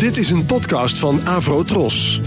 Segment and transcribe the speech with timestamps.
[0.00, 2.20] Dit is een podcast van Avro Tros.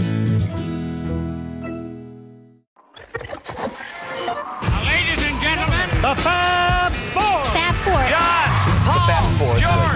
[4.84, 7.44] Ladies and gentlemen, the Fab Four.
[7.44, 8.08] Fab Four.
[8.08, 8.50] John,
[8.84, 9.58] the Fab Four.
[9.58, 9.90] Fab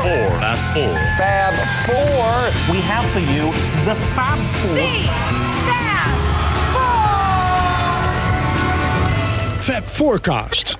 [0.00, 0.38] Four.
[0.40, 0.98] Fab Four.
[1.16, 1.54] Fab
[1.84, 2.50] Four.
[2.74, 3.52] We have for you
[3.84, 4.76] the Fab Four.
[5.68, 6.10] Fab
[6.72, 7.12] Four.
[9.60, 10.76] Fab Forecast.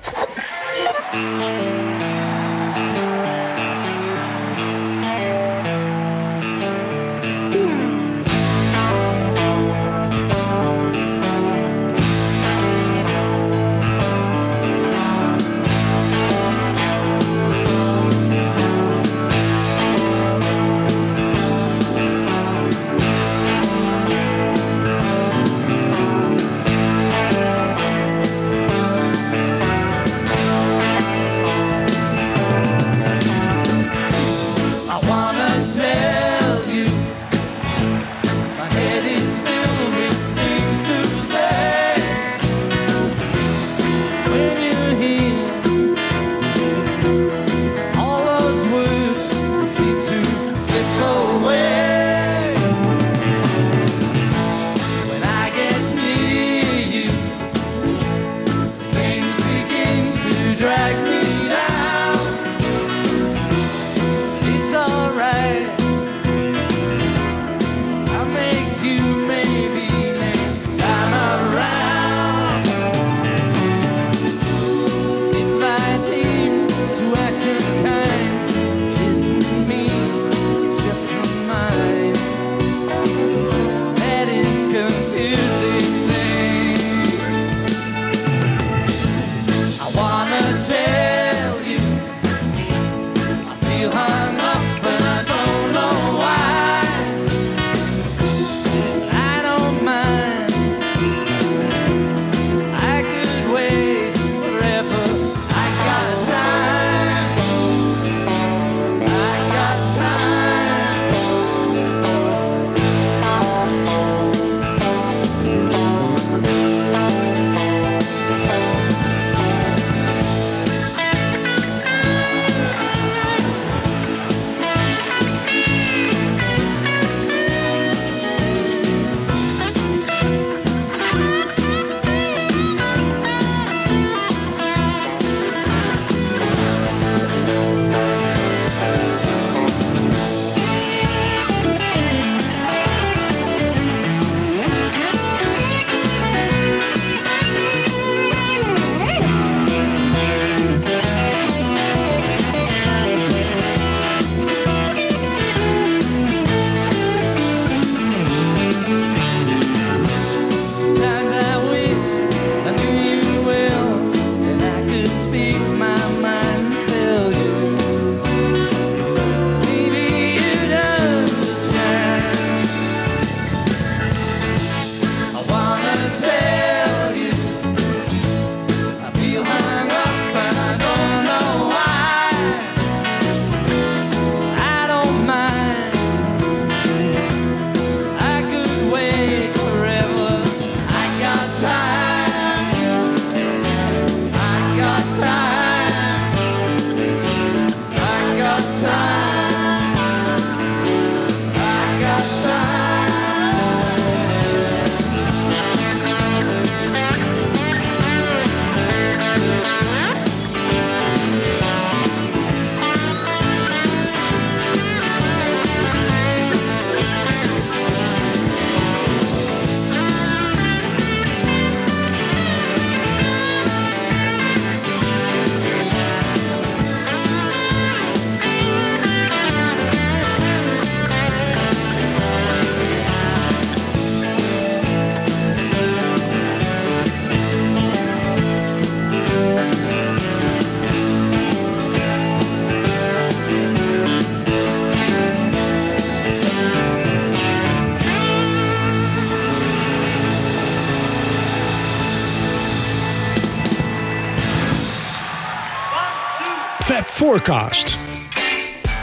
[257.49, 257.97] Podcast.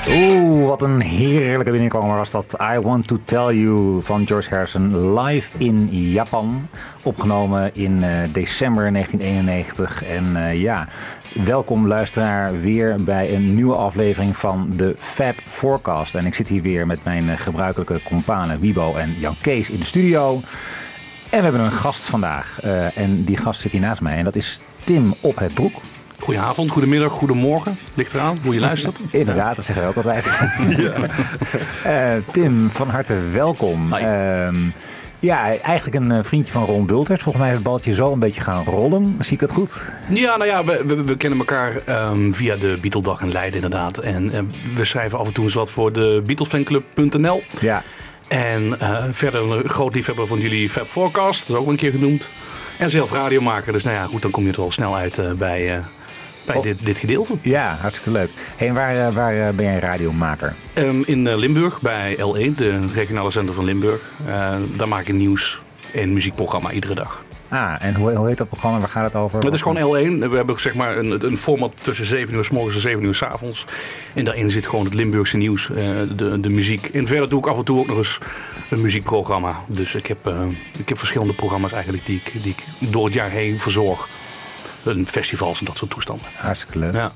[0.08, 2.56] Oeh, wat een heerlijke binnenkomer was dat.
[2.60, 6.68] I Want To Tell You van George Harrison live in Japan.
[7.02, 10.04] Opgenomen in eh, december 1991.
[10.04, 10.88] En eh, ja,
[11.44, 16.14] welkom luisteraar weer bij een nieuwe aflevering van de Fab Forecast.
[16.14, 19.78] En ik zit hier weer met mijn eh, gebruikelijke kompanen Wibo en Jan Kees in
[19.78, 20.40] de studio.
[21.30, 22.60] En we hebben een gast vandaag.
[22.94, 24.16] en die gast zit hier naast mij.
[24.16, 25.80] En dat is Tim Op het Broek.
[26.26, 27.78] Goedenavond, goedemiddag, goedemorgen.
[27.94, 29.00] Ligt eraan hoe je luistert.
[29.10, 30.24] Inderdaad, dat zeggen we ook altijd.
[31.84, 33.92] Eh, Tim, van harte welkom.
[33.92, 34.56] Ehm,
[35.18, 37.22] ja, eigenlijk een eh, vriendje van Ron Bulters.
[37.22, 39.14] Volgens mij is het balletje zo een beetje gaan rollen.
[39.20, 39.82] Zie ik dat goed?
[40.08, 43.98] Ja, nou ja, we, we, we kennen elkaar ehm, via de Beatledag in Leiden inderdaad.
[43.98, 44.40] En eh,
[44.74, 47.42] we schrijven af en toe eens wat voor de Beatlefanclub.nl.
[47.60, 47.82] Ja.
[48.28, 48.76] En
[49.10, 52.28] verder een groot liefhebber van jullie Fab Forecast, dat is ook een keer genoemd.
[52.78, 55.80] En zelf radiomaker, dus nou ja, goed, dan kom je er al snel uit bij,
[56.46, 56.62] bij Oh.
[56.62, 57.32] dit, dit gedeelte.
[57.42, 58.30] Ja, hartstikke leuk.
[58.56, 60.54] Hey, en waar, eh, waar eh, ben jij radiomaker?
[60.72, 64.00] Ehm, in eh, Limburg bij L1, de regionale zender van Limburg.
[64.76, 65.60] Daar maak ik nieuws-
[65.94, 67.24] en muziekprogramma iedere dag.
[67.48, 68.78] Ah, en hoe, hoe heet dat programma?
[68.78, 69.44] Waar gaat het over?
[69.44, 70.28] Het is gewoon L1.
[70.30, 73.14] We hebben zeg maar een, een format tussen 7 uur s morgens en 7 uur
[73.14, 73.64] s avonds.
[74.14, 75.68] En daarin zit gewoon het Limburgse nieuws,
[76.16, 76.86] de, de muziek.
[76.88, 78.18] En verder doe ik af en toe ook nog eens
[78.70, 79.60] een muziekprogramma.
[79.66, 80.18] Dus ik heb,
[80.78, 84.08] ik heb verschillende programma's eigenlijk die ik, die ik door het jaar heen verzorg.
[84.86, 86.26] Een festivals en dat soort toestanden.
[86.36, 86.92] Hartstikke leuk.
[86.92, 87.12] Ja.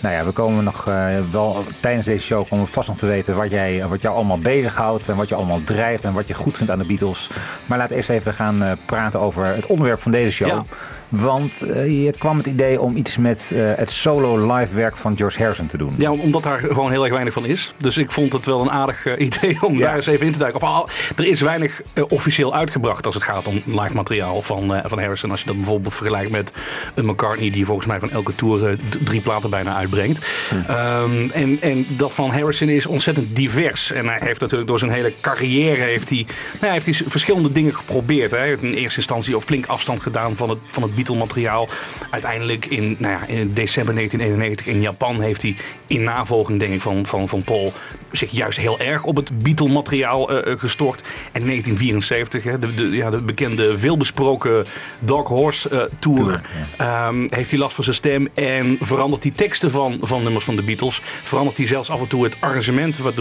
[0.00, 3.06] Nou ja, we komen nog eh, wel tijdens deze show komen we vast nog te
[3.06, 6.34] weten wat, jij, wat jou allemaal bezighoudt en wat je allemaal drijft en wat je
[6.34, 7.30] goed vindt aan de Beatles.
[7.66, 10.48] Maar laten we eerst even gaan eh, praten over het onderwerp van deze show.
[10.48, 10.62] Ja.
[11.08, 15.16] Want eh, je kwam het idee om iets met eh, het solo live werk van
[15.16, 15.94] George Harrison te doen.
[15.98, 17.74] Ja, omdat daar gewoon heel erg weinig van is.
[17.76, 19.84] Dus ik vond het wel een aardig eh, idee om Ja.
[19.86, 20.60] daar eens even in te duiken.
[20.62, 24.74] Of, al- er is weinig eh, officieel uitgebracht als het gaat om live materiaal van,
[24.74, 25.30] eh, van Harrison.
[25.30, 26.52] Als je dat bijvoorbeeld vergelijkt met
[26.94, 28.72] een McCartney die volgens mij van elke tour eh,
[29.04, 30.26] drie platen bijna uitbrengt.
[30.66, 33.92] Ehm, en, en dat van Harrison is ontzettend divers.
[33.92, 37.52] En hij heeft natuurlijk door zijn hele carrière heeft hij, nou, hij heeft hij verschillende
[37.52, 38.30] dingen geprobeerd.
[38.30, 38.36] Hè.
[38.36, 41.68] Hij heeft in eerste instantie op flink afstand gedaan van het, van het Beatle-materiaal.
[42.10, 45.56] Uiteindelijk in, nou ja, in december 1991 in Japan heeft hij
[45.86, 47.72] in navolging denk ik van, van, van Paul
[48.12, 51.00] zich juist heel erg op het Beatle-materiaal eh, eh, gestort.
[51.32, 54.66] En in 1974, hè, de, de, ja, de bekende veelbesproken
[54.98, 56.40] Dark Horse eh, Tour, Tour,
[56.76, 60.56] ehm, heeft hij last van zijn stem en verandert hij teksten van, van nummers van
[60.56, 61.00] de Beatles.
[61.22, 62.98] Verandert hij zelfs af en toe het arrangement.
[62.98, 63.14] Wat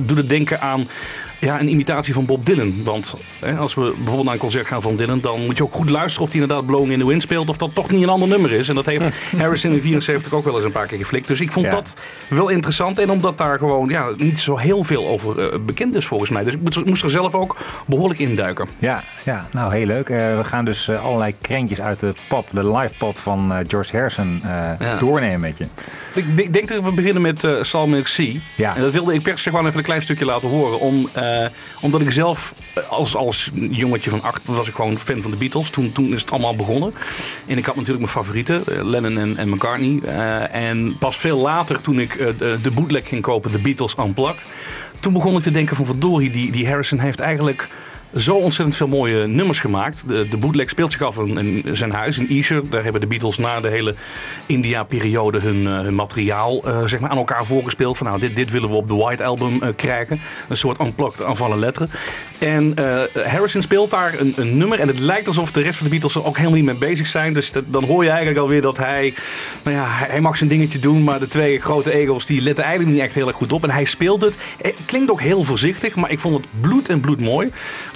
[0.00, 0.88] doet het denken aan
[1.44, 2.72] ja, een imitatie van Bob Dylan.
[2.84, 5.72] Want hè, als we bijvoorbeeld naar een concert gaan van Dylan, dan moet je ook
[5.72, 7.48] goed luisteren of hij inderdaad Blowing in the Wind speelt.
[7.48, 8.68] Of dat toch niet een ander nummer is.
[8.68, 9.08] En dat heeft
[9.38, 11.28] Harrison in 74 ook wel eens een paar keer geflikt.
[11.28, 11.70] Dus ik vond Ja.
[11.72, 11.96] dat
[12.28, 12.98] wel interessant.
[12.98, 16.44] En omdat daar gewoon ja, niet zo heel veel over eh, bekend is volgens mij.
[16.44, 17.56] Dus ik moest- er zelf ook
[17.86, 18.68] behoorlijk induiken.
[18.78, 20.08] Ja, ja nou heel leuk.
[20.08, 23.96] Eh, we gaan dus eh, allerlei krentjes uit de pop, de live pop van George
[23.96, 24.40] Harrison
[24.78, 24.96] Ja.
[24.98, 25.66] doornemen met je.
[26.14, 28.32] Ik denk- dat we beginnen met eh Psalm Milk Sea.
[28.56, 28.76] Ja.
[28.76, 30.80] En dat wilde ik per se gewoon even een klein stukje laten horen.
[30.80, 31.08] Om,
[31.42, 31.50] eh,
[31.80, 35.36] omdat ik zelf, eh, als, als jongetje van acht, was ik gewoon fan van de
[35.36, 35.70] Beatles.
[35.70, 36.94] Toen, toen is het allemaal begonnen.
[37.46, 40.00] En ik had natuurlijk mijn favorieten, eh, Lennon en, en McCartney.
[40.50, 44.42] En pas veel later, toen ik de, de bootleg ging kopen, de Beatles Unplugged.
[45.00, 47.68] Toen begon ik te denken van verdorie, die, die Harrison heeft eigenlijk
[48.16, 50.08] zo ontzettend veel mooie nummers gemaakt.
[50.08, 52.70] De, de bootleg speelt zich af in, zijn huis in Esher.
[52.70, 53.94] Daar hebben de Beatles na de hele
[54.46, 57.96] India-periode hun, eh, hun materiaal eh, zeg maar aan elkaar voorgespeeld.
[57.96, 60.20] Van nou, dit, dit willen we op de White Album eh, krijgen.
[60.48, 61.90] Een soort unplugged aanvallen letteren.
[62.38, 62.74] En
[63.24, 64.80] Harrison speelt daar een, een nummer.
[64.80, 67.06] En het lijkt alsof de rest van de Beatles er ook helemaal niet mee bezig
[67.06, 67.32] zijn.
[67.32, 69.14] Dus dan hoor je eigenlijk alweer dat hij,
[69.62, 71.04] nou ja, hij, mag zijn dingetje doen.
[71.04, 73.62] Maar de twee grote ego's die letten eigenlijk niet echt heel erg goed op.
[73.62, 74.36] En hij speelt het.
[74.62, 75.94] Het klinkt ook heel voorzichtig.
[75.94, 77.50] Maar ik vond het bloed en bloed mooi.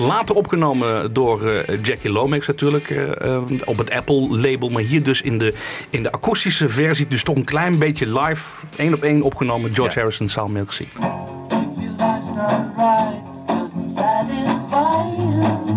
[0.09, 2.91] Later opgenomen door eh, Jackie Lomax natuurlijk.
[2.91, 4.69] eh, eh, op het Apple label.
[4.69, 5.55] Maar hier dus in de,
[5.91, 7.07] in de akoestische versie.
[7.09, 8.67] Dus toch een klein beetje live.
[8.77, 9.75] één op één opgenomen.
[9.75, 10.01] George Ja.
[10.01, 10.87] Harrison, Sal Milk Sea.
[10.87, 15.68] If your life's alright, doesn't satisfy you.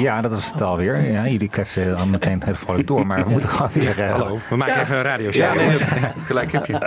[0.00, 1.10] Ja, dat was het alweer.
[1.12, 4.00] Ja, jullie kletsen dan meteen heel vrolijk door, maar we moeten gewoon weer...
[4.02, 4.80] eh, Hallo, we maken Ja.
[4.80, 5.76] even een radio Ja, nee,
[6.28, 6.78] gelijk heb je.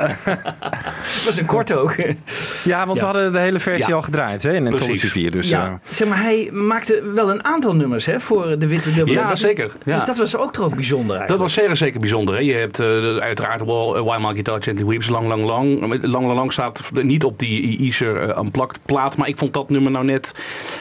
[1.28, 1.96] Was een kort ook.
[2.64, 3.06] Ja, want Ja.
[3.06, 3.96] we hadden de hele versie Ja.
[3.96, 4.80] al gedraaid hè, in Precies.
[4.82, 5.32] Anthology 4.
[5.32, 8.94] Dus, ja, eh, zeg maar, hij maakte wel een aantal nummers hè, voor de Witte
[8.94, 9.18] Dubbele.
[9.18, 9.72] Ja, Dat is- zeker.
[9.86, 9.96] Ja.
[9.96, 11.42] Dus dat was ook toch bijzonder Dat eigenlijk.
[11.42, 12.36] was zeer zeker bijzonder.
[12.36, 12.42] Hè?
[12.42, 15.82] Je hebt eh, uiteraard wel uh, Why My Guitar Gently Weeps, Lang Lang Lang.
[15.82, 19.18] Lang Lang Lang staat niet op die Easer uh, Unplugged plaat.
[19.18, 20.34] Maar ik vond dat nummer nou net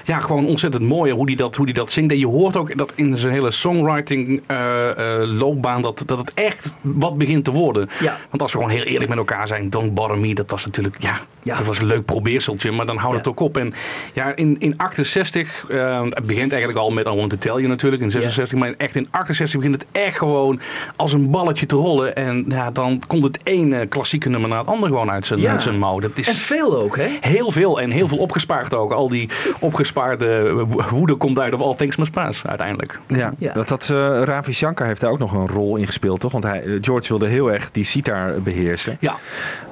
[0.05, 1.13] ja, gewoon ontzettend mooi.
[1.13, 2.13] Hoe die dat, hoe die dat zingt.
[2.13, 6.35] En je hoort ook dat in zijn hele songwriting eh, eh, loopbaan dat, dat het
[6.35, 7.89] echt wat begint te worden.
[8.01, 8.17] Ja.
[8.31, 10.97] Want als we gewoon heel eerlijk met elkaar zijn, Don't Bother Me, dat was natuurlijk,
[11.03, 11.57] ja, Ja.
[11.57, 12.71] dat was een leuk probeerseltje.
[12.73, 13.19] Maar dan houdt Ja.
[13.19, 13.57] het ook op.
[13.57, 13.75] En
[14.13, 17.67] ja, in, in 68, eh, het begint eigenlijk al met I Want To Tell You
[17.67, 18.59] natuurlijk, in 66.
[18.59, 20.61] Maar echt in 68 begint het echt gewoon
[20.97, 22.17] als een balletje te rollen.
[22.17, 25.51] En ja, dan komt het ene klassieke nummer na het andere gewoon uit zijn, Ja.
[25.53, 26.01] uit zijn mouw.
[26.01, 27.09] Dat is En veel ook, hè?
[27.21, 28.93] heel veel en heel veel opgespaard ook.
[28.93, 29.29] Al die
[29.61, 33.01] opgespaarde wo- woede komt uit op All Things Must Pass uiteindelijk.
[33.07, 33.53] ja, Ja.
[33.53, 36.33] Dat, dat, eh, Ravi Shankar heeft daar ook nog een rol in gespeeld, toch?
[36.33, 38.97] Want hij, eh, George wilde heel erg die sitar beheersen.
[39.01, 39.17] Ja,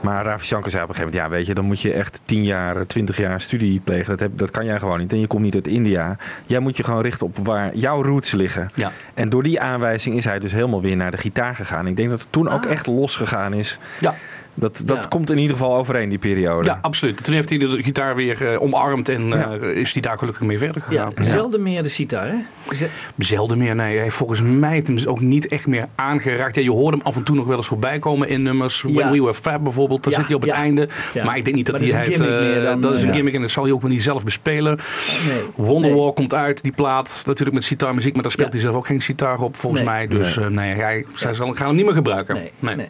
[0.01, 2.21] Maar Ravi Shankar zei op een gegeven moment, ja weet je, dan moet je echt
[2.25, 4.07] 10 jaar, 20 jaar studie plegen.
[4.11, 5.13] Dat, heb, dat kan jij gewoon niet.
[5.13, 6.17] En je komt niet uit India.
[6.47, 8.71] Jij moet je gewoon richten op waar jouw roots liggen.
[8.75, 8.93] ja.
[9.15, 11.87] En door die aanwijzing is hij dus helemaal weer naar de gitaar gegaan.
[11.87, 12.71] Ik denk dat het toen ook Ah.
[12.71, 13.79] echt losgegaan is.
[14.01, 14.15] ja.
[14.55, 15.03] Dat, dat Ja.
[15.09, 16.69] komt in ieder geval overeen, die periode.
[16.69, 17.25] Ja, absoluut.
[17.25, 19.53] Toen heeft hij de gitaar weer eh, omarmd en Ja.
[19.53, 21.25] eh, is hij daar gelukkig mee verder Ja, gegaan.
[21.27, 22.35] zelden meer de sitar, hè?
[22.75, 23.95] Ze- Zelden meer, nee.
[23.95, 26.55] Hij heeft volgens mij het hem ook niet echt meer aangeraakt.
[26.55, 28.83] Ja, je hoorde hem af en toe nog wel eens voorbij komen in nummers.
[28.83, 29.11] When.
[29.11, 30.57] We Were Fab bijvoorbeeld, daar Ja, zit hij op het ja.
[30.57, 30.89] einde.
[31.15, 31.25] Ja.
[31.25, 32.29] Maar ik denk niet dat hij dat is het...
[32.29, 34.79] eh, dat is een eh, gimmick en dat zal hij ook wel niet zelf bespelen.
[35.29, 35.41] Nee.
[35.55, 36.13] Wonderwall Nee.
[36.13, 37.23] komt uit, die plaat.
[37.27, 38.53] Natuurlijk met sitarmuziek, maar daar speelt Ja.
[38.55, 39.91] hij zelf ook geen sitar op volgens Nee.
[39.91, 40.07] mij.
[40.09, 40.49] Dus Nee.
[40.49, 42.35] nee, hij, zij zal, gaan hem niet meer gebruiken.
[42.59, 42.89] Nee, nee.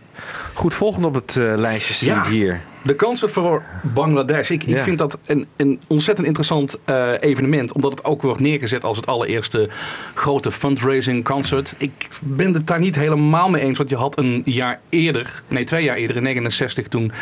[0.54, 2.18] Goed, volgende op het eh, lijstje zie Ja.
[2.22, 2.60] ik hier.
[2.84, 4.50] De Concert for Bangladesh.
[4.50, 7.72] Ik, vind dat een, een ontzettend interessant eh, evenement.
[7.72, 9.68] Omdat het ook wordt neergezet als het allereerste
[10.14, 11.74] grote fundraising concert.
[11.78, 13.78] Ik ben het daar niet helemaal mee eens.
[13.78, 17.12] Want je had een jaar eerder, nee twee jaar eerder, in 69, toen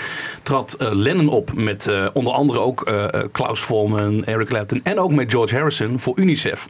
[0.42, 1.52] trad eh, Lennon op.
[1.54, 2.90] Met eh, onder andere ook
[3.32, 6.68] Klaus Volman, Eric Clapton en ook met George Harrison voor UNICEF.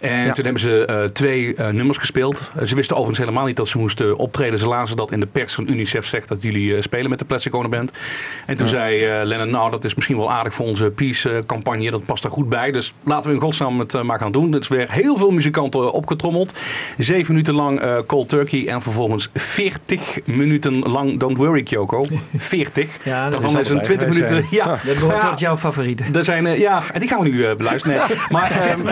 [0.00, 0.32] En Ja.
[0.32, 2.50] toen hebben ze twee nummers gespeeld.
[2.64, 4.58] Ze wisten overigens helemaal niet dat ze moesten optreden.
[4.58, 7.54] Ze lazen dat in de pers van UNICEF zegt dat jullie spelen met de Plastic
[7.54, 7.92] Ono Band.
[8.46, 11.90] En toen zei eh, Lennon, nou dat is misschien wel aardig voor onze peace-campagne.
[11.90, 12.70] dat past er goed bij.
[12.70, 14.52] Dus laten we in godsnaam het eh, maar gaan doen.
[14.54, 16.58] Er is weer heel veel muzikanten eh, opgetrommeld.
[16.98, 18.66] Zeven minuten lang eh, Cold Turkey.
[18.68, 22.04] En vervolgens 40 minuten lang Don't Worry Kyoko.
[22.36, 23.04] 40.
[23.04, 24.48] Ja, dat Daarvan is een allebei 20 geweest, minuten.
[24.58, 25.30] Ja, Dat behoort Ja.
[25.30, 26.14] tot jouw favorieten.
[26.14, 27.96] er zijn, eh, ja, en die gaan we nu eh, beluisteren.
[28.08, 28.84] Nee, maar, ehm,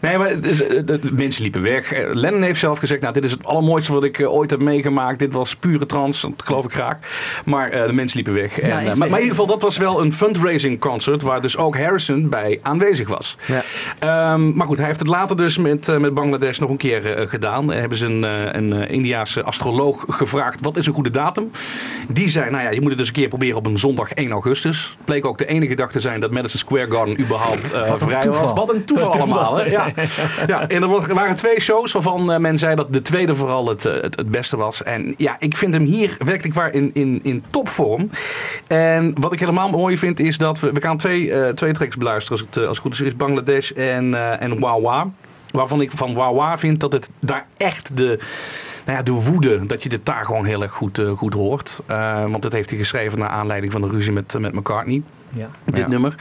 [0.00, 1.92] nee, maar eh, mensen liepen weg.
[1.92, 4.60] Eh, Lennon heeft zelf gezegd, nou, dit is het allermooiste wat ik eh, ooit heb
[4.60, 5.18] meegemaakt.
[5.18, 6.96] Dit was pure trans, dat geloof ik graag.
[7.44, 8.58] Maar eh, de mensen liepen weg.
[8.60, 11.22] En, Ja, eh, maar, in ieder geval, dat was wel een fundraising concert...
[11.22, 13.36] waar dus ook Harrison bij aanwezig was.
[13.46, 13.62] Ja.
[13.98, 17.12] Ehm, maar goed, hij heeft het later dus met, eh, met Bangladesh nog een keer
[17.16, 17.66] eh, gedaan.
[17.66, 18.22] Daar hebben ze een,
[18.56, 20.60] een Indiaanse astroloog gevraagd...
[20.60, 21.50] wat is een goede datum?
[22.08, 24.30] Die zei, nou ja, je moet het dus een keer proberen op een zondag 1
[24.30, 24.94] augustus.
[24.96, 28.42] Het bleek ook de enige dag te zijn dat Madison Square Garden überhaupt vrij toeval.
[28.42, 28.52] was.
[28.52, 29.56] Wat een toeval allemaal.
[29.56, 29.64] Hè?
[29.64, 29.86] Ja.
[30.46, 33.82] ja, en er wa- waren twee shows waarvan men zei dat de tweede vooral het,
[33.82, 34.82] het, het beste was.
[34.82, 37.97] En ja, ik vind hem hier werkelijk waar in, in, in topvorm.
[38.66, 41.96] En wat ik helemaal mooi vind is dat we, we gaan twee, eh, twee tracks
[41.96, 43.00] beluisteren als het, eh, als het goed is.
[43.00, 45.10] is Bangladesh en, eh en Wawa.
[45.50, 48.18] Waarvan ik van Wawa vind dat het daar echt de,
[48.84, 51.80] nou ja, de woede, dat je dit daar gewoon heel erg goed, goed hoort.
[52.28, 55.02] Want dat heeft hij geschreven naar aanleiding van de ruzie met, met McCartney
[55.32, 55.50] Ja.
[55.64, 55.88] dit Ja.
[55.88, 56.14] nummer.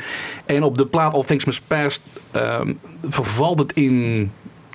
[0.45, 2.73] En op de plaat All Things Must Pass ehm,
[3.07, 4.31] vervalt het in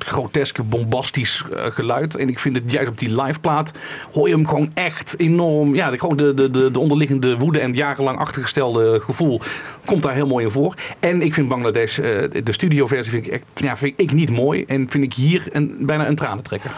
[0.06, 2.16] groteske, bombastisch eh, geluid.
[2.16, 3.72] En ik vind het juist op die live plaat
[4.12, 5.74] hoor je hem gewoon echt enorm...
[5.74, 9.40] Ja, de, de, de, de, de onderliggende woede en jarenlang achtergestelde gevoel
[9.84, 10.74] komt daar heel mooi in voor.
[11.00, 12.04] En ik vind Bangladesh, eh,
[12.44, 14.64] de studioversie vind ik, echt, ja, vind ik niet mooi.
[14.64, 16.70] En vind ik hier een, bijna een tranentrekker.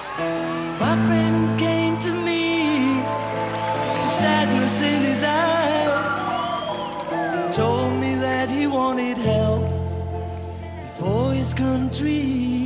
[2.25, 3.02] Me,
[4.09, 5.23] sadness in his.
[7.54, 9.62] Told me that he wanted help
[10.83, 12.63] before his country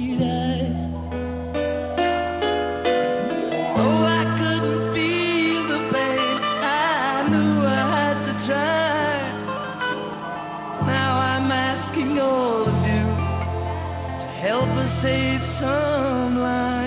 [14.79, 16.78] ever saved some lives.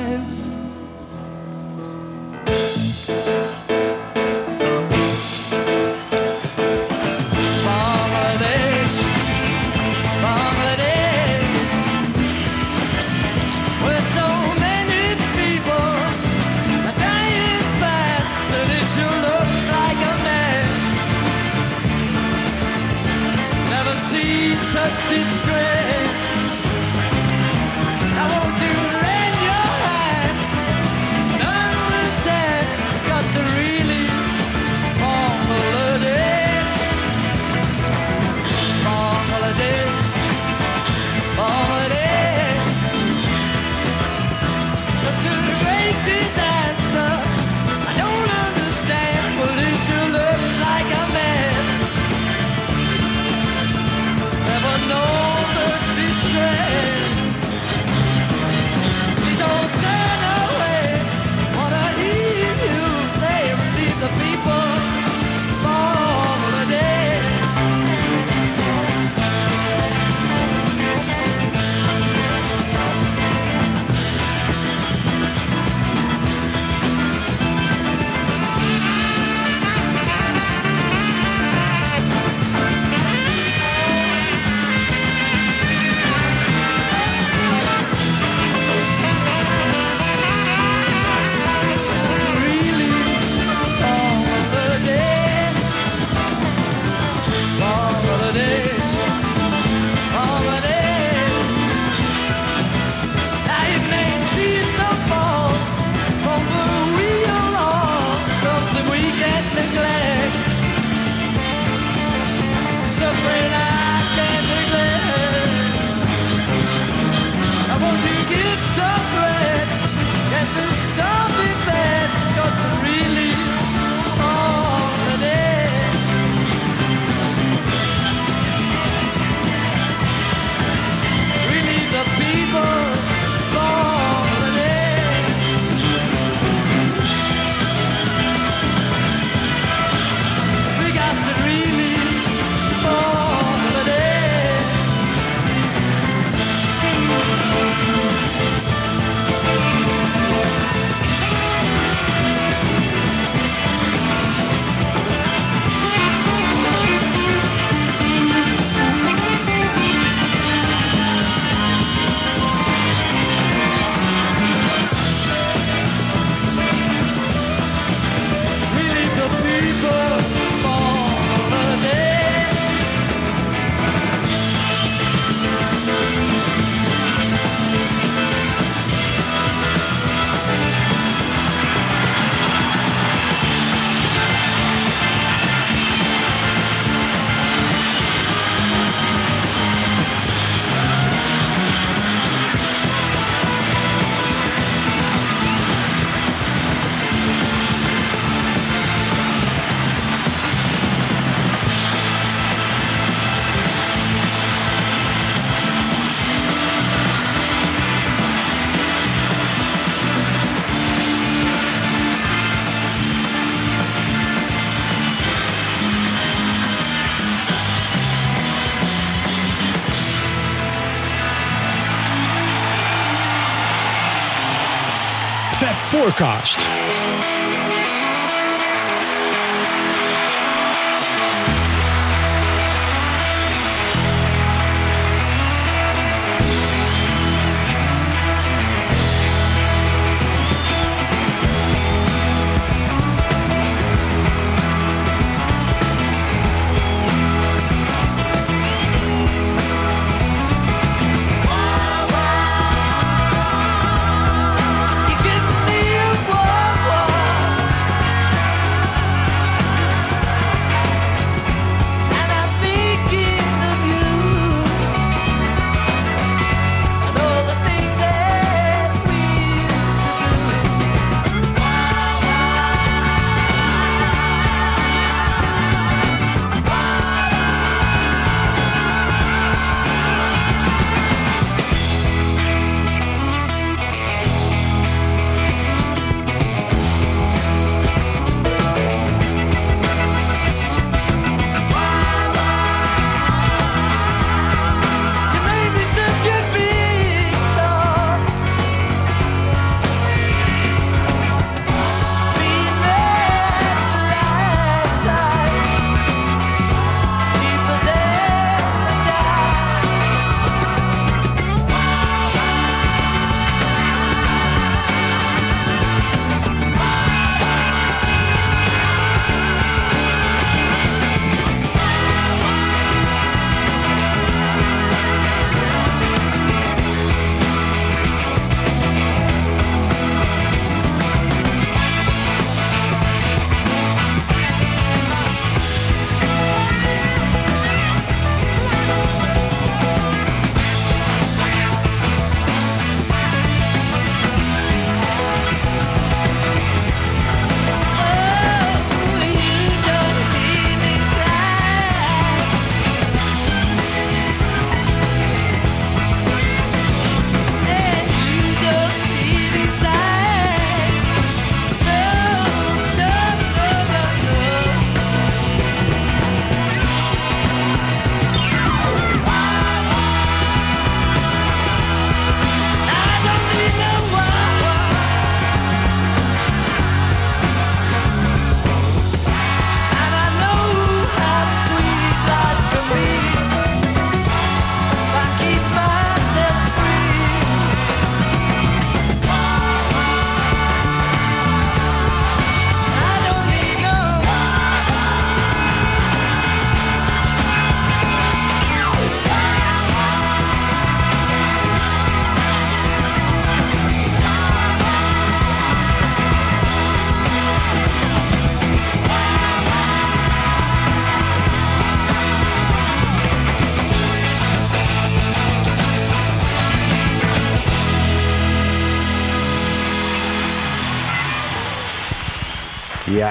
[226.02, 226.71] Forecast.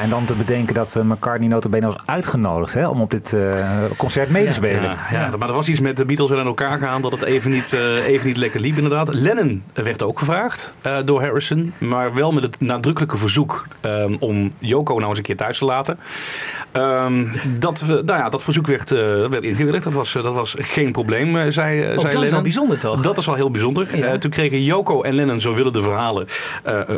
[0.00, 3.32] Ja, en dan te bedenken dat eh, McCartney notabene was uitgenodigd hè, om op dit
[3.32, 4.82] eh, concert mee te spelen.
[4.82, 7.50] Ja, ja, maar er was iets met de Beatles en elkaar gaan dat het even
[7.50, 9.14] niet, eh, even niet lekker liep inderdaad.
[9.14, 10.72] Lennon werd ook gevraagd
[11.04, 15.36] door Harrison, maar wel met het nadrukkelijke verzoek ehm, om Yoko nou eens een keer
[15.36, 15.98] thuis te laten.
[16.72, 17.24] Ehm,
[17.59, 19.85] dat, we- nou ja, dat verzoek werd, eh, werd ingewilligd.
[19.85, 22.30] Dat was, eh, dat was geen probleem, eh, zei, eh, zei Oh, dat is Lennon.
[22.30, 23.00] wel bijzonder toch?
[23.02, 23.96] Dat is wel heel bijzonder.
[23.98, 24.18] Ja.
[24.18, 26.26] Toen kregen Yoko en Lennon, zo willen de verhalen,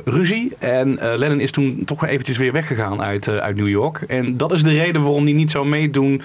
[0.04, 0.52] ruzie.
[0.58, 4.00] En Lennon is toen toch eventjes weer weggegaan uit, uit New York.
[4.08, 6.22] En dat is de reden waarom hij niet zou meedoen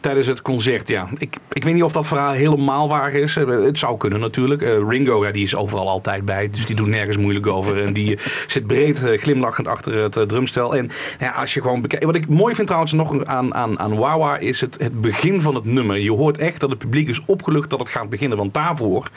[0.00, 0.88] tijdens het concert.
[0.88, 3.36] Ja, ik, ik weet niet of dat verhaal helemaal waar is.
[3.36, 4.62] Eh, Het zou kunnen natuurlijk.
[4.62, 6.50] Eh, Ringo, ja, die is overal altijd bij.
[6.50, 7.84] Dus die doet nergens moeilijk over.
[7.84, 10.76] En die eh, zit breed glimlachend achter het eh, drumstel.
[10.76, 12.04] En ja, als je gewoon bekijkt...
[12.04, 14.36] Wat ik mooi vind trouwens nog aan, aan, aan Wawa...
[14.38, 15.98] is het, het begin van het nummer.
[15.98, 18.38] Je hoort echt dat het publiek is opgelucht dat het gaat beginnen.
[18.38, 19.08] Want daarvoor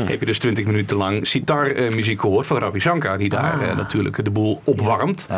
[0.00, 3.18] heb je dus 20 minuten lang sitarmuziek gehoord van Ravi Shankar.
[3.18, 5.28] Die daar eh, natuurlijk de boel opwarmt.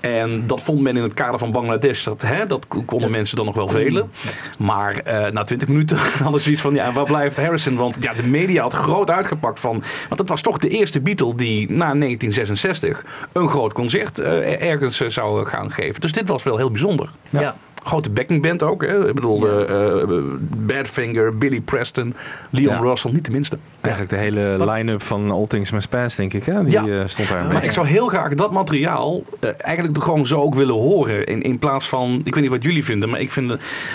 [0.00, 2.04] En dat vond men in het kader van Bangladesh.
[2.04, 4.10] Dat, hè, dat konden mensen dan nog wel velen.
[4.58, 7.76] Maar eh, na 20 minuten hadden ze zoiets van, ja, waar blijft Harrison?
[7.76, 9.82] Want ja, de media had groot uitgepakt van...
[10.08, 15.00] Want het was toch de eerste Beatle die na 1966 een groot concert eh, ergens
[15.00, 16.00] eh, zou gaan geven.
[16.00, 17.08] Dus dit was wel heel bijzonder.
[17.30, 17.56] Ja.
[17.84, 18.82] Grote backingband ook.
[18.86, 19.08] Hè?
[19.08, 20.08] Ik bedoel, eh,
[20.56, 22.14] Badfinger, Billy Preston,
[22.50, 22.80] Leon Ja.
[22.80, 23.58] Russell, niet de minste.
[23.80, 26.44] Eigenlijk de hele line-up van All Things Must Pass, denk ik.
[26.44, 26.64] Hè?
[26.64, 26.86] Die Ja.
[26.86, 30.54] eh, stond daar Maar ik zou heel graag dat materiaal eh, eigenlijk gewoon zo ook
[30.54, 31.24] willen horen.
[31.26, 33.48] In, in plaats van, ik weet niet wat jullie vinden, maar ik vind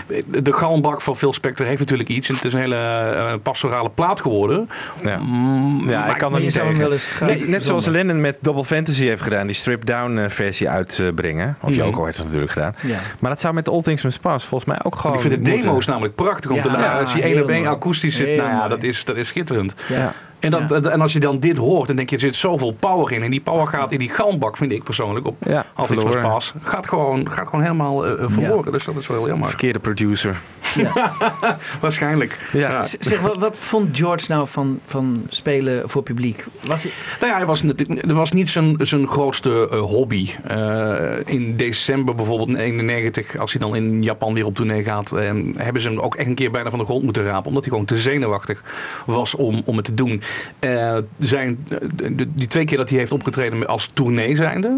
[0.07, 2.29] de, de galmbak van Phil Spector heeft natuurlijk iets.
[2.29, 4.69] En het is een hele pastorale plaat geworden.
[5.03, 5.17] Ja.
[5.17, 6.89] Mm, Ja, ik kan er niet tegen.
[7.25, 7.85] Nee, net zoals.
[7.87, 11.57] Lennon met Double Fantasy heeft gedaan, die stripped-down eh, versie uitbrengen.
[11.61, 11.79] Of Mhm.
[11.79, 12.75] Yoko heeft dat natuurlijk gedaan.
[12.81, 12.97] Ja.
[13.19, 15.39] Maar dat zou met All Things Must Pass volgens mij ook gewoon ik vind de
[15.49, 15.67] moeten.
[15.67, 17.01] demo's namelijk prachtig om te Ja, luisteren.
[17.01, 19.73] Als je één op akoestisch zit, nou ja, dat is, dat is schitterend.
[19.87, 20.13] Ja.
[20.39, 23.11] En, dat, en als je dan dit hoort, dan denk je, er zit zoveel power
[23.11, 23.23] in.
[23.23, 26.21] En die power gaat in die galmbak, vind ik persoonlijk, op Ja, verloren.
[26.21, 26.53] Pass.
[26.61, 28.71] Gaat gewoon, gaat gewoon helemaal eh, eh, verloren.
[28.71, 29.47] Dus dat is wel heel jammer.
[29.49, 30.37] Verkeerde producer.
[31.81, 32.49] Waarschijnlijk.
[32.53, 32.85] Ja.
[32.99, 36.45] Zeg, wat, wat vond George nou van, van spelen voor publiek?
[36.67, 40.29] Was hij, Nou ja, hij was, natuurlijk- het was niet zijn, zijn grootste eh, hobby.
[40.43, 45.09] Eh, in december bijvoorbeeld in 91, als hij dan in Japan weer op tournee gaat,
[45.55, 47.47] hebben ze hem ook echt een keer bijna van de grond moeten rapen.
[47.47, 48.63] Omdat hij gewoon te zenuwachtig
[49.05, 50.21] was om, om het te doen.
[50.59, 54.77] Eh, zijn, de, de- die twee keer dat hij heeft opgetreden als tournee zijnde,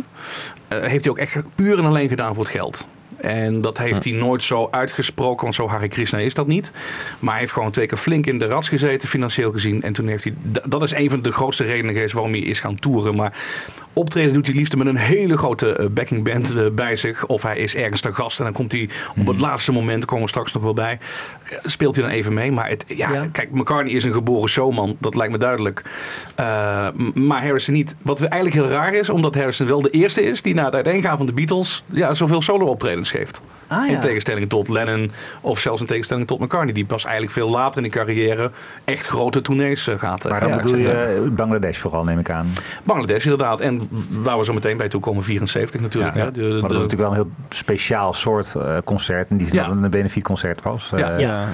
[0.67, 2.87] eh, heeft hij ook echt puur en alleen gedaan voor het geld.
[3.17, 6.71] En dat heeft hij nooit zo uitgesproken, want zo Hare Krishna is dat niet.
[7.19, 9.81] Maar hij heeft gewoon twee keer flink in de rats gezeten, financieel gezien.
[9.83, 10.33] En toen heeft hij,
[10.67, 13.15] dat is een van de grootste redenen geweest waarom hij is gaan toeren.
[13.15, 13.33] Maar
[13.93, 17.25] optreden doet hij liefst met een hele grote eh, backingband eh, bij zich.
[17.25, 20.07] Of hij is ergens te gast en dan komt hij op het laatste moment, daar
[20.07, 22.51] komen we straks nog wel bij, eh, speelt hij dan even mee.
[22.51, 23.25] Maar het, ja, Ja.
[23.31, 25.81] kijk, McCartney is een geboren showman, dat lijkt me duidelijk.
[26.39, 27.95] Uh, m- maar Harrison niet.
[28.01, 31.17] Wat eigenlijk heel raar is, omdat Harrison wel de eerste is die na het uiteengaan
[31.17, 33.41] van de Beatles ja, zoveel solo-optredens geeft.
[33.69, 33.93] Ah, ja.
[33.93, 36.73] In tegenstelling tot Lennon of zelfs in tegenstelling tot McCartney.
[36.73, 38.51] Die pas eigenlijk veel later in de carrière
[38.83, 40.25] echt grote tournees eh, gaat.
[40.25, 42.53] eh, Maar dan bedoel je eh, Bangladesh vooral, neem ik aan.
[42.83, 43.61] Bangladesh inderdaad.
[43.61, 46.15] En waar we zo meteen bij toe komen, 74 natuurlijk.
[46.15, 46.31] Ja, hè.
[46.31, 49.29] De- maar dat was natuurlijk wel een heel speciaal soort eh, concert.
[49.29, 49.65] In die zin Ja.
[49.65, 50.91] dat het een benefietconcert was.
[50.95, 51.47] Ja.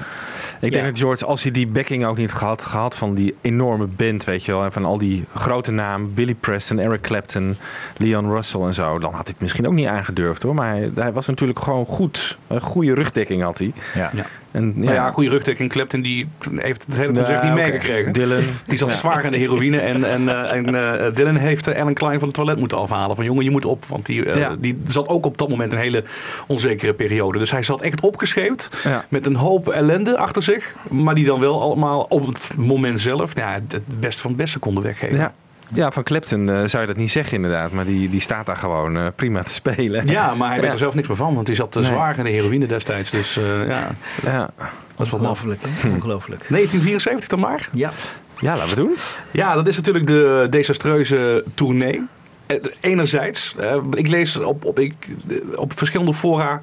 [0.60, 0.90] Ik denk Ja.
[0.90, 4.44] dat George, als hij die backing ook niet gehad, gehad van die enorme band, weet
[4.44, 7.56] je wel, en van al die grote namen, Billy Preston, Eric Clapton,
[7.96, 10.54] Leon Russell en zo, dan had hij het misschien ook niet aangedurfd hoor.
[10.54, 12.38] Maar hij, hij was natuurlijk gewoon goed.
[12.46, 13.72] Een goede rugdekking had hij.
[13.94, 14.10] Ja.
[14.56, 14.62] Ja.
[14.62, 15.70] En, Nou ja, goede rugdekking.
[15.70, 18.12] Clapton die heeft het hele concert niet meegekregen.
[18.12, 18.42] Dylan.
[18.66, 19.78] Die zat zwaar aan de heroïne.
[19.78, 23.16] En, en, eh, en eh, Dylan heeft Alan Klein van het toilet moeten afhalen.
[23.16, 23.84] Van jongen, je moet op.
[23.84, 24.56] Want die, eh, Ja.
[24.58, 26.04] die zat ook op dat moment een hele
[26.46, 27.38] onzekere periode.
[27.38, 28.80] Dus hij zat echt opgescheept.
[28.84, 29.04] Ja.
[29.08, 30.74] Met een hoop ellende achter zich.
[30.90, 34.58] Maar die dan wel allemaal op het moment zelf ja, het beste van het beste
[34.58, 35.32] konden weggeven.
[35.74, 35.90] Ja.
[35.90, 37.70] van Clapton eh, zou je dat niet zeggen inderdaad.
[37.72, 40.06] Maar die, die staat daar gewoon eh, prima te spelen.
[40.06, 40.72] Ja, maar hij weet Ja.
[40.72, 41.34] er zelf niks meer van.
[41.34, 41.88] Want hij zat te Nee.
[41.88, 43.10] zwaar in de heroïne destijds.
[43.10, 43.88] Dus eh, ja,
[44.22, 44.50] Ja.
[44.96, 45.30] dat is wel maf.
[45.44, 45.88] Ongelooflijk, hè?
[45.88, 46.44] Ongelooflijk.
[46.48, 47.68] 1974 dan maar.
[47.72, 47.92] Ja.
[48.40, 48.94] ja, laten we doen.
[49.30, 52.02] Ja, dat is natuurlijk de desastreuze tournee.
[52.46, 53.54] Eh, Enerzijds,
[53.90, 54.94] ik lees op, op, ik,
[55.28, 56.60] eh, op verschillende fora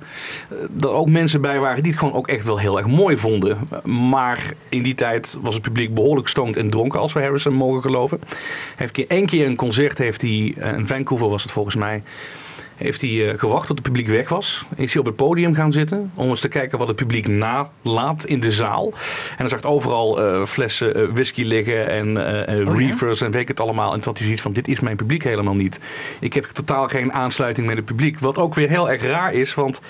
[0.50, 3.18] eh, dat ook mensen bij waren die het gewoon ook echt wel heel erg mooi
[3.18, 3.58] vonden.
[3.84, 7.82] Maar in die tijd was het publiek behoorlijk stoned en dronken, als we Harrison mogen
[7.82, 8.20] geloven.
[8.76, 12.04] Hij heeft keer, een concert, heeft hij, in Vancouver was het volgens mij,
[12.76, 14.66] heeft hij eh, gewacht tot het publiek weg was.
[14.76, 18.26] Is hij op het podium gaan zitten om eens te kijken wat het publiek nalaat
[18.26, 18.86] in de zaal.
[19.30, 22.74] En dan zag overal eh, flessen eh, whisky liggen en ja?
[22.74, 23.94] reefers en weet ik het allemaal.
[23.94, 25.80] En toen had hij zoiets van, dit is mijn publiek helemaal niet.
[26.20, 28.20] Ik heb totaal geen aansluiting met het publiek.
[28.20, 29.82] Wat ook weer heel erg raar is, want...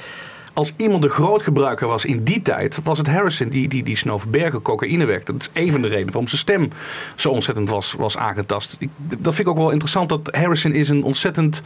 [0.54, 3.98] Als iemand een groot gebruiker was in die tijd, was het Harrison die, die, die
[3.98, 5.24] snoof bergen cocaïne weg.
[5.24, 6.70] Dat is een van de redenen waarom zijn stem
[7.16, 8.76] zo ontzettend was, was aangetast.
[8.80, 11.62] Ik, dat vind ik ook wel interessant, dat Harrison is een ontzettend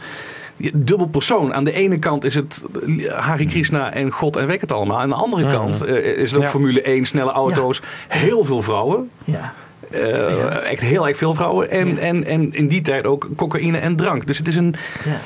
[0.72, 1.54] dubbel persoon.
[1.54, 2.64] Aan de ene kant is het
[3.08, 5.00] Hare Krishna en God en weet het allemaal.
[5.00, 6.50] Aan de andere kant eh, is het ook Ja.
[6.50, 9.10] Formule 1, snelle auto's, heel veel vrouwen.
[9.24, 9.54] Ja.
[9.90, 11.70] Eh, Echt heel erg veel vrouwen.
[11.70, 14.26] En, en, en in die tijd ook cocaïne en drank.
[14.26, 14.74] Dus het is een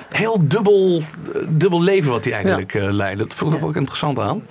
[0.09, 1.03] heel dubbel,
[1.49, 3.19] dubbel leven wat hij eigenlijk eh, leidt.
[3.19, 4.43] Dat vond ik ook interessant aan.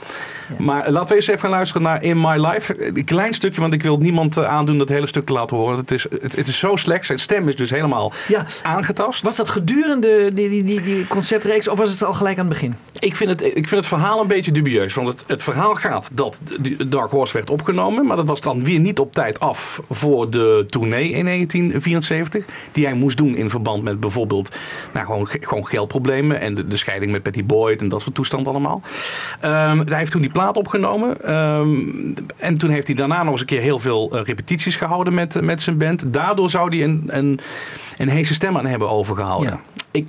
[0.58, 2.88] Maar laten we eens even gaan luisteren naar In My Life.
[2.98, 5.78] Een klein stukje, want ik wil niemand eh, aandoen dat hele stuk te laten horen.
[5.78, 7.06] Het is, het, het is zo slecht.
[7.06, 8.46] Zijn stem is dus helemaal Ja.
[8.64, 9.22] aangetast.
[9.24, 12.54] Was dat gedurende die, die, die, die concertreeks of was het al gelijk aan het
[12.54, 12.76] begin?
[13.00, 14.94] Ik vind, het, ik vind het verhaal een beetje dubieus.
[14.94, 16.40] Want het, het verhaal gaat dat
[16.88, 18.06] Dark Horse werd opgenomen.
[18.06, 22.46] Maar dat was dan weer niet op tijd af voor de tournee in 1974.
[22.72, 24.56] Die hij moest doen in verband met bijvoorbeeld
[24.94, 26.40] nou, gewoon, ge- gewoon geldproblemen.
[26.40, 28.82] En de, de scheiding met Patty Boyd en dat soort toestand allemaal.
[29.40, 31.22] Ehm, hij heeft toen die plaat opgenomen.
[31.24, 35.14] Ehm, en toen heeft hij daarna nog eens een keer heel veel eh, repetities gehouden
[35.14, 36.04] met, eh, met zijn band.
[36.08, 37.40] Daardoor zou hij een, een,
[37.98, 39.52] een heese stem aan hebben overgehouden.
[39.52, 39.82] Ja.
[39.92, 40.08] Ik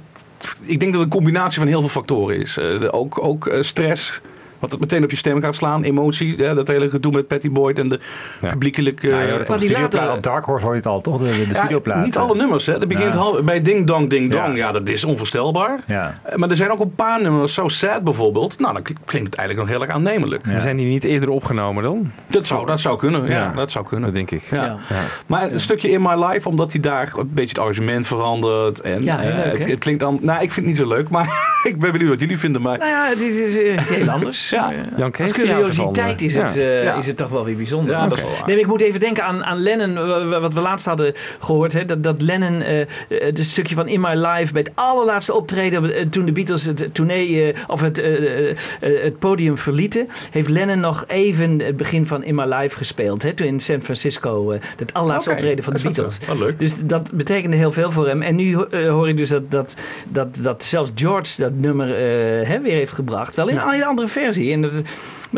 [0.62, 2.58] ik denk dat het een combinatie van heel veel factoren is.
[2.58, 4.20] Eh, ook ook stress,
[4.62, 6.34] Wat het meteen op je stem gaat slaan, emotie.
[6.38, 8.00] Hè, dat hele gedoe met Patty Boyd en de
[8.40, 8.48] Ja.
[8.48, 9.08] publiekelijke...
[9.08, 11.18] Ja, joh, eh, op, later- op Dark Horse hoor je het al, toch?
[11.18, 12.04] De, de ja, studioplaat.
[12.04, 12.78] niet alle nummers, hè.
[12.78, 13.18] Dat begint Ja.
[13.18, 14.46] hal- bij Ding Dong Ding Dong.
[14.48, 14.54] Ja.
[14.54, 14.72] Ja.
[14.72, 15.78] dat is onvoorstelbaar.
[15.86, 16.14] Ja.
[16.22, 18.58] Eh, Maar er zijn ook een paar nummers, So Sad bijvoorbeeld.
[18.58, 20.42] Nou, dan klinkt het eigenlijk nog heel erg aannemelijk.
[20.58, 22.10] Zijn die niet eerder opgenomen dan?
[22.26, 23.28] Dat, zou, dat zou kunnen, ja.
[23.30, 23.52] Ja.
[23.54, 24.04] Dat zou kunnen.
[24.04, 24.42] Dat denk ik.
[24.50, 24.64] Ja.
[24.64, 24.76] Ja.
[25.26, 28.80] Maar een stukje In My Life, omdat hij daar een beetje het arrangement verandert.
[28.80, 30.18] En, Ja, heel eh, leuk, het, klinkt dan...
[30.22, 31.28] Nou, ik vind het niet zo leuk, maar
[31.62, 32.62] ik ben benieuwd wat jullie vinden.
[32.62, 34.51] Maar Nou ja, het is, het is heel anders.
[34.56, 34.72] Ja.
[34.96, 36.42] Jan Als curiositeit is, ja.
[36.42, 36.94] het, eh, Ja.
[36.94, 37.94] is het toch wel weer bijzonder.
[37.94, 38.46] Ja, dat is wel waar.
[38.46, 41.72] Nee, ik moet even denken aan, aan Lennon, wa- wa- wat we laatst hadden gehoord.
[41.72, 45.34] Hè, dat, dat Lennon eh, eh, het stukje van In My Life bij het allerlaatste
[45.34, 48.02] optreden, toen de Beatles het tournee of het,
[48.80, 53.22] het podium verlieten, heeft Lennon nog even het begin van In My Life gespeeld.
[53.22, 56.18] Hè, toen in San Francisco, het allerlaatste optreden van de wel Beatles.
[56.26, 56.26] zo.
[56.36, 56.58] Wel leuk.
[56.58, 58.22] Dus dat betekende heel veel voor hem.
[58.22, 58.56] En nu
[58.88, 59.74] hoor ik dus dat, dat,
[60.08, 61.88] dat, dat zelfs George dat nummer
[62.46, 63.36] hè, weer heeft gebracht.
[63.36, 64.41] Wel in een hele andere versie.
[64.50, 64.82] En dat, maar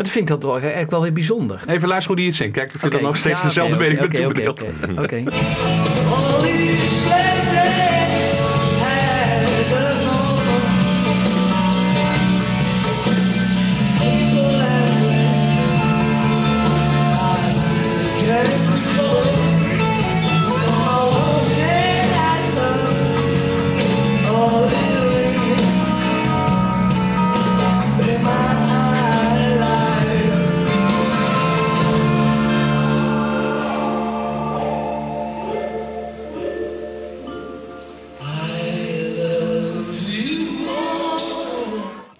[0.03, 1.59] dat vind ik dat wel, eigenlijk wel weer bijzonder.
[1.67, 2.53] even luisteren hoe die het zingt.
[2.53, 2.93] Kijk, ik vind Oké.
[2.93, 4.49] dat nog steeds Ja, dezelfde mening oké, met
[4.99, 5.23] oké,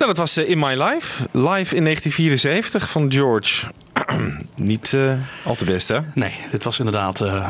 [0.05, 1.27] Nou, dat was eh, In My Life.
[1.31, 3.67] Live in 1974 van George.
[4.65, 5.97] Niet eh, al te best, hè?
[6.13, 7.21] Nee, dit was inderdaad...
[7.21, 7.47] eh,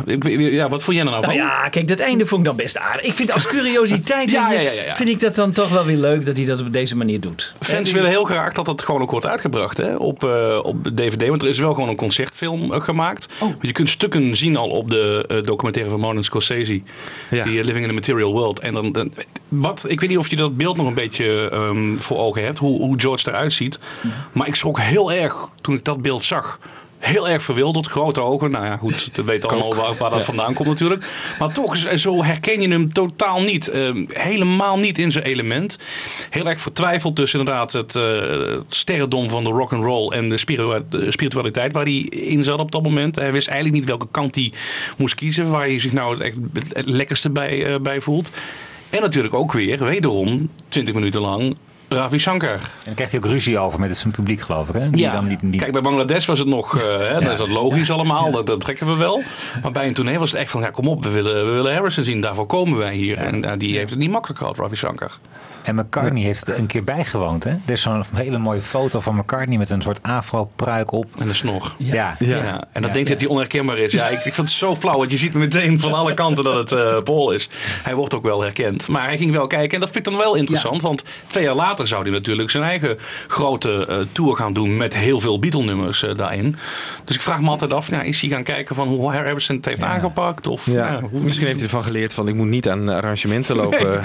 [0.53, 1.35] ja, wat vond jij er nou van?
[1.35, 3.01] Nou ja, kijk, dat einde vond ik dan best aardig.
[3.01, 4.95] Ik vind als curiositeit Ja, vind, ja, ja, ja.
[4.95, 7.53] vind ik dat dan toch wel weer leuk dat hij dat op deze manier doet.
[7.59, 11.27] Fans willen heel graag dat het gewoon ook wordt uitgebracht hè, op, eh, op DVD.
[11.27, 13.33] Want er is wel gewoon een concertfilm eh, gemaakt.
[13.39, 13.53] Oh.
[13.61, 16.81] Je kunt stukken zien al op de eh, documentaire van Martin Scorsese.
[17.29, 17.43] Ja.
[17.43, 18.59] Die eh, Living in the Material World.
[18.59, 19.13] En dan, dan-
[19.47, 22.57] wat, ik weet niet of je dat beeld nog een beetje ehm, voor ogen hebt.
[22.57, 23.79] Hoe, hoe George eruit ziet.
[24.31, 26.59] Maar ik schrok heel erg toen ik dat beeld zag.
[27.05, 28.51] Heel erg verwilderd, grote ogen.
[28.51, 31.05] Nou ja, goed, we weten allemaal waar, waar dat vandaan komt natuurlijk.
[31.39, 33.67] Maar toch, zo herken je hem totaal niet.
[33.67, 35.79] Ehm, helemaal niet in zijn element.
[36.29, 40.37] Heel erg vertwijfeld tussen inderdaad het eh, sterrendom van de rock and roll en de,
[40.37, 43.15] spiritua- de spiritualiteit waar hij in zat op dat moment.
[43.15, 44.53] Hij wist eigenlijk niet welke kant hij
[44.97, 48.31] moest kiezen, waar hij zich nou het lekkerste bij, eh, bij voelt.
[48.89, 52.53] En natuurlijk ook weer, wederom, 20 minuten lang, Ravi Shankar.
[52.53, 54.73] En dan krijgt hij ook ruzie over met zijn publiek, geloof ik.
[54.73, 54.89] Hè?
[54.89, 55.61] Die dan niet, niet...
[55.61, 58.59] Kijk, bij Bangladesh was het nog, eh, hè, dan is dat logisch allemaal, dat, dat
[58.59, 59.21] trekken we wel.
[59.61, 61.73] Maar bij een tournee was het echt van, ja, kom op, we willen, we willen
[61.73, 63.17] Harrison zien, daarvoor komen wij hier.
[63.17, 65.11] En eh, die heeft het niet makkelijk gehad, Ravi Shankar.
[65.65, 67.43] En McCartney heeft er een keer bijgewoond.
[67.43, 67.49] Hè?
[67.49, 71.05] Er is zo'n hele mooie foto van McCartney met een soort afro-pruik op.
[71.19, 71.73] En de snor.
[71.77, 72.15] Ja.
[72.19, 72.63] Ja.
[72.71, 73.91] En dat denkt dat hij onherkenbaar is.
[73.91, 76.55] Ja, ik, ik vind het zo flauw, want je ziet meteen van alle kanten dat
[76.55, 77.49] het eh Paul is.
[77.83, 78.87] Hij wordt ook wel herkend.
[78.87, 80.81] Maar hij ging wel kijken en dat vind ik dan wel interessant.
[80.81, 82.97] Want twee jaar later zou hij natuurlijk zijn eigen
[83.27, 86.55] grote eh, tour gaan doen met heel veel Beatle-nummers eh, daarin.
[87.05, 89.65] Dus ik vraag me altijd af, ja, is hij gaan kijken van hoe Harrison het
[89.65, 90.47] heeft aangepakt?
[90.47, 90.73] Of, Ja.
[90.91, 94.01] ja, hoe- Misschien heeft hij ervan geleerd van ik moet niet aan arrangementen lopen,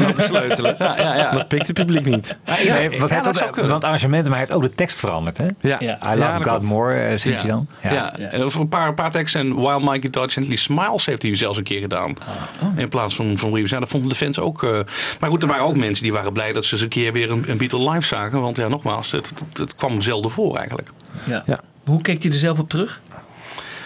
[0.00, 0.76] lopen sleutelen.
[0.96, 1.30] Ja, ja, ja.
[1.30, 2.38] Dat pikt het publiek niet.
[2.46, 3.70] Nee, heeft dat ook- zou kunnen.
[3.70, 5.36] want arrangementen, maar hij heeft ook de tekst veranderd.
[5.38, 5.46] Hè?
[5.60, 6.14] Ja, Ja.
[6.14, 6.62] I love God klopt.
[6.62, 7.66] more, eh, zingt hij dan.
[7.82, 8.16] Ja.
[8.16, 9.40] en dat voor een paar, een paar teksten.
[9.40, 12.14] En While My Guitar Gently Smiles heeft hij zelfs een keer gedaan.
[12.76, 13.70] In plaats van, van Reeves.
[13.70, 14.62] Ja, dat vonden de fans ook.
[14.62, 14.70] eh,
[15.20, 17.30] maar goed, er waren ook mensen die waren blij dat ze eens een keer weer
[17.30, 18.40] een, een Beatle live zagen.
[18.40, 20.88] Want ja, nogmaals, het, het, het kwam zelden voor eigenlijk.
[21.24, 21.42] Ja.
[21.46, 21.58] Ja.
[21.84, 23.00] Hoe keek hij er zelf op terug?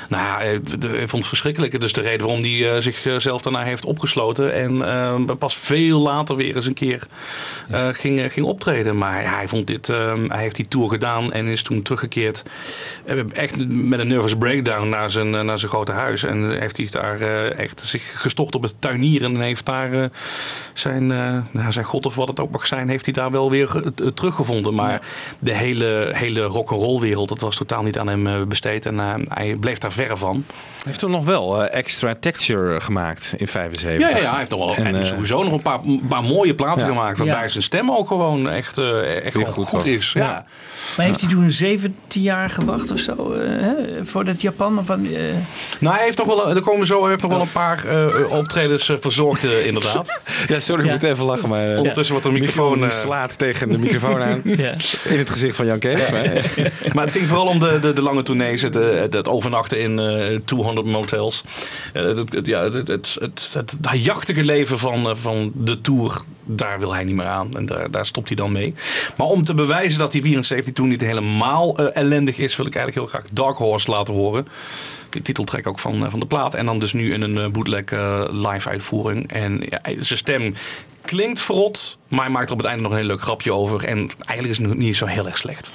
[0.08, 1.82] Nou ja, hij- hij vond het verschrikkelijk.
[1.82, 4.52] Is de reden waarom hij eh, zichzelf daarna heeft opgesloten.
[4.52, 7.02] En eh, pas veel later weer eens een keer
[7.70, 8.98] eh, ging, eh, ging optreden.
[8.98, 12.42] Maar ja, hij, vond dit, eh, hij heeft die tour gedaan en is toen teruggekeerd.
[13.04, 16.22] eh, echt met een nervous breakdown naar zijn, eh, naar zijn grote huis.
[16.24, 19.34] En heeft hij daar eh, echt zich gestort op het tuinieren.
[19.34, 20.04] En heeft daar eh,
[20.72, 23.50] zijn, eh, nou, zijn god of wat het ook mag zijn, heeft hij daar wel
[23.50, 24.74] weer ge- eh, teruggevonden.
[24.74, 25.00] Maar
[25.38, 28.86] de hele, hele rock'n'roll wereld, dat was totaal niet aan hem eh, besteed.
[28.86, 30.44] En eh, hij bleef daar verre van.
[30.46, 34.00] Hij heeft toen nog wel eh, extra texture gemaakt in 75.
[34.08, 35.62] Ja, ja, ja, hij heeft nog wel En, en, eh, sowieso nog een
[36.08, 36.92] paar, mooie platen Ja.
[36.92, 37.18] gemaakt.
[37.18, 37.48] Waarbij Ja.
[37.48, 40.12] zijn stem ook gewoon echt, eh, echt goed is.
[40.12, 40.22] Ja.
[40.24, 40.44] Ja.
[40.96, 44.78] Maar heeft hij toen 17 jaar gewacht of zo eh, hè, voordat Japan?
[44.78, 45.12] Of, van, eh,
[45.78, 48.32] Nou, hij heeft toch wel, er komen zo, hij heeft nog wel een paar eh,
[48.32, 50.20] optredens verzorgd, inderdaad.
[50.48, 50.92] Ja, sorry, ik Ja.
[50.94, 51.48] moet even lachen.
[51.48, 52.84] Maar, Ondertussen wordt er een de microfoon...
[52.84, 54.40] eh, slaat tegen de microfoon aan.
[54.66, 54.74] ja.
[55.04, 56.10] In het gezicht van Jan Kees.
[56.10, 56.24] maar-
[56.94, 59.85] Maar het ging vooral om de, de, de lange tournees, het, het, het overnachten in
[59.94, 61.42] eh 200 motels.
[61.92, 63.18] Eh, het, het- ja, het, het,
[63.54, 67.48] het, jachtige leven van, eh, van de Tour, daar wil hij niet meer aan.
[67.56, 68.74] En daar, daar stopt hij dan mee.
[69.16, 72.74] Maar om te bewijzen dat die 74 Tour niet helemaal eh, ellendig is, wil ik
[72.74, 74.48] eigenlijk heel graag Dark Horse laten horen.
[75.10, 76.54] De titeltrack ook van, eh, van de plaat.
[76.54, 79.32] En dan dus nu in een eh, bootleg eh, live uitvoering.
[79.32, 80.54] En ja, zijn stem
[81.04, 83.84] klinkt verrot, maar hij maakt er op het einde nog een heel leuk grapje over.
[83.84, 85.72] En eigenlijk is het niet zo heel erg slecht.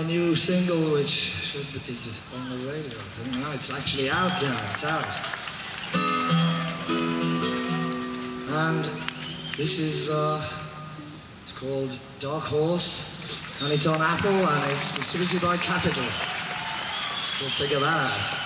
[0.00, 2.98] A new single which should be, is on the radio.
[3.18, 5.04] Don't know, it's actually out now, it's out.
[8.48, 8.90] And
[9.58, 10.42] this is, uh,
[11.42, 16.04] it's called Dark Horse, and it's on Apple, and it's distributed by Capital.
[17.38, 18.39] So figure that out.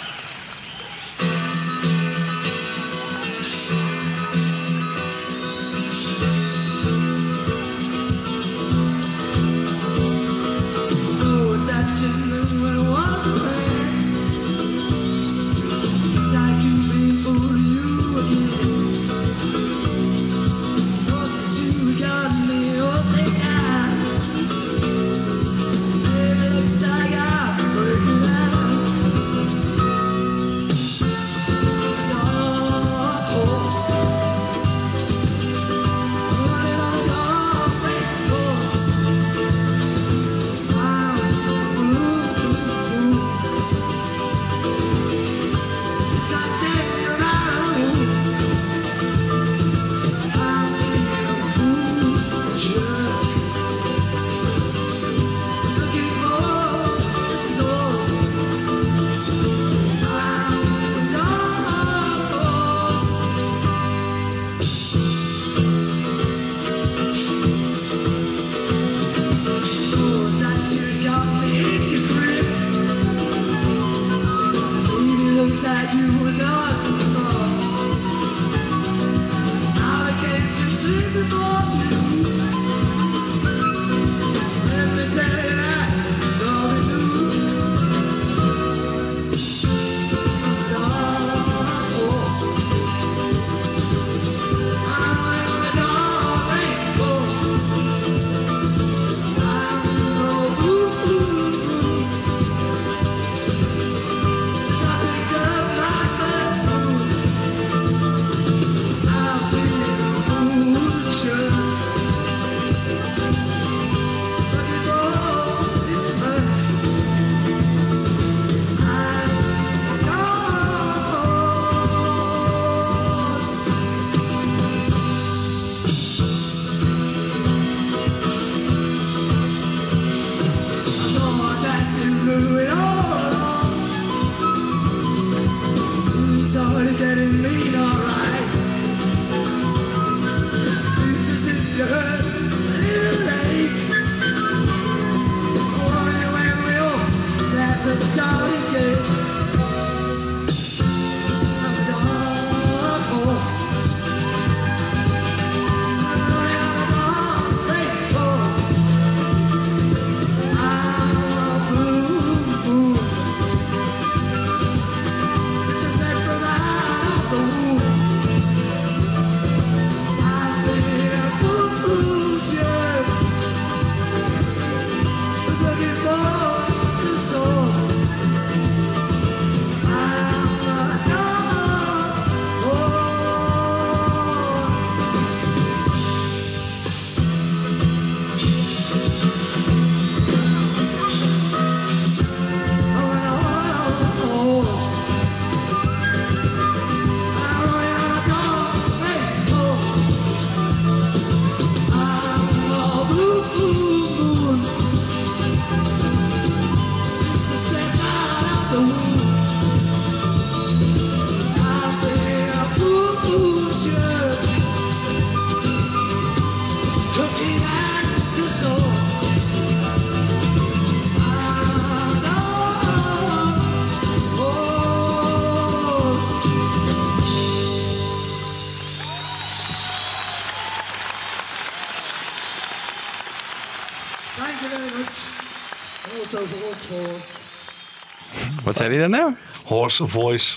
[238.75, 239.35] Wat zei hij dan nou?
[239.65, 240.57] Horse voice.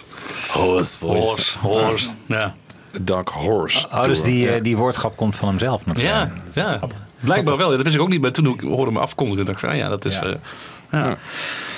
[0.52, 2.10] Horse Horse, horse.
[2.26, 2.56] Ja.
[3.02, 3.88] Dark Horse.
[3.92, 4.52] Oh, dus die, Ja.
[4.56, 6.16] eh, die woordgrap komt van hemzelf natuurlijk.
[6.54, 6.80] Ja, ja.
[7.20, 7.70] Blijkbaar wel.
[7.70, 8.22] Ja, dat wist ik ook niet.
[8.22, 10.14] Maar toen ik hoorde hem afkondigen, dacht ik van, ah, ja, dat is...
[10.16, 10.24] Ja.
[10.24, 10.36] eh,
[10.92, 11.18] ja.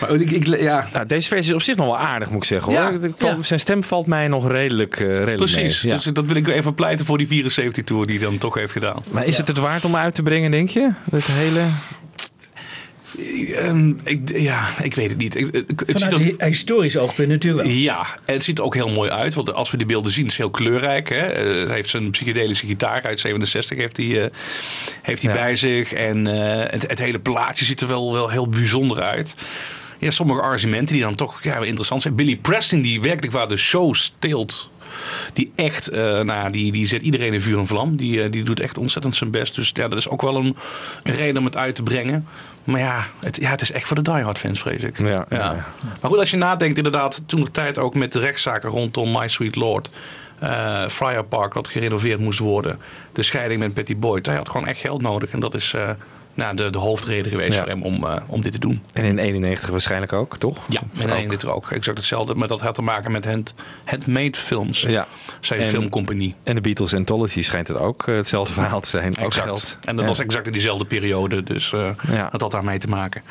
[0.02, 2.48] Maar ik, ik, ja, Nou, deze versie is op zich nog wel aardig, moet ik
[2.48, 2.72] zeggen.
[2.74, 3.10] Ja, Hoor.
[3.18, 3.42] Val- ja.
[3.42, 5.82] Zijn stem valt mij nog redelijk, eh redelijk precies.
[5.82, 5.92] mee.
[5.94, 5.98] Ja.
[6.04, 8.72] Dus dat wil ik even pleiten voor die 74 tour die hij dan toch heeft
[8.72, 9.04] gedaan.
[9.12, 10.90] Maar is het het waard om uit te brengen, denk je?
[11.12, 11.62] Het hele...
[13.56, 15.36] Ehm, ik, ja, ik weet het niet.
[15.36, 17.76] Ik- het ziet Vanuit er, hi- historisch oogpunt natuurlijk wel.
[17.78, 19.34] ja, het ziet er ook heel mooi uit.
[19.34, 21.10] Want als we die beelden zien, is het heel kleurrijk.
[21.10, 21.16] Hè?
[21.28, 24.30] Eh, hij heeft zijn psychedelische gitaar uit 67 heeft hij, eh,
[25.02, 25.40] heeft hij Ja.
[25.42, 25.94] bij zich.
[25.94, 29.36] En eh, het, het hele plaatje ziet er wel, wel heel bijzonder uit.
[29.98, 32.16] Ja, sommige arrangementen die dan toch ja, interessant zijn.
[32.16, 34.70] Billy Preston, die werkelijk waar de show steelt.
[35.34, 37.96] Die echt, eh, nou, die, die zet iedereen in vuur en vlam.
[37.96, 39.56] Die, eh, die doet echt ontzettend zijn best.
[39.56, 40.56] Dus ja, dat is ook wel een,
[41.04, 42.28] een reden om het uit te brengen.
[42.64, 44.98] Maar ja het, ja, het is echt voor de diehard fans, vrees ik.
[44.98, 45.66] Ja, ja, ja.
[46.02, 49.28] Maar goed, als je nadenkt, inderdaad, toen de tijd ook met de rechtszaken rondom My
[49.28, 49.90] Sweet Lord.
[50.40, 52.80] eh Friar Park, wat gerenoveerd moest worden.
[53.14, 54.26] De scheiding met Betty Boyd.
[54.26, 55.32] Hij had gewoon echt geld nodig.
[55.32, 55.76] En dat is
[56.40, 57.60] nou, de, de hoofdreden geweest Ja.
[57.60, 58.82] voor hem om, eh, om dit te doen.
[58.94, 60.66] En in 91 waarschijnlijk ook, toch?
[60.70, 61.72] Ja, Dus en ook- nee, dit er ook.
[61.72, 62.36] Exact hetzelfde.
[62.36, 63.54] Maar dat had te maken met hand,
[63.86, 64.82] Handmade Films.
[64.82, 65.08] Ja.
[65.40, 66.36] Zijn En- filmcompagnie.
[66.44, 69.18] En de Beatles Anthology schijnt het ook eh, hetzelfde verhaal te zijn.
[69.20, 69.46] Ook Exact.
[69.46, 69.78] geld.
[69.86, 70.10] En dat Ja.
[70.10, 71.44] was exact in diezelfde periode.
[71.44, 72.28] Dus eh, Ja.
[72.32, 73.22] dat had daarmee te maken.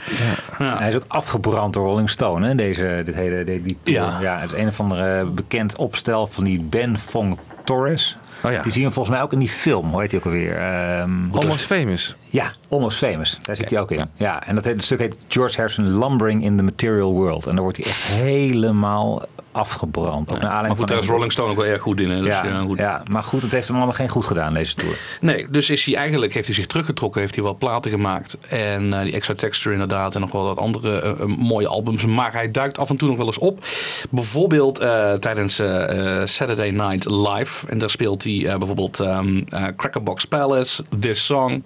[0.59, 0.79] Ja.
[0.79, 2.55] Hij is ook afgebrand door Rolling Stone, hè?
[2.55, 3.99] Deze, dit hele, die, die tour.
[4.01, 4.19] Ja.
[4.21, 4.39] ja.
[4.41, 8.17] Het een of andere bekend opstel van die Ben Fong Torres.
[8.45, 8.63] Oh ja.
[8.63, 9.91] Die zien we volgens mij ook in die film.
[9.91, 10.57] Hoe heet die ook alweer?
[10.57, 12.17] Ehm, Almost Famous.
[12.29, 13.37] ja, Almost Famous.
[13.45, 14.11] Daar zit hij ook in.
[14.15, 14.47] Ja.
[14.47, 17.47] en dat heet, het stuk heet George Harrison Lumbering in the Material World.
[17.47, 20.33] En daar wordt hij echt helemaal afgebrand.
[20.35, 22.11] Ook naar Maar goed, daar is Rolling Stone ook wel erg goed in.
[22.11, 22.21] Hè?
[22.21, 22.79] Dus, ja, ja, goed.
[22.79, 24.99] ja, maar goed, het heeft hem allemaal geen goed gedaan, deze tour.
[25.21, 28.37] Nee, dus is hij eigenlijk, heeft hij zich teruggetrokken, heeft hij wel platen gemaakt.
[28.49, 32.07] En eh, die extra texture inderdaad en nog wel wat andere eh, eh, mooie albums.
[32.07, 33.65] Maar hij duikt af en toe nog wel eens op.
[34.11, 37.67] Bijvoorbeeld eh, tijdens eh, eh, Saturday Night Live.
[37.67, 41.63] En daar speelt hij eh, bijvoorbeeld ehm eh, Crackerbox Palace, This Song.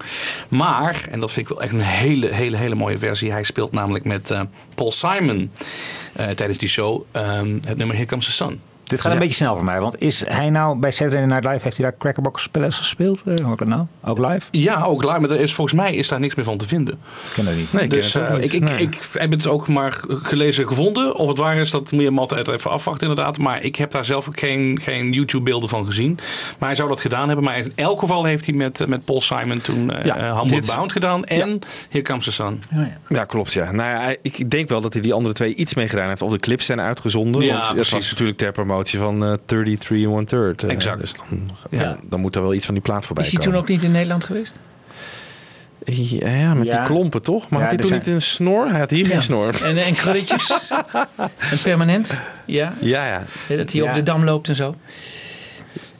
[0.48, 3.30] Maar, en dat vind ik wel echt een hele, hele, hele mooie versie.
[3.32, 4.40] Hij speelt namelijk met eh,
[4.74, 5.50] Paul Simon
[6.12, 8.60] eh, tijdens die show ehm, het nummer Here Comes the Sun.
[8.84, 11.58] Dit gaat een beetje snel voor mij, want is hij nou bij Saturday Night Live,
[11.62, 13.22] heeft hij daar Crackerbox Palace gespeeld?
[13.26, 13.82] Eh, hoor ik nou?
[14.04, 14.40] Ook live?
[14.50, 16.94] Ja, ook live, maar er is, volgens mij is daar niks meer van te vinden.
[16.94, 17.72] Ik ken dat niet.
[17.72, 18.44] Nee, ik dus eh, niet.
[18.44, 18.78] ik, ik, Nee.
[18.78, 21.14] ik heb het ook maar gelezen gevonden.
[21.16, 23.38] Of het waar is, dat moet je Matt even afwachten inderdaad.
[23.38, 26.18] Maar ik heb daar zelf ook geen, geen YouTube beelden van gezien.
[26.58, 27.44] Maar hij zou dat gedaan hebben.
[27.44, 30.48] Maar in elk geval heeft hij met, eh, met Paul Simon toen eh Ja, Homeward
[30.66, 31.24] dit- Bound gedaan.
[31.24, 31.58] En
[31.90, 32.62] Here Comes the Sun.
[33.08, 33.52] Ja, klopt.
[33.52, 33.72] Ja.
[33.72, 36.22] Nou ja, ik denk wel dat hij die andere twee iets mee gedaan heeft.
[36.22, 37.42] Of de clips zijn uitgezonden.
[37.42, 37.92] Ja, want het precies.
[37.92, 40.62] was natuurlijk ter promotie van eh 33 and one third.
[40.62, 41.00] eh, Exact.
[41.00, 41.80] Dus dan, ja.
[41.82, 41.96] Ja.
[42.02, 43.66] dan moet er wel iets van die plaat voorbij Is hij toen komen.
[43.68, 44.58] ook niet in Nederland geweest?
[45.84, 46.76] Ja, ja, met Ja.
[46.78, 47.48] die klompen toch?
[47.48, 48.68] Maar Ja, had hij toen zijn- niet een snor?
[48.70, 49.10] Hij had hier Ja.
[49.10, 49.62] geen snor.
[49.64, 50.52] En, en krulletjes?
[51.50, 52.20] en permanent?
[52.46, 52.72] Ja.
[52.80, 53.18] Ja, ja.
[53.56, 53.82] Dat hij Ja.
[53.82, 54.74] over de dam loopt en zo.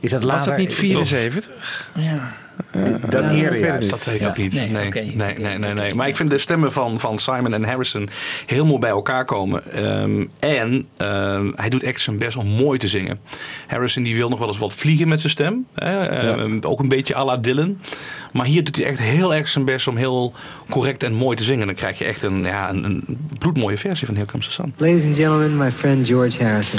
[0.01, 0.49] Is dat Was later?
[0.49, 1.91] dat niet 74?
[1.95, 2.35] Ja.
[2.71, 3.81] Weet het juist.
[3.81, 3.91] niet.
[3.91, 4.29] Dat weet ik Ja.
[4.29, 4.55] ook niet.
[4.55, 5.81] Nee, Nee, nee, nee, nee, oké.
[5.81, 5.95] nee.
[5.95, 8.09] Maar ik vind de stemmen van, van Simon en Harrison
[8.47, 9.73] heel mooi bij elkaar komen.
[9.73, 13.21] Ehm, en ehm, hij doet echt zijn best om mooi te zingen.
[13.67, 15.67] Harrison die wil nog wel eens wat vliegen met zijn stem.
[15.75, 16.07] Hè?
[16.07, 17.79] Ehm, Ook een beetje à la Dylan.
[18.33, 20.33] Maar hier doet hij echt heel erg zijn best om heel
[20.71, 21.67] correct en mooi te zingen.
[21.67, 24.75] Dan krijg je echt een, ja, een, een bloedmooie versie van Here Comes the Sun.
[24.77, 26.79] Ladies and gentlemen, my friend George Harrison.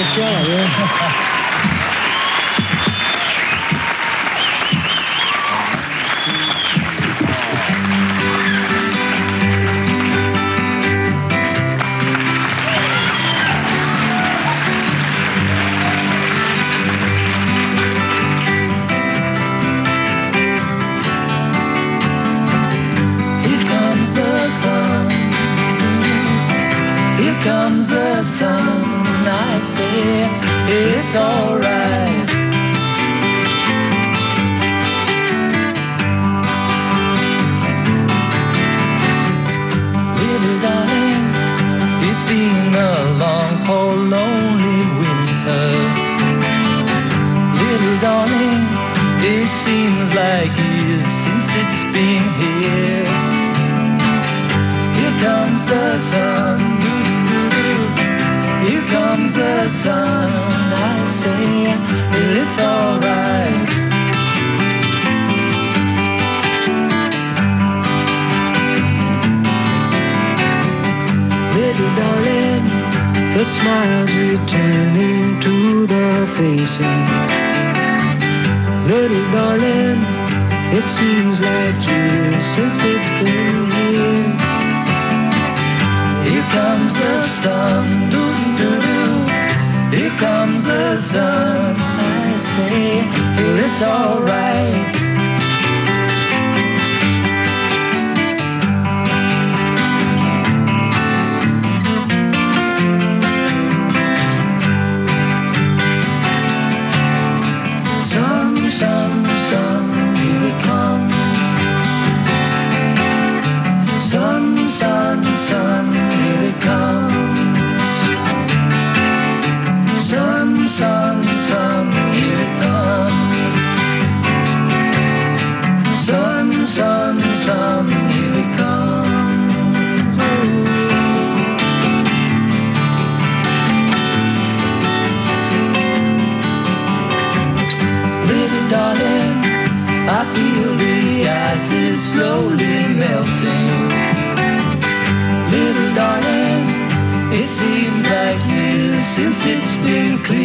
[0.00, 1.29] Here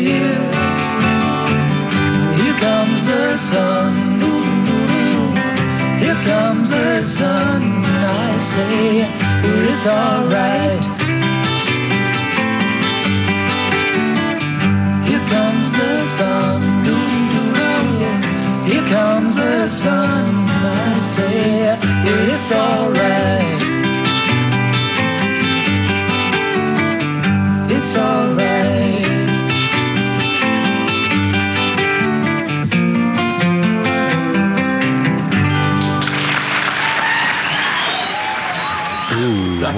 [0.05, 0.37] clear.
[2.39, 3.93] Here comes the sun.
[6.03, 7.61] Here comes the sun.
[7.85, 8.85] I say,
[9.69, 10.83] it's alright.
[15.07, 16.61] Here comes the sun.
[18.69, 20.25] Here comes the sun.
[20.49, 21.77] I say,
[22.33, 23.44] it's alright.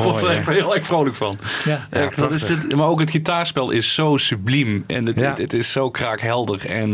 [0.09, 1.39] Word ik echt heel erg vrolijk van.
[1.65, 1.87] Ja.
[1.89, 4.83] Echt, dat is dit, maar ook het gitaarspel is zo subliem.
[4.87, 5.29] En het, Ja.
[5.29, 6.65] het, het is zo kraakhelder.
[6.65, 6.89] En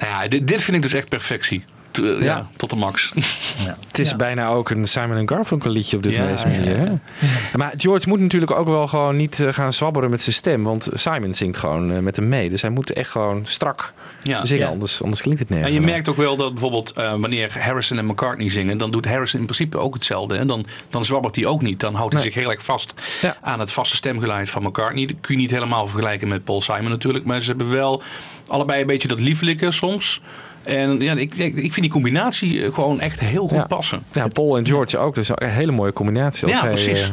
[0.00, 1.64] nou ja, dit, dit vind ik dus echt perfectie.
[1.94, 2.16] T- ja.
[2.20, 2.48] Ja.
[2.56, 3.12] tot de max.
[3.88, 4.16] Het is Ja.
[4.16, 7.00] bijna ook een Simon Garfunkel liedje op dit Ja, manier.
[7.56, 10.62] Maar George moet natuurlijk ook wel gewoon niet eh, gaan zwabberen met zijn stem.
[10.64, 12.48] Want Simon zingt gewoon eh, met hem mee.
[12.50, 13.92] Dus hij moet echt gewoon strak
[14.22, 14.44] Ja.
[14.46, 14.64] zingen.
[14.64, 14.70] Ja.
[14.70, 15.68] Anders, anders klinkt het nergens.
[15.68, 19.06] En je merkt ook wel dat bijvoorbeeld eh, wanneer Harrison en McCartney zingen, dan doet
[19.06, 20.36] Harrison in principe ook hetzelfde.
[20.36, 21.80] En dan, dan zwabbert hij ook niet.
[21.80, 22.32] Dan houdt hij Nee.
[22.32, 23.36] zich heel erg vast Ja.
[23.40, 25.06] aan het vaste stemgeluid van McCartney.
[25.06, 27.24] Dat kun je niet helemaal vergelijken met Paul Simon natuurlijk.
[27.24, 28.02] Maar ze hebben wel
[28.46, 30.20] allebei een beetje dat liefelijke soms.
[30.64, 33.64] En ja, ik, ik, ik vind die combinatie eh, gewoon echt heel goed Ja.
[33.64, 34.02] passen.
[34.12, 35.14] Ja, Paul en George ook.
[35.14, 36.44] Dus een hele mooie combinatie.
[36.44, 37.00] Als Ja, hij, precies.
[37.02, 37.08] eh,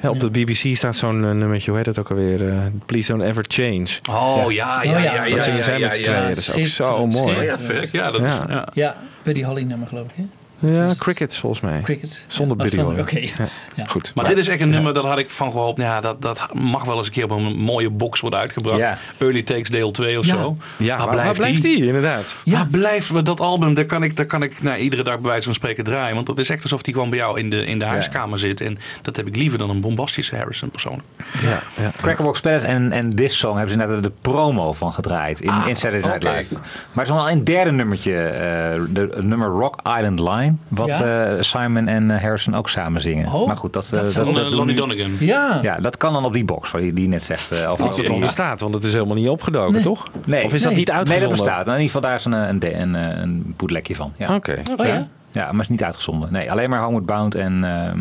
[0.00, 2.48] ja, op de BBC staat zo'n eh, nummertje, hoe heet het ook alweer?
[2.48, 2.56] eh,
[2.86, 3.86] Please don't ever change.
[4.10, 5.14] Oh ja, ja, Oh, ja.
[5.14, 5.24] ja.
[5.24, 6.22] ja, dat zingen zij met z'n tweeën.
[6.34, 7.36] Dat is ook zo mooi.
[7.42, 7.56] Ja.
[7.92, 8.26] Ja, dat Ja.
[8.26, 8.68] Is, ja.
[8.72, 10.24] Ja, Buddy Holly nummer geloof ik, hè?
[10.58, 11.80] Ja, crickets volgens mij.
[11.80, 12.24] Cricket.
[12.26, 13.00] Zonder Buddy Holly.
[13.00, 13.18] Oké.
[13.18, 13.30] Ja.
[13.74, 13.84] Ja.
[13.84, 14.12] Goed.
[14.14, 15.80] Maar dit is echt een nummer, dat had ik van gehoopt.
[15.80, 18.78] Ja, dat, dat mag wel eens een keer op een mooie box worden uitgebracht.
[18.78, 18.98] Ja.
[19.18, 20.34] Early Takes deel 2 of Ja.
[20.34, 20.56] zo.
[20.78, 21.76] Ja, Maar waar, waar blijft die?
[21.76, 21.86] die?
[21.86, 22.34] Inderdaad.
[22.44, 22.58] Ja.
[22.58, 25.30] Ja, blijf maar dat album, daar kan ik, daar kan ik nou, iedere dag bij
[25.30, 26.14] wijze van spreken draaien.
[26.14, 28.60] Want dat is echt alsof die gewoon bij jou in de, in de huiskamer zit.
[28.60, 31.08] En dat heb ik liever dan een bombastische Harrison persoonlijk.
[31.42, 31.90] Ja, ja.
[31.96, 35.76] Crackerbox Palace en, en This Song hebben ze net de promo van gedraaid in, in
[35.76, 36.22] Saturday Night.
[36.22, 36.54] Live.
[36.54, 40.45] Maar het is nog wel een derde nummertje, eh, de, het nummer Rock Island Line,
[40.68, 41.26] wat Ja.
[41.36, 43.32] eh, Simon en eh, Harrison ook samen zingen.
[43.32, 45.10] Oh, maar goed, dat, eh, dat dat, dat eh, doen Lonnie nu- Donegan.
[45.20, 45.58] Ja.
[45.62, 47.50] Ja, dat kan dan op die box, waar die, die net zegt.
[47.50, 49.82] eh, over Als het nog bestaat, want het is helemaal niet opgedoken, Nee.
[49.82, 50.08] toch?
[50.24, 50.78] Nee, Of is dat nee.
[50.78, 51.36] niet Nee, uitgezonden?
[51.36, 51.66] dat bestaat.
[51.66, 54.12] In ieder geval, daar is een, een, een, een bootlegje van.
[54.16, 54.34] Ja.
[54.34, 54.62] Oké.
[54.76, 55.08] Oh ja?
[55.30, 56.32] Ja, maar is niet uitgezonden.
[56.32, 57.98] Nee, alleen maar Homeward Bound en, ehm,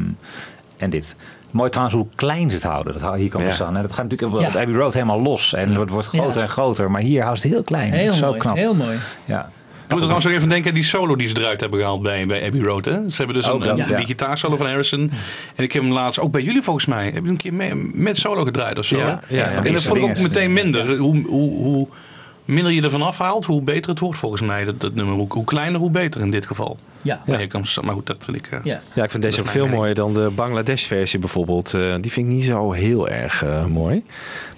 [0.77, 1.15] en dit.
[1.51, 2.99] Mooi trouwens hoe klein ze het houden.
[3.01, 3.47] Dat hier kan Ja.
[3.57, 3.65] ja.
[3.65, 3.75] aan.
[3.75, 3.81] hè.
[3.81, 4.59] Dat gaat natuurlijk op Ja.
[4.61, 5.53] Abbey Road helemaal los.
[5.53, 6.41] En het wordt, wordt groter Ja.
[6.41, 6.91] en groter.
[6.91, 7.91] Maar hier houdt het heel klein.
[7.91, 8.39] Heel Zo mooi.
[8.39, 8.55] knap.
[8.55, 8.97] Heel mooi.
[9.25, 9.49] Ja.
[9.85, 12.01] Ik moet er trouwens ook even denken aan die solo die ze eruit hebben gehaald
[12.01, 12.85] bij, bij Abbey Road.
[12.85, 13.09] Hè?
[13.09, 13.95] Ze hebben dus Ook een, dat, een- ja.
[13.97, 15.11] die gitaarsolo van Harrison.
[15.55, 17.05] En ik heb hem laatst ook bij jullie volgens mij.
[17.13, 18.97] Heb je een keer mee- met solo gedraaid of zo?
[18.97, 19.35] Ja, hè?
[19.37, 20.97] ja, en dat vond ik ook meteen minder.
[20.97, 21.87] Hoe, hoe, hoe
[22.45, 24.65] minder je ervan afhaalt, hoe beter het wordt volgens mij.
[24.65, 25.15] Dat, dat nummer.
[25.15, 26.77] Hoe, hoe kleiner, hoe beter in dit geval.
[27.01, 27.21] Ja.
[27.83, 28.47] Maar, goed, dat vind ik...
[28.51, 28.79] eh, Ja.
[28.93, 31.73] Ja, ik vind deze ook veel mooier dan de Bangladesh-versie bijvoorbeeld.
[31.73, 34.03] Eh, die vind ik niet zo heel erg eh, mooi.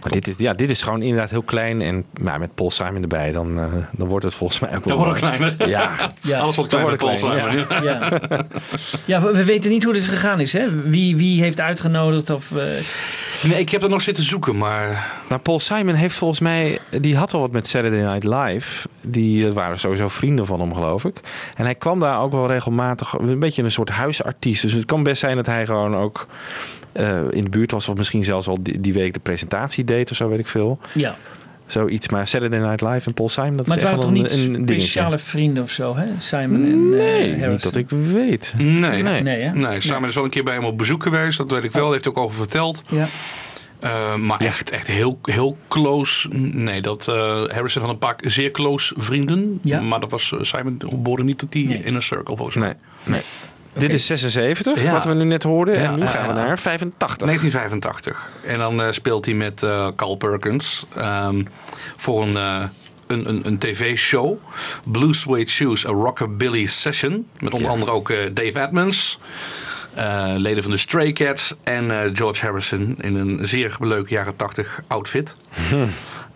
[0.09, 1.81] Maar dit is, ja, dit is gewoon inderdaad heel klein.
[1.81, 4.95] En maar met Paul Simon erbij, dan, eh, dan wordt het volgens mij ook wel
[4.97, 5.69] Dan wordt het kleiner.
[5.69, 5.91] Ja,
[6.21, 6.39] Ja.
[6.39, 7.65] Alles wat Dan kleiner wordt Paul Simon.
[7.65, 8.19] klein, ja.
[8.29, 8.45] Ja.
[9.05, 10.53] ja, we we weten niet hoe dit gegaan is.
[10.53, 10.89] Hè?
[10.89, 12.29] Wie, wie heeft uitgenodigd?
[12.29, 12.63] Of, eh,
[13.41, 15.11] Nee, ik heb er nog zitten zoeken, maar...
[15.29, 18.87] Nou, Paul Simon heeft volgens mij, die had wel wat met Saturday Night Live.
[19.01, 21.19] Die waren sowieso vrienden van hem, geloof ik.
[21.55, 24.61] En hij kwam daar ook wel regelmatig, een beetje een soort huisartiest.
[24.61, 26.27] Dus het kan best zijn dat hij gewoon ook
[26.97, 30.11] eh, in de buurt was, of misschien zelfs al die, die week de presentatie deed
[30.11, 30.79] of zo, weet ik veel.
[30.93, 31.15] ja.
[31.67, 34.23] Zoiets, maar Saturday Night Live en Paul Simon, dat Maar is het echt waren wel
[34.23, 34.87] toch een, niet een dingetje.
[34.87, 36.05] speciale vrienden of zo, hè?
[36.17, 38.53] Simon en eh, Nee, niet dat ik weet.
[38.57, 39.01] Nee.
[39.03, 39.21] Nee.
[39.21, 39.51] Nee, hè?
[39.53, 41.37] Nee, Simon is wel een keer bij hem op bezoek geweest.
[41.37, 41.83] Dat weet ik wel.
[41.83, 42.81] Dat heeft hij ook over verteld.
[42.89, 43.07] Ja.
[43.79, 46.27] Eh, maar echt, echt heel, heel close.
[46.37, 47.15] Nee, dat, eh,
[47.47, 49.59] Harrison had een paar zeer close vrienden.
[49.61, 49.81] Ja.
[49.81, 52.75] Maar dat was, Simon behoorde niet tot die inner circle volgens mij.
[53.03, 53.21] Nee, nee.
[53.73, 54.91] Dit is 76, Ja.
[54.91, 55.79] wat we nu net hoorden.
[55.79, 57.27] Ja, en nu gaan we naar 85.
[57.27, 58.31] 1985.
[58.45, 61.43] En dan eh, speelt hij met eh, Carl Perkins ehm,
[61.95, 62.63] voor een, eh,
[63.07, 64.37] een, een, een tv-show.
[64.83, 67.27] Blue Suede Shoes, a Rockabilly Session.
[67.39, 67.73] Met onder Ja.
[67.73, 69.19] andere ook Dave Edmonds.
[70.37, 75.35] leden van de Stray Cats en George Harrison in een zeer leuke jaren 80 outfit.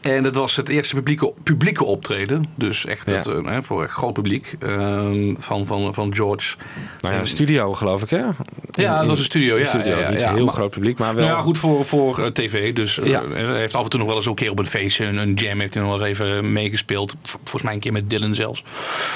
[0.02, 2.46] En dat was het eerste publieke, publieke optreden.
[2.56, 3.16] Dus echt Ja.
[3.16, 6.56] het, eh, voor een groot publiek ehm, van, van, van George.
[7.02, 8.24] Nou ja, En- studio geloof ik hè?
[8.72, 9.58] Ja, het was een studio.
[9.58, 9.92] Ja, studio.
[9.96, 10.30] ja, ja, Niet ja.
[10.30, 11.26] een heel Maar- groot publiek, maar wel...
[11.26, 12.74] Nou ja, goed voor, voor eh, tv.
[12.74, 15.06] Dus eh, hij heeft af en toe nog wel eens een keer op een feestje,
[15.06, 17.16] een, een jam heeft hij nog wel eens even meegespeeld.
[17.24, 18.64] Volgens mij een keer met Dylan zelfs.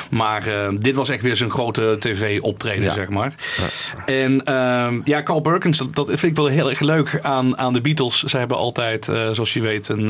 [0.10, 0.44] Maar
[0.80, 2.92] dit was echt weer zijn grote tv-optreden, Ja.
[2.92, 3.34] zeg maar.
[4.06, 7.74] En ehm, ja, Carl Perkins, dat, dat vind ik wel heel erg leuk aan, aan
[7.74, 8.24] de Beatles.
[8.24, 10.10] Ze hebben altijd, zoals je weet, een,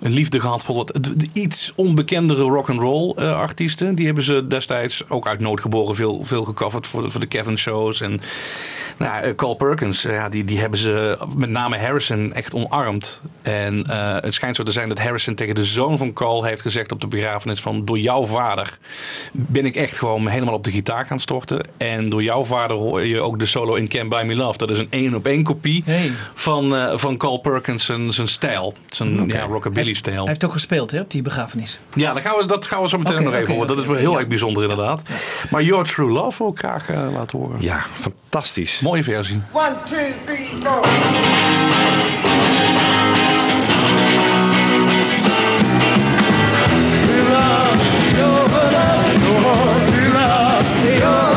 [0.00, 1.00] een liefde gehad voor wat
[1.32, 3.94] iets onbekendere rock'n'roll eh artiesten.
[3.94, 7.26] Die hebben ze destijds ook uit nood geboren veel, veel gecoverd voor de, voor de
[7.26, 8.00] Kevin shows.
[8.00, 8.20] En
[8.96, 13.20] nou, eh, Carl Perkins, ja, die, die hebben ze met name Harrison echt omarmd.
[13.42, 16.60] En eh, het schijnt zo te zijn dat Harrison tegen de zoon van Carl heeft
[16.60, 18.78] gezegd op de begrafenis van door jouw vader
[19.32, 21.66] ben ik echt gewoon helemaal op de gitaar gaan storten.
[21.76, 24.58] En door jouw vader hoor je ook de solo in Can't Buy Me Love.
[24.58, 26.10] Dat is een één op één kopie Hey.
[26.34, 28.74] van, van Carl Perkins zijn, zijn stijl.
[28.88, 31.78] Zijn ja, rockabilly Hij heeft toch gespeeld hè, op die begrafenis?
[31.94, 33.66] Ja, dat gaan we, dat gaan we zo meteen nog even horen.
[33.66, 34.18] Dat is wel heel ja.
[34.18, 35.02] erg bijzonder inderdaad.
[35.50, 37.62] Maar Your True Love ik graag eh, laten horen.
[37.62, 38.80] Ja, fantastisch.
[38.80, 39.42] Mooie versie.
[39.52, 40.80] One, two, three, four.
[50.98, 51.35] Well,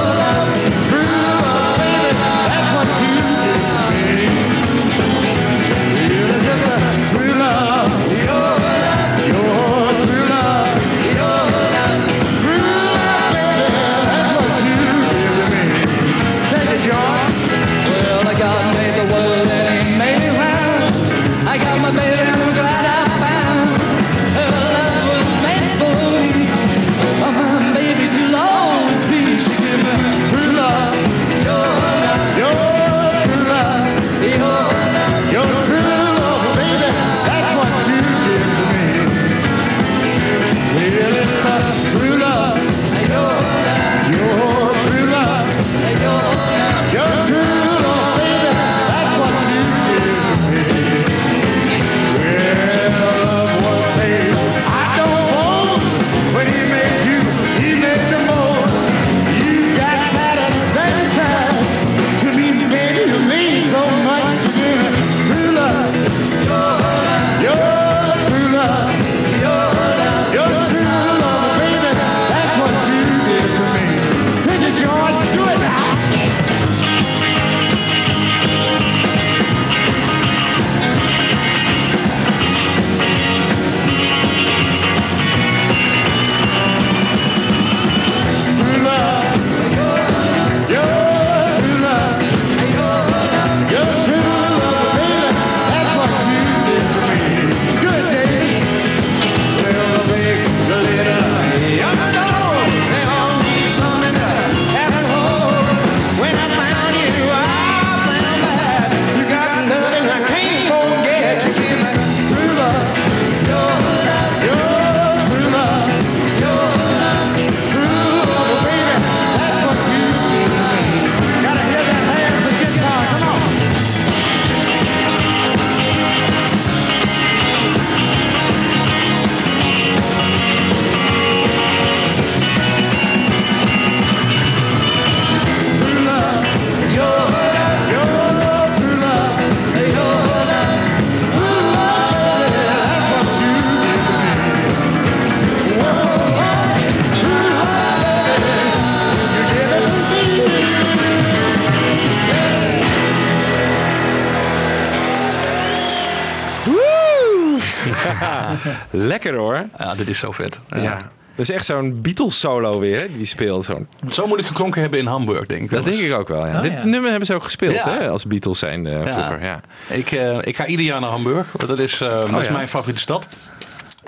[160.00, 160.60] dit is zo vet.
[160.68, 160.98] Ja.
[161.36, 163.66] Dat is echt zo'n Beatles solo weer, hè, die speelt.
[163.66, 163.88] Zo'n.
[164.12, 165.70] Zo moet het geklonken hebben in Hamburg, denk ik.
[165.70, 166.56] Dat denk ik ook wel, ja.
[166.56, 166.86] Oh, Dit ja.
[166.86, 167.90] nummer hebben ze ook gespeeld, Ja.
[167.90, 169.44] hè, als Beatles zijn eh, vroeger.
[169.44, 169.62] Ja.
[169.90, 171.52] Ik, eh, ik ga ieder jaar naar Hamburg.
[171.52, 172.54] want Dat is, eh, dat is ja.
[172.54, 173.28] mijn favoriete stad.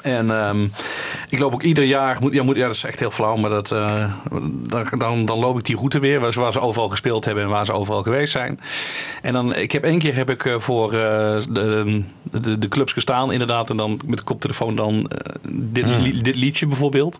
[0.02, 0.64] En ehm,
[1.30, 3.50] ik loop ook ieder jaar, moet, ja, moet, ja, dat is echt heel flauw, maar
[3.50, 4.14] dat, eh,
[4.68, 7.44] dan, dan, dan loop ik die route weer, waar ze, waar ze overal gespeeld hebben
[7.44, 8.60] en waar ze overal geweest zijn.
[9.22, 12.04] En dan, ik heb één keer heb ik eh, voor eh, de,
[12.42, 16.36] de, de clubs gestaan, inderdaad, en dan met de koptelefoon dan eh, dit, li- dit
[16.36, 17.20] liedje bijvoorbeeld.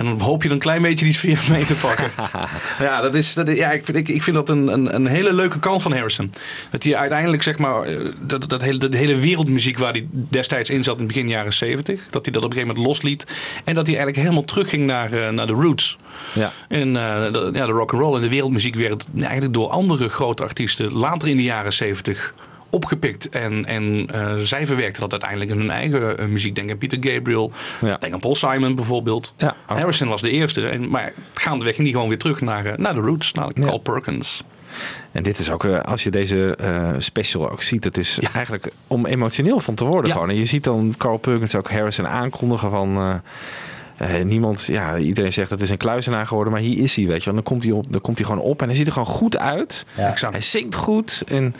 [0.00, 2.10] En dan hoop je een klein beetje iets via mee te pakken.
[2.86, 5.06] ja, dat is, dat, is- ja ik, vind, ik, ik vind dat een, een, een
[5.06, 6.32] hele leuke kant van Harrison.
[6.70, 10.70] Dat hij uiteindelijk, zeg maar, eh, dat, dat hele, de hele wereldmuziek waar hij destijds
[10.70, 13.24] in zat in het begin jaren 70, dat hij dat op een gegeven moment losliet.
[13.64, 15.98] En dat hij eigenlijk helemaal terugging naar, eh, naar de roots.
[16.32, 16.52] Ja.
[16.68, 20.08] En eh, de, ja, de rock and roll en de wereldmuziek werd eigenlijk door andere
[20.08, 22.34] grote artiesten later in de jaren 70
[22.70, 23.28] opgepikt.
[23.28, 26.54] En, en eh, zij verwerkten dat uiteindelijk in hun eigen eh, muziek.
[26.54, 27.96] Denk aan Peter Gabriel, Ja.
[27.96, 29.34] denk aan Paul Simon bijvoorbeeld.
[29.36, 29.56] Ja.
[29.66, 30.68] Harrison was de eerste.
[30.68, 33.78] En, maar gaandeweg ging die gewoon weer terug naar, eh, naar de roots, naar Carl
[33.78, 34.42] Perkins.
[35.12, 36.56] En dit is ook, als je deze
[36.98, 40.12] special ook ziet, het is eigenlijk om emotioneel van te worden Ja.
[40.12, 40.28] gewoon.
[40.30, 43.20] En je ziet dan Carl Perkins ook Harrison aankondigen van...
[44.24, 47.24] niemand, ja, iedereen zegt dat is een kluizenaar geworden, maar hier is hij, weet je
[47.24, 47.34] wel.
[47.34, 49.38] Dan komt hij, op, dan komt hij gewoon op en hij ziet er gewoon goed
[49.38, 49.84] uit.
[49.94, 51.54] Hij zingt goed en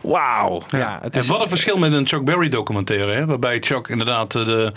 [0.00, 0.62] wauw.
[0.68, 0.98] Ja.
[1.02, 3.12] het en is, wat een verschil met een Chuck Berry documentaire.
[3.12, 3.26] Hè?
[3.26, 4.72] Waarbij Chuck inderdaad eh, de,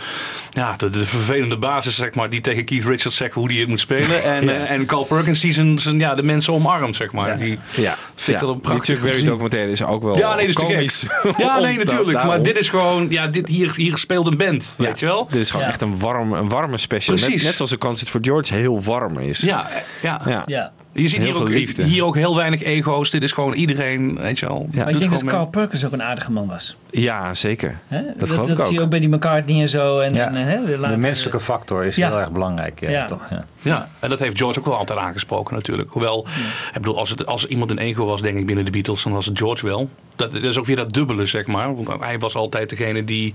[0.52, 3.68] ja, de, de vervelende basis, zeg maar, die tegen Keith Richards zegt hoe hij het
[3.70, 4.24] moet spelen.
[4.34, 4.52] En, Ja.
[4.52, 7.38] eh, en Carl Perkins die zijn, zijn, ja, de mensen omarmt, zeg maar.
[7.38, 10.56] Die, ja, vind ik Die prachtig Chuck Berry documentaire is ook wel Ja, nee, dat
[10.56, 11.04] te komisch.
[11.08, 11.38] gek.
[11.46, 12.12] Ja, nee, natuurlijk.
[12.12, 12.28] daarom.
[12.30, 15.28] Maar dit is gewoon, ja, dit, hier, hier speelt een band, weet je wel?
[15.32, 15.72] Dit is gewoon Ja.
[15.72, 17.16] echt een, warm, een warme special.
[17.16, 17.44] Net, Precies.
[17.44, 19.40] net zoals een Concert for George heel warm is.
[19.40, 19.70] Ja,
[20.02, 20.44] ja.
[20.46, 20.72] ja.
[20.96, 21.84] Je ziet Heel hier ook, liefde.
[21.84, 23.10] hier ook heel weinig ego's.
[23.10, 24.68] Dit is gewoon iedereen, weet je wel.
[24.72, 24.78] Ja.
[24.84, 25.32] Maar ik denk dat mee.
[25.34, 26.76] Carl Perkins ook een aardige man was.
[26.92, 27.80] Ja, zeker.
[27.88, 28.02] Hè?
[28.18, 28.90] Dat, Dat, dat zie je ook.
[28.90, 30.00] bij die McCartney en zo.
[30.00, 30.28] En, Ja.
[30.28, 32.08] en, eh, hè, de, menselijke factor is Ja.
[32.10, 32.80] heel erg belangrijk.
[32.80, 33.06] Ja, Ja.
[33.06, 33.30] Toch?
[33.30, 33.46] Ja.
[33.62, 35.90] Ja, en dat heeft George ook wel altijd aangesproken natuurlijk.
[35.92, 36.26] Hoewel,
[36.68, 39.04] ik bedoel, als, het, als er iemand een ego was, denk ik, binnen de Beatles,
[39.04, 39.90] dan was het George wel.
[40.16, 41.76] Dat, dat is ook weer dat dubbele, zeg maar.
[41.76, 43.34] Want hij was altijd degene die,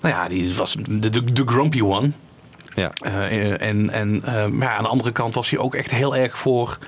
[0.00, 2.10] nou ja, die was de, de, de grumpy one.
[2.74, 2.90] Ja.
[3.00, 6.16] Eh, en en eh, maar ja, aan de andere kant was hij ook echt heel
[6.16, 6.78] erg voor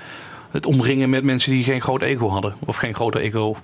[0.51, 2.55] het omringen met mensen die geen groot ego hadden.
[2.65, 3.55] Of geen groter ego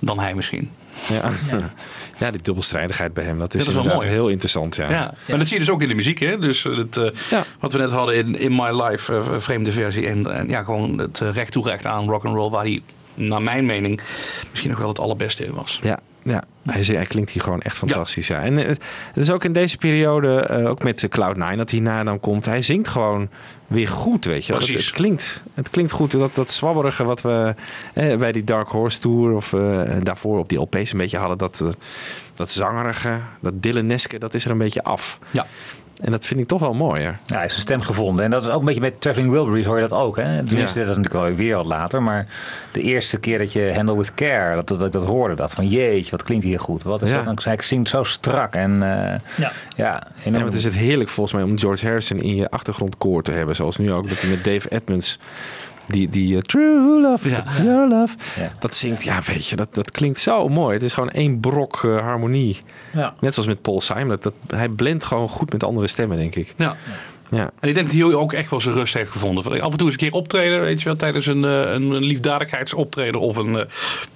[0.00, 0.70] dan hij misschien.
[1.08, 1.30] Ja.
[2.18, 2.30] Ja.
[2.30, 4.06] die dubbelstrijdigheid bij hem, dat is, Dat is wel mooi.
[4.06, 4.76] heel interessant.
[4.76, 4.90] Ja.
[4.90, 5.14] Ja.
[5.28, 6.18] maar dat zie je dus ook in de muziek.
[6.18, 6.38] Hè?
[6.38, 7.44] Dus eh, het, eh, Ja.
[7.60, 10.06] wat we net hadden in In My Life, eh, vreemde versie.
[10.06, 12.82] En, en ja, gewoon het eh, recht toe recht aan rock and roll, waar hij,
[13.14, 14.00] naar mijn mening,
[14.50, 15.80] misschien nog wel het allerbeste in was.
[15.82, 16.44] Ja, ja.
[16.66, 18.26] Hij, klinkt hier gewoon echt fantastisch.
[18.26, 18.42] Ja.
[18.42, 18.78] En het
[19.14, 22.46] is ook in deze periode, eh, ook met Cloud9, dat hij na dan komt.
[22.46, 23.28] Hij zingt gewoon
[23.66, 24.86] weer goed, weet je Precies.
[24.86, 26.12] het, klinkt, het klinkt goed.
[26.12, 27.54] Dat, dat zwabberige wat we
[27.92, 31.38] eh, bij die Dark Horse Tour of eh, daarvoor op die LP's een beetje hadden.
[31.38, 31.68] Dat, eh,
[32.34, 35.18] dat zangerige, dat Dylaneske, dat is er een beetje af.
[35.30, 35.46] Ja.
[36.00, 37.18] En dat vind ik toch wel mooier.
[37.26, 38.24] Ja, hij is zijn stem gevonden.
[38.24, 40.16] En dat is ook een beetje met Traveling Wilburys hoor je dat ook.
[40.16, 40.22] Hè?
[40.24, 40.86] Tenminste, Ja.
[40.86, 42.02] dat is natuurlijk wel weer wat later.
[42.02, 42.26] Maar
[42.72, 45.52] de eerste keer dat je Handle With Care, dat, dat, dat, dat hoorde dat.
[45.52, 46.82] Van jeetje, wat klinkt hier goed.
[46.82, 47.22] Wat is Ja.
[47.22, 47.44] dat?
[47.44, 48.54] Hij zingt zo strak.
[48.54, 48.78] En uh,
[49.36, 49.52] Ja.
[49.76, 53.32] ja, maar het is het heerlijk volgens mij om George Harrison in je achtergrondkoor te
[53.32, 53.56] hebben.
[53.56, 55.18] Zoals nu ook, dat hij met Dave Edmonds...
[55.88, 57.44] Die, die eh, True Love, Ja.
[57.64, 58.16] Your Love.
[58.38, 58.48] Ja.
[58.58, 60.72] Dat zingt, ja weet je, dat, dat klinkt zo mooi.
[60.74, 62.58] Het is gewoon één brok eh, harmonie.
[62.92, 63.14] Ja.
[63.20, 64.08] Net zoals met Paul Simon.
[64.08, 66.54] Dat, dat, hij blendt gewoon goed met andere stemmen, denk ik.
[66.56, 66.76] Ja.
[67.30, 69.60] Ja, En ik denk dat hij ook echt wel zijn rust heeft gevonden.
[69.62, 72.02] Af en toe eens een keer optreden, weet je wel, tijdens een, eh, een, een
[72.04, 73.64] liefdadigheidsoptreden of een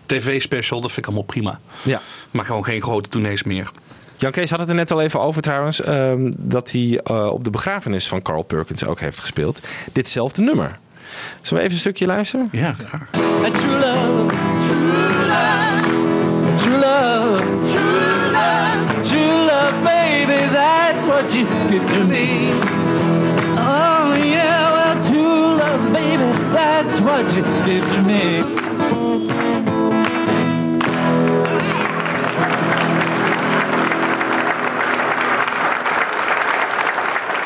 [0.07, 0.81] tv-special.
[0.81, 1.61] Dat vind ik allemaal prima.
[1.83, 2.01] ja.
[2.31, 3.71] Maar gewoon geen grote tournees meer.
[4.17, 5.81] Jan Kees had het er net al even over trouwens.
[5.81, 7.01] ehm, dat hij
[7.31, 9.61] op de begrafenis van Carl Perkins ook heeft gespeeld.
[9.93, 10.79] Ditzelfde nummer.
[11.43, 12.49] Zullen we even een stukje luisteren?
[12.53, 13.03] Ja, graag.
[13.53, 14.35] True love,
[14.67, 14.89] true
[15.27, 15.83] love,
[16.57, 17.43] true love,
[17.73, 22.53] true love, true love, baby, that's what you did to me.
[23.59, 28.45] Oh yeah, well, true love, baby, that's what you did to me.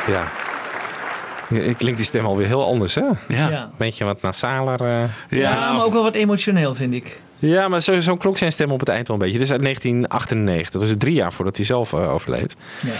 [0.06, 0.43] Ja.
[1.50, 3.02] Ik klinkt die stem alweer heel anders, hè?
[3.28, 3.48] Ja.
[3.48, 3.70] Ja.
[3.76, 4.80] Beetje wat nasaler.
[4.80, 5.04] eh.
[5.40, 7.20] Ja, maar ook wel wat emotioneel, vind ik.
[7.38, 9.38] Ja, maar zo, zo klonk zijn stem op het eind wel een beetje.
[9.38, 10.80] Het is uit 1998.
[10.80, 12.56] Dat is drie jaar voordat hij zelf eh, overleed.
[12.86, 12.92] Ja.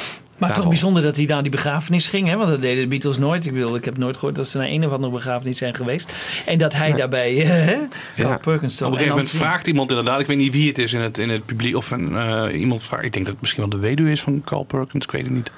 [0.46, 2.28] Maar toch bijzonder dat hij naar die begrafenis ging.
[2.28, 2.36] Hè?
[2.36, 3.46] Want dat deden de Beatles nooit.
[3.46, 6.12] Ik, bedoel, ik heb nooit gehoord dat ze naar een of andere begrafenis zijn geweest.
[6.46, 7.40] En dat hij daarbij...
[7.42, 7.48] eh,
[8.26, 10.92] hè, Perkins Op een gegeven moment vraagt iemand inderdaad, ik weet niet wie het is
[10.92, 13.62] in het, in het publiek, of een, eh, iemand vraagt, ik denk dat het misschien
[13.62, 15.50] wel de weduwe is van Carl Perkins, ik weet het niet.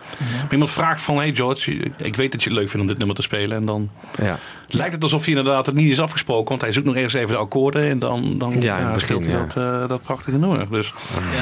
[0.51, 3.17] Iemand vraagt van, hey George, ik weet dat je het leuk vindt om dit nummer
[3.17, 3.57] te spelen.
[3.57, 3.91] En dan
[4.23, 4.39] Ja.
[4.69, 7.29] lijkt het alsof hij inderdaad het niet is afgesproken, want hij zoekt nog eerst even
[7.29, 9.41] de akkoorden en dan, dan Ja, in het begin, speelt hij ja.
[9.47, 10.67] dat, eh, dat prachtige nummer.
[10.71, 10.93] Dus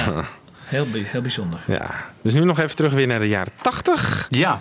[0.07, 0.13] Ja,
[0.75, 1.59] heel, bij- heel bijzonder.
[1.67, 1.91] ja.
[2.23, 4.27] Dus nu nog even terug weer naar de jaren 80.
[4.31, 4.61] ja,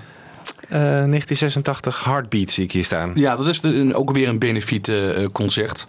[0.70, 3.12] Eh, 1986 Heartbeat zie ik hier staan.
[3.16, 5.88] Ja, dat is de, een- ook weer een benefiet eh, concert.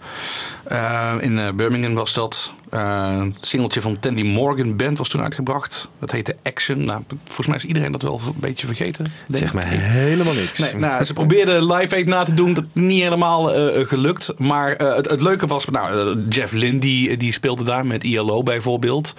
[0.64, 2.54] Eh, in eh, Birmingham was dat.
[2.70, 5.88] Eh, het singeltje van Tandy Morgan Band was toen uitgebracht.
[5.98, 6.84] Dat heette Action.
[6.84, 9.04] Nou, volgens mij is iedereen dat wel een beetje vergeten.
[9.04, 9.54] denk Zeg ik.
[9.54, 10.58] mij helemaal niks.
[10.58, 12.54] Nee, nou, ze probeerden Live Aid na te doen.
[12.54, 14.32] Dat is niet helemaal eh, eh, gelukt.
[14.38, 18.04] Maar eh, het, het leuke was, nou, eh, Jeff Lynne die, die speelde daar met
[18.04, 19.14] ILO bijvoorbeeld.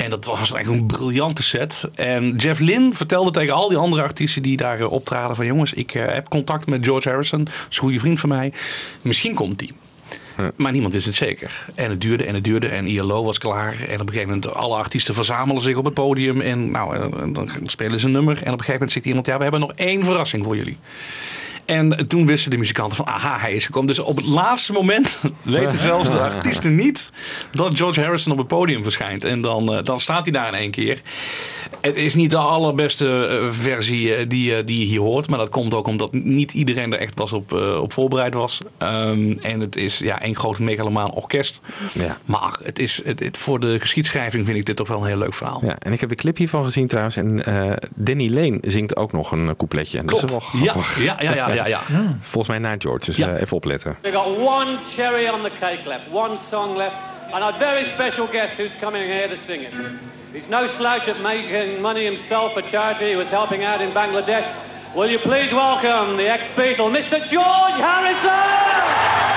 [0.00, 1.88] En dat was echt een briljante set.
[1.94, 5.46] En Jeff Lynne vertelde tegen al die andere artiesten die daar eh, optraden van...
[5.46, 7.44] jongens, ik eh, heb contact met George Harrison.
[7.44, 8.52] Dat is een goede vriend van mij.
[9.02, 9.72] Misschien komt die.
[10.56, 11.64] Maar niemand wist het zeker.
[11.74, 13.72] En het duurde en het duurde en ILO was klaar.
[13.72, 16.40] En op een gegeven moment alle artiesten verzamelen zich op het podium.
[16.40, 18.34] En nou, eh, dan spelen ze een nummer.
[18.34, 20.76] En op een gegeven moment zegt iemand, ja, we hebben nog één verrassing voor jullie.
[21.70, 23.88] En toen wisten de muzikanten van, aha, hij is gekomen.
[23.88, 27.10] Dus op het laatste moment weten zelfs de artiesten niet
[27.52, 29.24] dat George Harrison op het podium verschijnt.
[29.24, 31.00] En dan, eh, dan staat hij daar in één keer.
[31.80, 35.28] Het is niet de allerbeste eh, versie eh, die, die je hier hoort.
[35.28, 38.60] Maar dat komt ook omdat niet iedereen er echt was op, op voorbereid was.
[38.78, 41.60] Ehm, en het is ja, één groot megalomaan orkest.
[41.92, 42.18] Ja.
[42.24, 45.18] Maar het is, het, het- voor de geschiedschrijving vind ik dit toch wel een heel
[45.18, 45.60] leuk verhaal.
[45.64, 47.16] Ja, en ik heb de clip hiervan gezien trouwens.
[47.16, 47.42] En
[47.94, 50.04] Danny Lane zingt ook nog een coupletje.
[50.04, 51.02] Dat is wel grappig.
[51.02, 51.80] ja, ja, ja, ja, ja.
[52.20, 53.28] Volgens mij na George, dus Ja.
[53.28, 53.96] eh, even opletten.
[54.02, 56.94] We've got one cherry on the cake left, one song left,
[57.32, 59.72] and a very special guest who's coming here to sing it.
[60.32, 63.04] He's no slouch at making money himself for charity.
[63.08, 64.46] He was helping out in Bangladesh.
[64.94, 67.18] Will you please welcome the ex-Beatle, Mr.
[67.26, 69.29] George Harrison?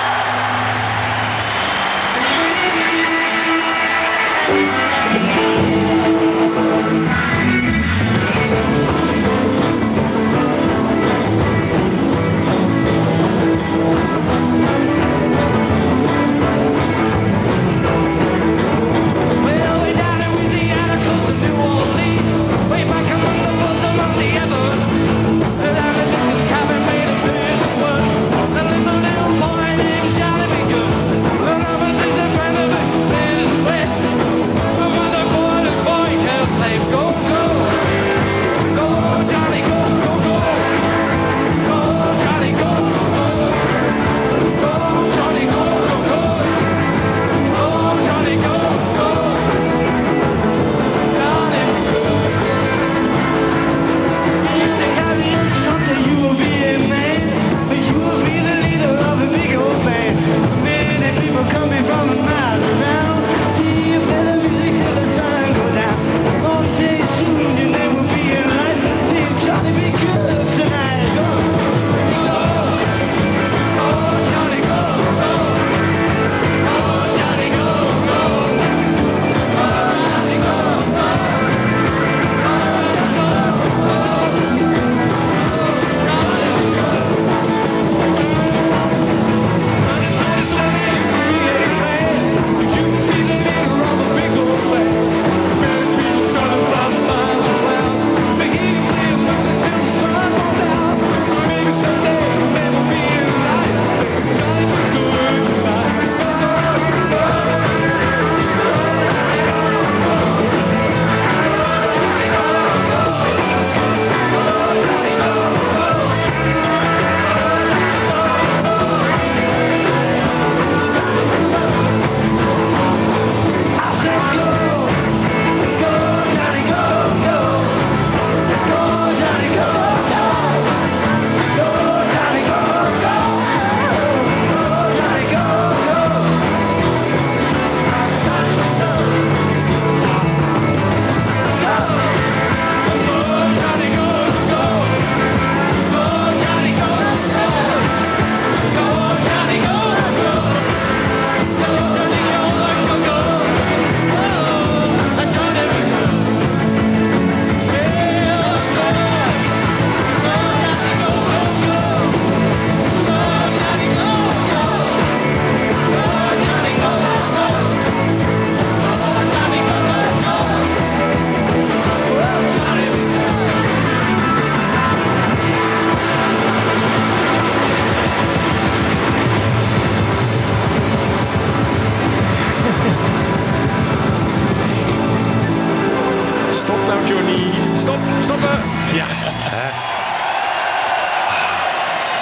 [188.93, 190.02] ja Ja.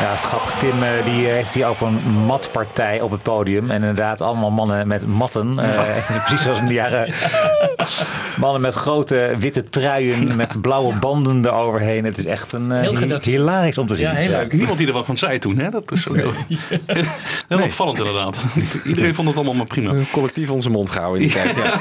[0.01, 3.69] Ja, het grappige, Tim eh, die heeft hier over een matpartij op het podium.
[3.69, 5.59] En inderdaad allemaal mannen met matten.
[5.59, 5.79] Eh,
[6.25, 7.13] precies zoals in de jaren...
[8.37, 12.05] Mannen met grote witte truien met blauwe banden eroverheen.
[12.05, 14.05] Het is echt een eh, Heel hilarisch om te zien.
[14.05, 14.53] Ja, heel leuk.
[14.53, 15.69] Niemand die er wat van zei toen, hè?
[15.69, 16.31] Dat is ook heel,
[17.47, 18.45] heel opvallend inderdaad.
[18.85, 19.93] Iedereen vond het allemaal maar prima.
[20.11, 21.55] Collectief onze mond gehouden in die tijd.
[21.55, 21.79] Ja.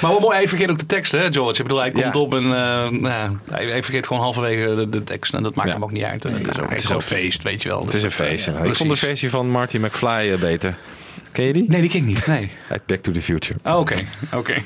[0.00, 1.56] Maar wat mooi, hij vergeet ook de tekst, hè, George?
[1.56, 2.20] Ik bedoel, hij komt Ja.
[2.20, 2.50] op en eh,
[2.90, 5.34] nou, ja, hij, vergeet gewoon halverwege de, de tekst.
[5.34, 5.74] En dat maakt Ja.
[5.74, 6.24] hem ook niet uit.
[6.24, 7.84] En het is ook echt is ook- feest, weet je wel.
[7.84, 8.46] Het is een feest.
[8.46, 8.62] ja.
[8.62, 10.76] Ik vond de versie van Marty McFly eh, beter.
[11.32, 11.64] Ken je die?
[11.68, 12.26] Nee, die ken ik niet.
[12.26, 12.50] Nee.
[12.68, 13.58] Uit Back to the Future.
[13.64, 13.96] Oh, Oké,
[14.34, 14.56] oké.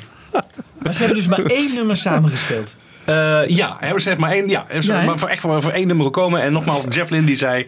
[0.82, 2.76] Maar ze hebben dus maar één nummer samengespeeld.
[3.10, 4.48] Eh, ja, Harris heeft maar één.
[4.48, 4.64] Ja,
[5.06, 6.42] maar voor, echt voor, voor één nummer gekomen.
[6.42, 7.66] En nogmaals, Jeff Lynne die zei: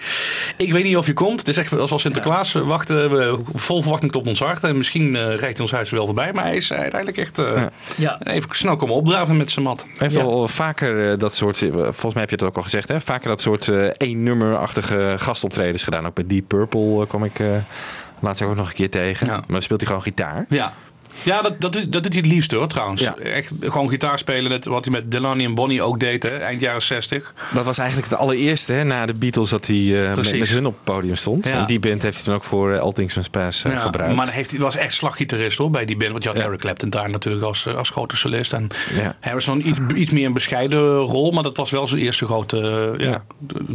[0.56, 1.38] Ik weet niet of je komt.
[1.38, 2.52] Het is echt zoals Sinterklaas.
[2.52, 4.64] We wachten we, vol verwachting tot ons hart.
[4.64, 6.32] En misschien eh, rijdt hij ons huis wel voorbij.
[6.32, 7.62] Maar hij is uiteindelijk echt eh,
[7.96, 8.18] Ja.
[8.22, 9.80] even snel komen opdraven met zijn mat.
[9.82, 10.22] Hij heeft Ja.
[10.22, 13.00] al vaker eh, dat soort, eh, volgens mij heb je het ook al gezegd, hè?
[13.00, 16.06] vaker dat soort eh één nummerachtige gastoptredens gedaan.
[16.06, 17.46] Ook bij Deep Purple eh, kwam ik eh,
[18.20, 19.26] laatst ook nog een keer tegen.
[19.26, 19.32] Ja.
[19.32, 20.44] Maar dan speelt hij gewoon gitaar.
[20.48, 20.72] Ja.
[21.22, 23.00] Ja, dat, dat, doet- dat doet hij het liefst hoor, trouwens.
[23.00, 23.16] Ja.
[23.16, 26.82] Echt gewoon gitaar spelen, wat hij met Delaney en Bonnie ook deed, hè, eind jaren
[26.82, 27.34] 60.
[27.54, 30.66] Dat was eigenlijk de allereerste hè, na de Beatles dat hij eh, met, met hun
[30.66, 31.46] op het podium stond.
[31.46, 31.52] Ja.
[31.52, 33.78] En die band heeft hij toen ook voor eh, All Things Must Pass eh, Ja,
[33.78, 34.14] gebruikt.
[34.16, 36.10] maar hij heeft, hij was echt slaggitarist hoor, bij die band.
[36.12, 36.44] Want je had Ja.
[36.44, 38.52] Eric Clapton daar natuurlijk als, als grote solist.
[38.52, 39.16] En Ja.
[39.20, 43.24] Harrison iets, iets meer een bescheiden rol, maar dat was wel zijn eerste grote ja,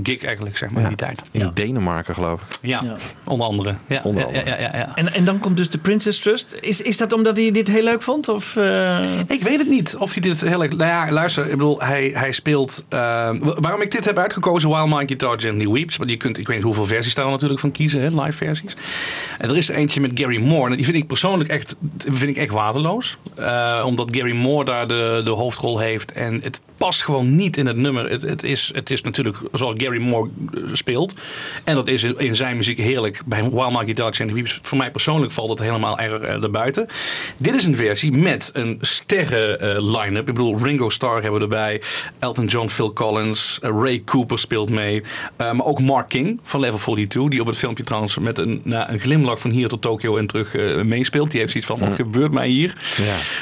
[0.04, 1.22] gig eigenlijk, zeg maar, in die tijd.
[1.32, 2.58] In Denemarken geloof ik.
[2.62, 2.96] Ja, Ja.
[3.26, 3.76] onder andere.
[3.88, 4.46] Ja, Onder ja, andere.
[4.50, 4.96] Ja, ja, ja.
[4.96, 6.58] En, en dan komt dus de Princess Trust.
[6.62, 8.28] Is, is dat omdat hij dit heel leuk vond?
[8.30, 10.76] Of, eh, Ik weet het niet of hij dit heel erg.
[10.76, 12.86] Nou ja, luister, ik bedoel, hij, hij speelt.
[12.90, 13.00] eh,
[13.40, 15.98] wa- waarom ik dit heb uitgekozen, While My Guitar Gently Weeps.
[15.98, 18.76] Want je kunt, ik weet niet hoeveel versies daar natuurlijk van kiezen, hè, live versies.
[19.40, 20.76] En er is er eentje met Gary Moore.
[20.76, 23.18] Die vind ik persoonlijk echt, vind ik echt waardeloos.
[23.36, 26.12] Eh, omdat Gary Moore daar de, de hoofdrol heeft.
[26.12, 28.10] En het past gewoon niet in het nummer.
[28.10, 31.14] Het, het, is, het is natuurlijk zoals Gary Moore eh, speelt.
[31.64, 33.22] En dat is in in zijn muziek heerlijk.
[33.26, 34.60] Bij Guitar Gently Weeps.
[34.62, 36.88] Voor mij persoonlijk valt het helemaal er, er erbuiten.
[37.38, 40.28] Dit is een versie met een sterren eh, line-up.
[40.28, 41.82] Ik bedoel, Ringo Starr hebben we erbij.
[42.20, 43.60] Elton John, Phil Collins.
[43.62, 45.02] eh, Ray Cooper speelt mee.
[45.36, 47.28] Eh, maar ook Mark King van Level 42.
[47.30, 50.28] Die op het filmpje trouwens met een, nou, een glimlach van hier tot Tokio en
[50.28, 51.32] terug eh, meespeelt.
[51.32, 52.74] Die heeft zoiets van, wat gebeurt mij hier?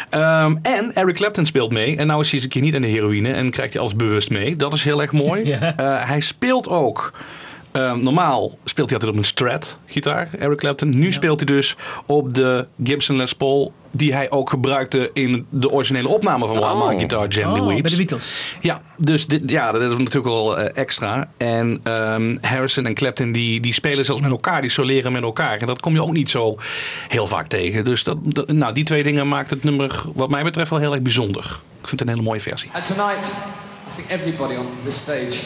[0.10, 1.98] Ehm, en Eric Clapton speelt mee.
[1.98, 3.24] En nou is hij eens een keer niet aan de heroïne.
[3.34, 4.55] En krijgt hij alles bewust mee.
[4.55, 5.43] Dat is heel erg mooi.
[5.59, 5.76] Ja.
[5.76, 7.13] Eh, hij speelt ook...
[7.76, 10.89] ehm, normaal speelt hij altijd op een Strat gitaar, Eric Clapton.
[10.89, 15.71] Nu speelt hij dus op de Gibson Les Paul die hij ook gebruikte in de
[15.71, 16.88] originele opname van My Oh.
[16.88, 17.91] Guitar Gently oh, bij Weeps.
[17.91, 18.55] de Beatles.
[18.61, 21.30] Ja, dus dit, ja, dat is natuurlijk wel eh, extra.
[21.38, 25.57] En ehm, Harrison en Clapton die, die spelen zelfs met elkaar, die soleren met elkaar.
[25.57, 26.57] En dat kom je ook niet zo
[27.07, 27.84] heel vaak tegen.
[27.84, 30.91] Dus dat, dat- nou, die twee dingen maakt het nummer wat mij betreft wel heel
[30.93, 31.43] erg bijzonder.
[31.82, 32.69] Ik vind het een hele mooie versie.
[32.73, 33.34] And tonight,
[33.88, 35.39] I think everybody on this stage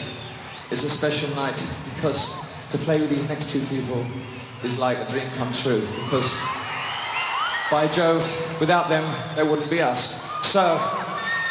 [0.70, 1.58] is a special night
[1.94, 4.06] because to play with these next two people
[4.62, 5.80] is like a dream come true.
[6.04, 6.40] Because
[7.70, 8.24] by Jove,
[8.60, 9.04] without them,
[9.34, 10.22] there wouldn't be us.
[10.46, 10.78] So,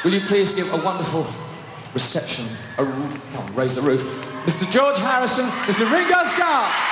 [0.04, 1.28] will you please give a wonderful
[1.94, 2.46] reception?
[2.78, 4.04] A, come on, raise the roof.
[4.46, 4.70] Mr.
[4.72, 5.92] George Harrison, Mr.
[5.92, 6.90] Ringo Starr.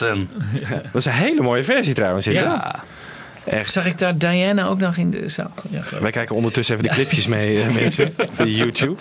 [0.00, 0.28] Clapton.
[0.92, 2.26] Dat is een hele mooie versie trouwens.
[2.26, 2.32] Hè?
[2.32, 2.82] Ja.
[3.44, 3.72] Echt.
[3.72, 5.52] Zag ik daar Diana ook nog in de zaal?
[5.70, 8.14] Ja, Wij kijken ondertussen even de clipjes mee, eh, mensen.
[8.30, 9.00] Via YouTube.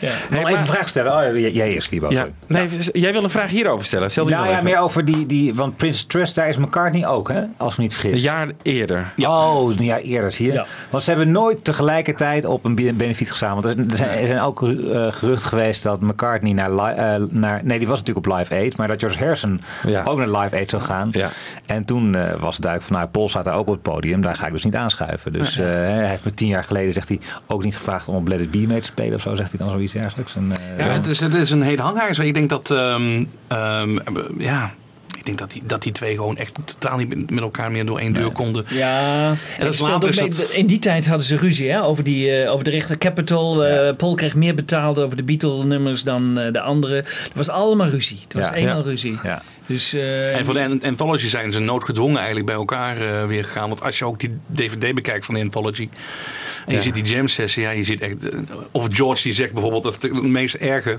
[0.00, 0.12] Ja.
[0.30, 1.12] Nog even een vraag stellen.
[1.12, 2.10] Oh, jij- jij eerst, Libo.
[2.10, 2.26] Ja.
[2.46, 4.10] Nee, jij wil een vraag hierover stellen.
[4.10, 4.64] Stel die Nou ja, even.
[4.64, 5.54] meer over die, die...
[5.54, 7.42] Want Prince Trust, daar is McCartney ook, hè?
[7.56, 8.12] Als ik me niet vergis.
[8.12, 9.12] Een jaar eerder.
[9.16, 10.52] Oh, een jaar eerder, zie je.
[10.52, 10.66] Ja.
[10.90, 13.38] Want ze hebben nooit tegelijkertijd op een be- benefiet.
[13.40, 14.68] Want er zijn, er ook eh,
[15.12, 17.60] geruchten geweest dat McCartney naar, eh, naar...
[17.64, 18.76] Nee, die was natuurlijk op Live Aid.
[18.76, 20.02] Maar dat George Harrison Ja.
[20.04, 21.08] ook naar Live Aid zou gaan.
[21.12, 21.28] Ja.
[21.66, 22.96] En toen eh, was het duidelijk van...
[23.00, 24.20] Nou, Paul staat daar ook op het podium.
[24.20, 25.32] Daar ga ik dus niet aanschuiven.
[25.32, 27.20] Dus eh, hij heeft me tien jaar geleden, zegt hij...
[27.46, 29.34] ook niet gevraagd om op Let It Be mee te spelen of zo.
[29.34, 30.34] Zegt hij dan zoiets dergelijks.
[30.34, 32.24] En, eh, Ja, het is, het is een hele hangijzer.
[32.24, 33.98] Ik denk dat, ehm, ehm,
[34.38, 34.74] ja,
[35.18, 37.98] ik denk dat die, dat die twee gewoon echt totaal niet met elkaar meer door
[37.98, 38.64] één deur konden.
[38.68, 41.82] Ja, dat en is speelde later is dat- in die tijd hadden ze ruzie hè,
[41.82, 43.64] over, die, eh, over de rechter Capital.
[43.64, 46.94] Eh, Paul kreeg meer betaald over de Beatle-nummers dan eh, de andere.
[46.94, 48.18] Het was allemaal ruzie.
[48.22, 48.54] Het was Ja.
[48.54, 48.82] eenmaal Ja.
[48.82, 49.18] ruzie.
[49.22, 49.42] ja.
[49.66, 53.44] Dus, eh, En voor de an- Anthology zijn ze noodgedwongen eigenlijk bij elkaar eh, weer
[53.44, 53.68] gegaan.
[53.68, 55.88] Want als je ook die DVD bekijkt van de Anthology.
[56.66, 57.62] En je ziet die jam sessie.
[57.62, 58.38] Ja, je ziet echt, eh,
[58.70, 60.98] of George die zegt bijvoorbeeld dat het meest erge.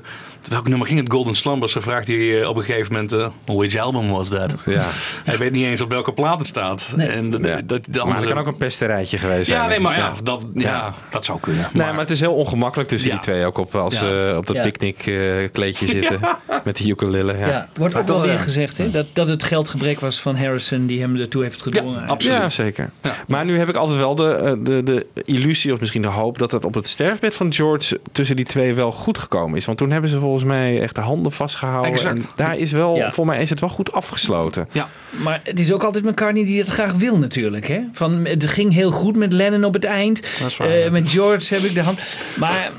[0.50, 1.12] Welk nummer ging het?
[1.12, 1.74] Golden Slumbers.
[1.74, 3.14] Dan vraagt hij op een gegeven moment.
[3.14, 4.56] eh which album was that?
[4.66, 4.88] Ja.
[5.24, 6.94] Hij weet niet eens op welke plaat het staat.
[6.98, 7.62] En de, Ja.
[7.66, 8.20] dat, de Maar andere...
[8.22, 9.62] dat kan ook een pesterijtje geweest zijn.
[9.62, 10.14] ja, nee, maar ja, Ja.
[10.24, 11.70] dat, ja, dat zou kunnen.
[11.74, 13.16] Nee, maar het is heel ongemakkelijk tussen Ja.
[13.16, 13.46] die twee.
[13.46, 14.00] Ook op, als Ja.
[14.00, 14.62] ze op dat Ja.
[14.64, 16.20] picknickkleedje zitten.
[16.64, 17.38] Met die ukulele.
[17.38, 17.48] Ja.
[17.48, 17.68] ja.
[17.74, 21.16] wordt ook wel weer gezegd hè, dat, dat het geldgebrek was van Harrison die hem
[21.16, 22.02] ertoe heeft gedwongen.
[22.02, 22.38] Ja, absoluut.
[22.38, 22.90] Ja, zeker.
[23.02, 23.16] Ja.
[23.28, 26.38] Maar nu heb ik altijd wel de, eh, de, de illusie of misschien de hoop
[26.38, 29.66] dat het op het sterfbed van George tussen die twee wel goed gekomen is.
[29.66, 31.92] Want toen hebben ze volgens mij echt de handen vastgehouden.
[31.92, 32.16] Exact.
[32.18, 33.12] En daar is wel, Ja.
[33.12, 34.68] voor mij is het wel goed afgesloten.
[34.72, 34.88] Ja,
[35.24, 37.68] Maar het is ook altijd McCartney die het graag wil natuurlijk.
[37.68, 37.80] Hè?
[37.94, 40.22] Van, het ging heel goed met Lennon op het eind.
[40.40, 40.92] Dat is waar, Eh, ja.
[40.92, 42.00] met George heb ik de hand.
[42.40, 42.70] Maar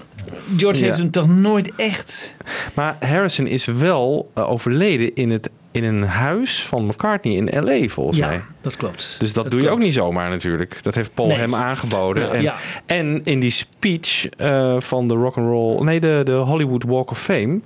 [0.57, 0.85] George Ja.
[0.87, 2.35] heeft hem toch nooit echt...
[2.75, 7.89] Maar Harrison is wel eh, overleden in, het, in een huis van McCartney in L.A.
[7.89, 8.41] volgens ja, mij.
[8.61, 9.17] dat klopt.
[9.19, 10.83] Dus dat, doe je ook niet zomaar natuurlijk.
[10.83, 11.37] Dat heeft Paul Nee.
[11.37, 12.23] hem aangeboden.
[12.23, 12.33] Ja.
[12.33, 12.55] En, Ja.
[12.87, 17.11] en in die speech eh, van de rock and roll, nee, de, de Hollywood Walk
[17.11, 17.61] of Fame.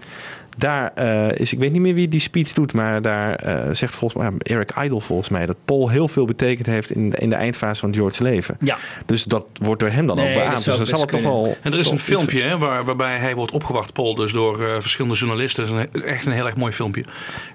[0.58, 3.94] Daar eh, is, ik weet niet meer wie die speech doet, maar daar eh, zegt
[3.94, 7.28] volgens mij Eric Idle volgens mij dat Paul heel veel betekend heeft in de, in
[7.28, 8.56] de eindfase van George's leven.
[8.60, 10.64] Ja, Dus dat wordt door hem dan Nee, ook dat beaamd.
[10.64, 11.56] Dus dan zal het toch wel.
[11.62, 14.74] En er is een filmpje hè, waar, waarbij hij wordt opgewacht, Paul, dus door eh,
[14.78, 15.78] verschillende journalisten.
[15.78, 17.04] Het is een, echt een heel erg mooi filmpje.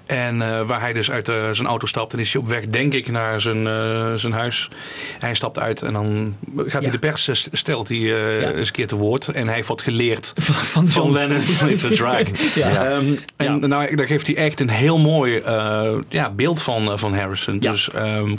[0.06, 2.92] En eh, waar hij dus uit zijn auto stapt en is hij op weg, denk
[2.94, 4.70] ik, naar zijn, eh, zijn huis.
[5.18, 6.80] Hij stapt uit en dan gaat Ja.
[6.80, 8.50] hij de pers, stelt hij eh, Ja.
[8.50, 9.28] eens een keer te woord.
[9.28, 11.12] En hij heeft wat geleerd van van John.
[11.12, 11.38] Lennon.
[11.40, 12.22] It's a drag.
[12.54, 12.72] Ja.
[12.90, 13.66] Ehm, en Ja.
[13.66, 17.56] nou, daar geeft hij echt een heel mooi eh, ja, beeld van, eh, van Harrison.
[17.60, 17.70] Ja.
[17.70, 18.34] Dus ehm,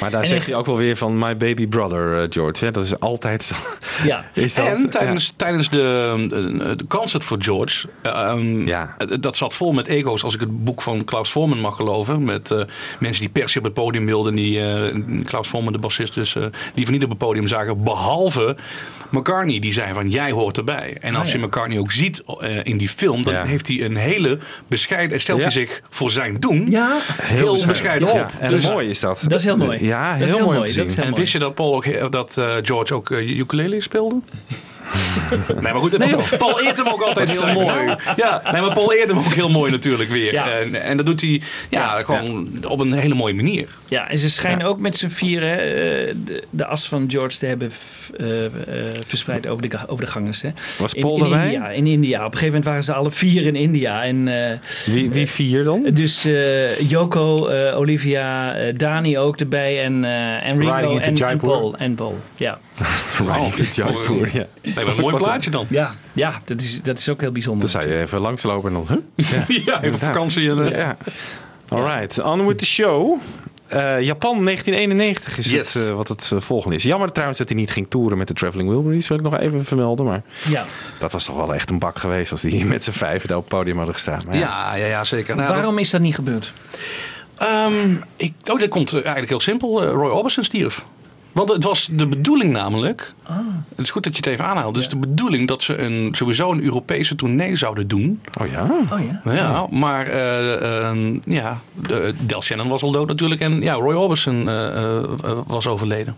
[0.00, 2.64] Maar daar En zegt hij ook wel weer van My Baby Brother, eh, George.
[2.64, 2.70] Hè?
[2.70, 3.54] Dat is altijd zo.
[4.04, 4.24] Ja.
[4.34, 8.94] Is dat, En tijdens, tijdens de, de, de concert voor George, eh, ehm, Ja.
[8.98, 12.24] eh, dat zat vol met ego's, als ik het boek van Klaus Voorman mag geloven.
[12.24, 12.60] Met eh,
[12.98, 16.36] mensen die per se op het podium wilden, die eh, Klaus Voorman, de bassist, dus,
[16.36, 16.42] eh,
[16.74, 17.82] die van niet op het podium zagen.
[17.84, 18.56] Behalve
[19.10, 20.96] McCartney, die zei van jij hoort erbij.
[21.00, 21.40] En als Ah, ja.
[21.40, 23.44] je McCartney ook ziet eh, in die film, dan Ja.
[23.44, 25.44] heeft hij een hele bescheiden, stelt Ja.
[25.44, 28.30] hij zich voor zijn doen Ja, heel, bescheiden Ja, op.
[28.38, 29.24] en Dus- mooi is dat.
[29.28, 29.84] Dat is heel mooi.
[29.84, 30.58] Ja, Dat heel, mooi om mooi.
[30.58, 30.84] te Dat zien.
[30.84, 31.20] is heel en mooi.
[31.20, 34.20] wist je dat, Paul ook, dat eh, George ook uh, ukulele speelde?
[35.60, 35.98] Nee, maar goed,
[36.38, 37.96] Paul eert hem ook altijd heel mooi.
[38.16, 40.32] Ja, nee, maar Paul eert hem ook heel mooi natuurlijk weer.
[40.32, 40.50] Ja.
[40.50, 43.68] En, en dat doet hij ja, gewoon op een hele mooie manier.
[43.88, 47.46] Ja, en ze schijnen ook met z'n vieren eh, de, de as van George te
[47.46, 47.72] hebben
[48.16, 48.50] eh, eh,
[49.06, 50.42] verspreid over de, over de gangers.
[50.42, 50.50] Hè.
[50.78, 51.44] Was In, Paul in erbij?
[51.44, 52.18] India, in India.
[52.18, 54.04] Op een gegeven moment waren ze alle vier in India.
[54.04, 55.90] En, eh, Wie, wie vier dan?
[55.94, 61.38] dus eh Yoko, eh, Olivia, eh, Dani ook erbij en, eh en Ringo en, en.
[61.38, 61.76] Paul.
[61.76, 62.58] En Paul, ja.
[63.18, 64.46] Right, Jaipur, ja.
[64.62, 65.66] Nee, maar een mooi plaatje dan.
[65.68, 67.70] Ja, ja dat, is, dat is ook heel bijzonder.
[67.70, 68.86] Dan zou je even langslopen en dan...
[69.16, 69.26] Huh?
[69.46, 70.50] Ja, Ja, even vakantie.
[70.50, 70.96] En, eh, Ja.
[71.68, 73.18] Alright, on with the show.
[73.66, 75.74] Eh, Japan 1991 is Yes.
[75.74, 76.82] het, eh, wat het volgende is.
[76.82, 79.08] Jammer trouwens dat hij niet ging toeren met de Traveling Wilburys.
[79.08, 80.06] Wil ik nog even vermelden.
[80.06, 80.64] Maar Ja.
[80.98, 83.44] dat was toch wel echt een bak geweest als die met z'n vijf daar op
[83.44, 84.20] het podium hadden gestaan.
[84.26, 84.40] Maar ja.
[84.40, 85.36] ja, ja, ja, zeker.
[85.36, 86.52] Nou, Waarom is dat niet gebeurd?
[87.34, 89.84] dat, ehm, ik, oh, dat komt eigenlijk heel simpel.
[89.84, 90.84] Roy Orbison stierf.
[91.32, 93.14] Want het was de bedoeling namelijk.
[93.68, 94.74] Het is goed dat je het even aanhaalt.
[94.74, 98.20] Het is de bedoeling dat ze een, sowieso een Europese tournee zouden doen.
[98.40, 98.66] Oh ja?
[98.92, 99.32] Oh ja.
[99.32, 103.40] Ja, maar eh, ehm, ja, de, Del Shannon was al dood natuurlijk.
[103.40, 105.04] En ja, Roy Orbison eh, eh,
[105.46, 106.16] was overleden.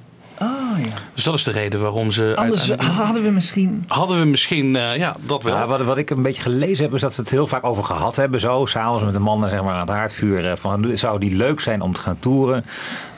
[0.74, 0.92] Oh ja.
[1.14, 2.32] Dus dat is de reden waarom ze.
[2.36, 3.84] Anders uiteindelijk- hadden we misschien...
[3.88, 5.56] hadden we misschien, eh, ja, dat wel.
[5.56, 7.84] Ja, wat, wat ik een beetje gelezen heb, is dat ze het heel vaak over
[7.84, 8.40] gehad hebben.
[8.40, 10.50] Zo, s'avonds met de mannen zeg maar, aan het haardvuur.
[10.50, 12.64] eh, Van, zou die leuk zijn om te gaan toeren?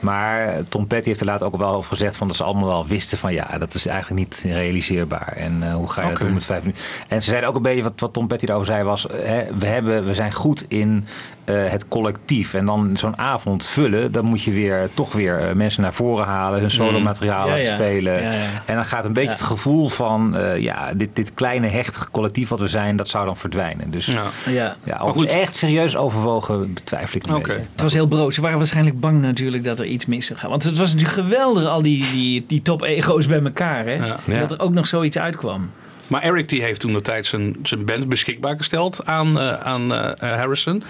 [0.01, 2.87] Maar Tom Petty heeft er later ook wel over gezegd van dat ze allemaal wel
[2.87, 5.33] wisten van ja, dat is eigenlijk niet realiseerbaar.
[5.37, 6.83] En eh, hoe ga je dat doen met vijf minuten?
[7.09, 9.67] En ze zeiden ook een beetje wat, wat Tom Petty daarover zei was, hè, we,
[9.67, 11.05] hebben, we zijn goed in
[11.45, 12.55] eh, het collectief.
[12.55, 16.61] En dan zo'n avond vullen, dan moet je weer toch weer mensen naar voren halen,
[16.61, 17.75] hun solo materiaal laten ja.
[17.75, 18.23] spelen.
[18.23, 18.63] Ja, ja.
[18.65, 19.35] En dan gaat een beetje Ja.
[19.37, 23.27] het gevoel van eh, ja, dit, dit kleine hechtige collectief wat we zijn, dat zou
[23.27, 23.91] dan verdwijnen.
[23.91, 24.23] Dus Ja.
[24.47, 24.77] Ja.
[24.85, 25.27] Maar ook goed.
[25.33, 27.53] echt serieus overwogen betwijfel ik een beetje.
[27.53, 28.35] Het was heel brood.
[28.35, 30.51] Ze waren waarschijnlijk bang natuurlijk dat er iets mis zou gaan.
[30.51, 33.85] Want het was natuurlijk geweldig, al die, die, die top-ego's bij elkaar.
[33.87, 33.99] Hè?
[34.41, 35.71] Dat er ook nog zoiets uitkwam.
[36.07, 39.95] Maar Eric die heeft toen de tijd zijn, zijn band beschikbaar gesteld aan, eh, aan
[39.95, 40.83] eh, eh, Harrison.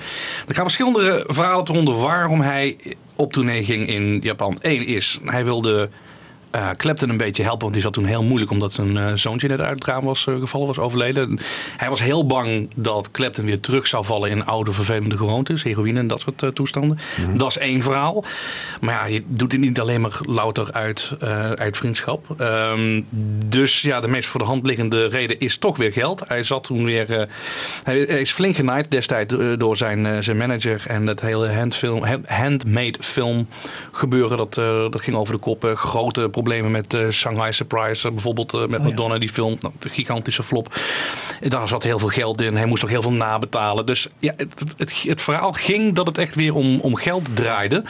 [0.48, 2.76] Er gaan verschillende verhalen te ronden waarom hij
[3.16, 4.58] op tournee ging in Japan.
[4.60, 5.88] Eén is, hij wilde
[6.76, 9.60] Clapton een beetje helpen, want die zat toen heel moeilijk omdat zijn eh, zoontje net
[9.60, 11.38] uit het raam was eh, gevallen, was overleden.
[11.76, 15.98] Hij was heel bang dat Clapton weer terug zou vallen in oude vervelende gewoontes, heroïne
[15.98, 16.98] en dat soort toestanden.
[17.34, 18.24] Dat is één verhaal.
[18.80, 21.12] Maar ja, je doet het niet alleen maar louter uit,
[21.54, 22.26] uit vriendschap.
[22.38, 23.02] Ehm,
[23.46, 26.22] dus ja, de meest voor de hand liggende reden is toch weer geld.
[26.26, 27.28] Hij zat toen weer.
[27.82, 30.84] hij is flink genaaid destijds door zijn, zijn manager.
[30.86, 33.48] En het hele handfilm, hand- handmade film
[33.92, 34.36] gebeuren.
[34.36, 34.54] Dat,
[34.92, 35.72] dat ging over de kop.
[35.74, 38.06] Grote problemen met eh, Shanghai Surprise.
[38.06, 39.56] eh, bijvoorbeeld eh, met Madonna, die film.
[39.60, 40.74] Nou, de gigantische flop.
[41.40, 42.56] En Daar zat heel veel geld in.
[42.56, 43.86] Hij moest ook heel veel nabetalen.
[43.86, 47.36] Dus ja, het, het, het, het verhaal ging dat het echt weer om, om geld
[47.36, 47.82] draaide.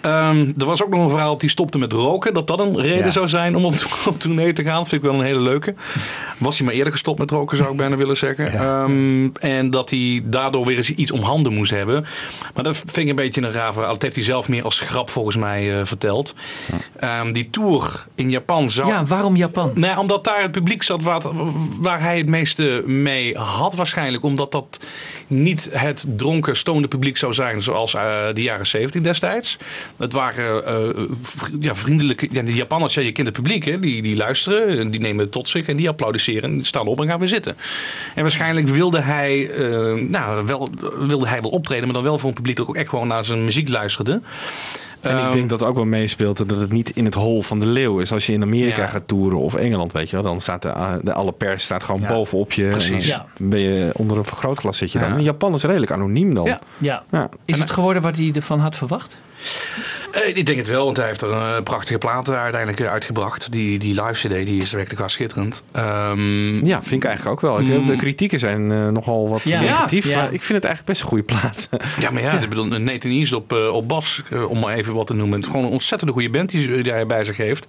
[0.00, 2.34] Ehm, er was ook nog een verhaal dat hij stopte met roken.
[2.34, 3.10] Dat dat een reden Ja.
[3.10, 3.74] zou zijn om op,
[4.08, 4.86] op tournee te gaan.
[4.86, 5.74] Vind ik wel een hele leuke.
[6.38, 8.52] Was hij maar eerder gestopt met roken, zou ik bijna willen zeggen.
[8.52, 12.06] Ehm, en dat hij daardoor weer eens iets om handen moest hebben.
[12.54, 13.92] Maar dat vind ik een beetje een raar verhaal.
[13.92, 16.34] Dat heeft hij zelf meer als grap volgens mij verteld.
[16.98, 17.73] Ehm, die tour
[18.14, 18.88] in Japan zou...
[18.88, 19.70] Ja, waarom Japan?
[19.74, 21.02] Nou, ja, omdat daar het publiek zat
[21.80, 24.24] waar, hij het meeste mee had waarschijnlijk.
[24.24, 24.86] Omdat dat
[25.26, 28.02] niet het dronken, stonende publiek zou zijn zoals eh,
[28.32, 29.56] de jaren 70 destijds.
[29.96, 31.04] Het waren eh,
[31.60, 32.28] ja, vriendelijke...
[32.30, 34.78] Ja, de Japanners, ja, je kent het publiek, hè, die, die luisteren.
[34.78, 36.42] en Die nemen het tot zich en die applaudisseren.
[36.42, 37.56] En die staan op en gaan weer zitten.
[38.14, 40.68] En waarschijnlijk wilde hij, eh, nou, wel,
[40.98, 43.24] wilde hij wel optreden, maar dan wel voor een publiek dat ook echt gewoon naar
[43.24, 44.20] zijn muziek luisterde.
[45.06, 47.60] En ik Ehm, denk dat ook wel meespeelt dat het niet in het hol van
[47.60, 48.12] de leeuw is.
[48.12, 48.86] Als je in Amerika Ja.
[48.86, 50.72] gaat toeren of Engeland, weet je wel, dan staat de,
[51.02, 52.06] de alle pers staat gewoon Ja.
[52.06, 52.68] bovenop je.
[52.68, 53.06] Precies.
[53.06, 53.26] Ja.
[53.38, 55.12] ben je onder een vergrootglas zit je dan.
[55.16, 56.44] In Japan is redelijk anoniem dan.
[56.44, 56.58] Ja.
[56.78, 57.02] Ja.
[57.10, 57.28] Ja.
[57.44, 59.20] Is het geworden wat hij ervan had verwacht?
[60.12, 63.52] Eh, ik denk het wel, want hij heeft er een prachtige platen uiteindelijk eh, uitgebracht.
[63.52, 65.62] Die, die live CD die is werkelijk wel schitterend.
[65.72, 67.60] Ehm, Ja, vind ik eigenlijk ook wel.
[67.60, 67.86] Ik, Mm.
[67.86, 69.60] De kritieken zijn eh, nogal wat Ja.
[69.60, 70.16] negatief, Ja.
[70.16, 71.68] maar ik vind het eigenlijk best een goede plaat.
[72.00, 74.94] Ja, maar ja, Ik bedoel, Nathan East op, eh, op bas, eh, om maar even
[74.94, 75.36] wat te noemen.
[75.36, 77.66] Het is gewoon een ontzettend goede band die, die hij bij zich heeft.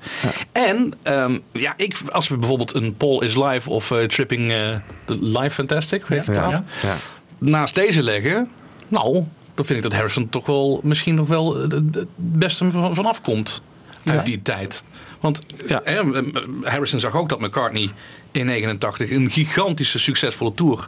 [0.51, 4.57] En ehm, ja, ik, als we bijvoorbeeld een Paul is Live of eh, Tripping eh,
[5.05, 6.49] the Live Fantastic, weet je Ja.
[6.49, 6.61] het?
[6.81, 6.87] Ja.
[6.89, 6.95] ja.
[7.37, 8.49] naast deze leggen,
[8.87, 9.23] nou,
[9.55, 13.21] dan vind ik dat Harrison toch wel misschien nog wel het het beste van- vanaf
[13.21, 13.61] komt
[14.03, 14.23] uit Ja.
[14.23, 14.83] die tijd.
[15.19, 15.81] Want Ja.
[15.81, 16.23] eh, eh,
[16.63, 17.89] Harrison zag ook dat McCartney
[18.31, 20.87] in 89 een gigantische succesvolle tour.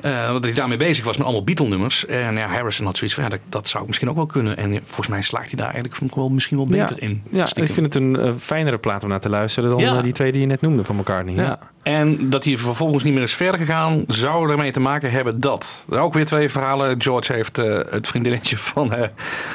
[0.00, 2.06] Eh, dat hij daarmee bezig was met allemaal Beatle-nummers.
[2.06, 4.56] En ja, Harrison had zoiets van, ja, dat, dat zou ik misschien ook wel kunnen.
[4.56, 7.08] En volgens mij slaagt hij daar eigenlijk nog wel, misschien wel beter ja.
[7.08, 7.22] in.
[7.30, 9.96] Ja, ik vind het een eh, fijnere plaat om naar te luisteren dan Ja.
[9.96, 11.34] eh, die twee die je net noemde van McCartney.
[11.34, 11.42] Ja.
[11.42, 11.58] Ja.
[11.82, 15.86] En dat hij vervolgens niet meer is verder gegaan, zou ermee te maken hebben dat.
[15.90, 17.02] Er ook weer twee verhalen.
[17.02, 17.56] George heeft
[17.90, 18.92] het vriendinnetje van,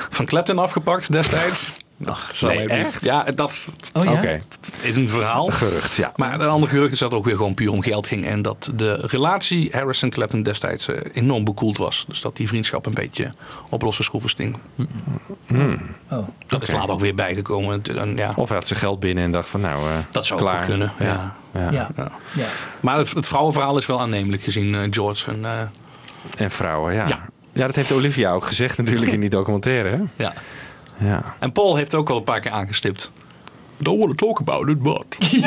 [0.10, 1.74] van Clapton afgepakt destijds.
[2.06, 3.04] Ach, nee, even- echt?
[3.04, 4.22] Ja, dat Oh ja?
[4.82, 5.48] Is een verhaal.
[5.50, 6.12] gerucht, ja.
[6.16, 8.26] Maar een ander gerucht is dat het ook weer gewoon puur om geld ging.
[8.26, 12.06] En dat de relatie Harrison-Clapton destijds eh, enorm bekoeld was.
[12.08, 13.30] Dus dat die vriendschap een beetje
[13.70, 14.58] op losse schroeven sting.
[16.12, 16.28] Oh.
[16.48, 17.82] Dat is later ook weer bijgekomen.
[17.98, 20.40] En, ja, Of hij had zijn geld binnen en dacht van nou, eh, dat zou
[20.40, 20.60] ook klaar.
[20.60, 20.92] wel kunnen.
[21.00, 21.36] Ja.
[21.54, 21.72] Ja.
[21.72, 21.90] Ja.
[21.96, 22.12] Ja.
[22.34, 22.46] Ja.
[22.80, 25.32] Maar het, het vrouwenverhaal is wel aannemelijk gezien eh, George.
[25.32, 25.60] En, eh,
[26.38, 27.08] En vrouwen, ja.
[27.08, 27.20] Ja.
[27.52, 27.66] ja.
[27.66, 29.90] dat heeft Olivia ook gezegd natuurlijk in die documentaire.
[29.90, 30.24] Hè?
[30.24, 30.34] ja.
[30.98, 31.36] Ja.
[31.40, 33.12] En Paul heeft ook al een paar keer aangestipt.
[33.80, 35.06] I don't want to talk about it, but...
[35.32, 35.42] you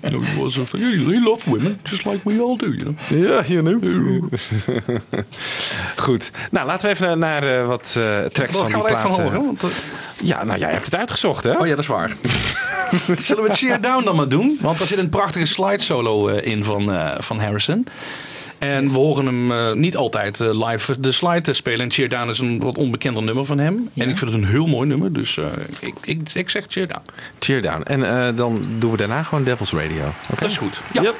[0.00, 2.96] know, he, was a, he, he loved women, just like we all do, you know.
[3.08, 4.22] Ja, you know.
[6.04, 6.30] Goed.
[6.50, 9.08] Nou, laten we even naar eh, wat eh tracks Wat van gaan die we even
[9.08, 9.14] plaat.
[9.14, 9.44] van horen?
[9.44, 9.68] Want, eh,
[10.22, 11.52] Ja, nou jij hebt het uitgezocht, hè?
[11.52, 12.16] oh ja, dat is waar.
[13.16, 14.58] Zullen we Cheer Down dan maar doen?
[14.60, 17.86] Want er zit een prachtige slide solo eh, in van, eh, van Harrison.
[18.58, 21.80] En we horen hem eh, niet altijd eh, live de slide spelen.
[21.80, 23.88] En Cheer Down is een wat onbekender nummer van hem.
[23.94, 25.12] En ik vind het een heel mooi nummer.
[25.12, 25.46] Dus eh,
[25.80, 27.02] ik, ik, ik zeg Cheer Down.
[27.38, 27.82] Cheer down.
[27.82, 30.12] En eh, dan doen we daarna gewoon Devil's Radio.
[30.38, 30.80] Dat is goed.
[30.92, 31.02] Ja.
[31.02, 31.14] Yep.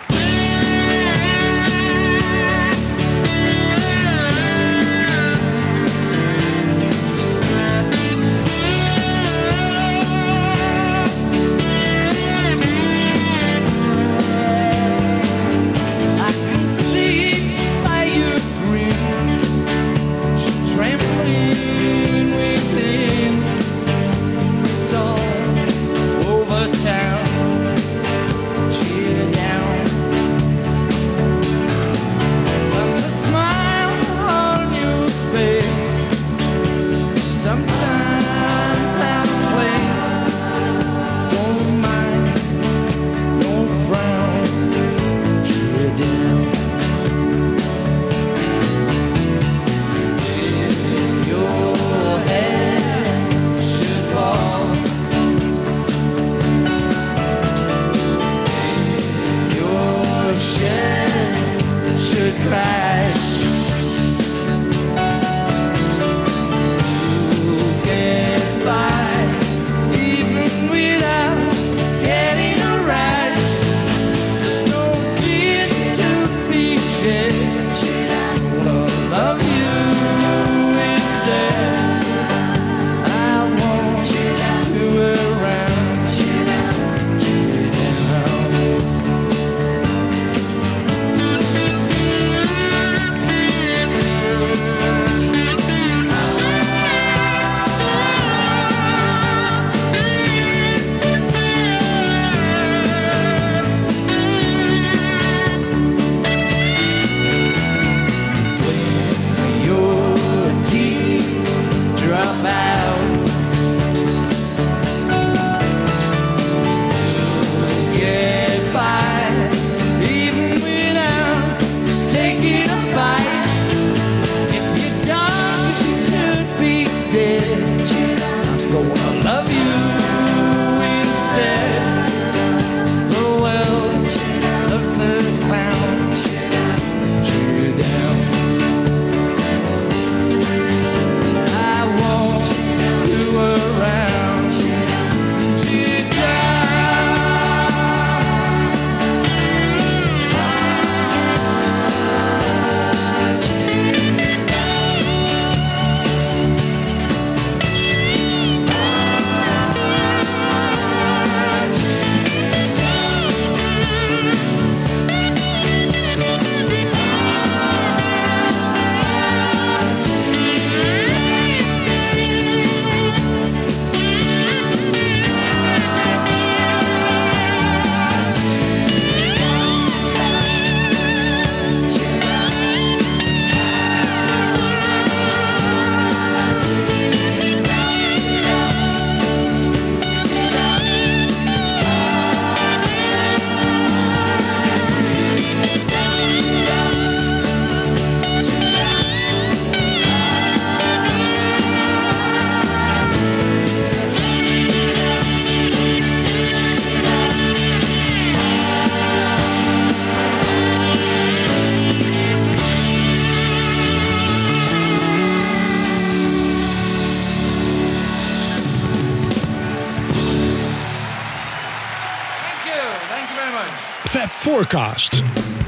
[223.37, 223.71] You very much.
[224.09, 225.66] Fab Forecast.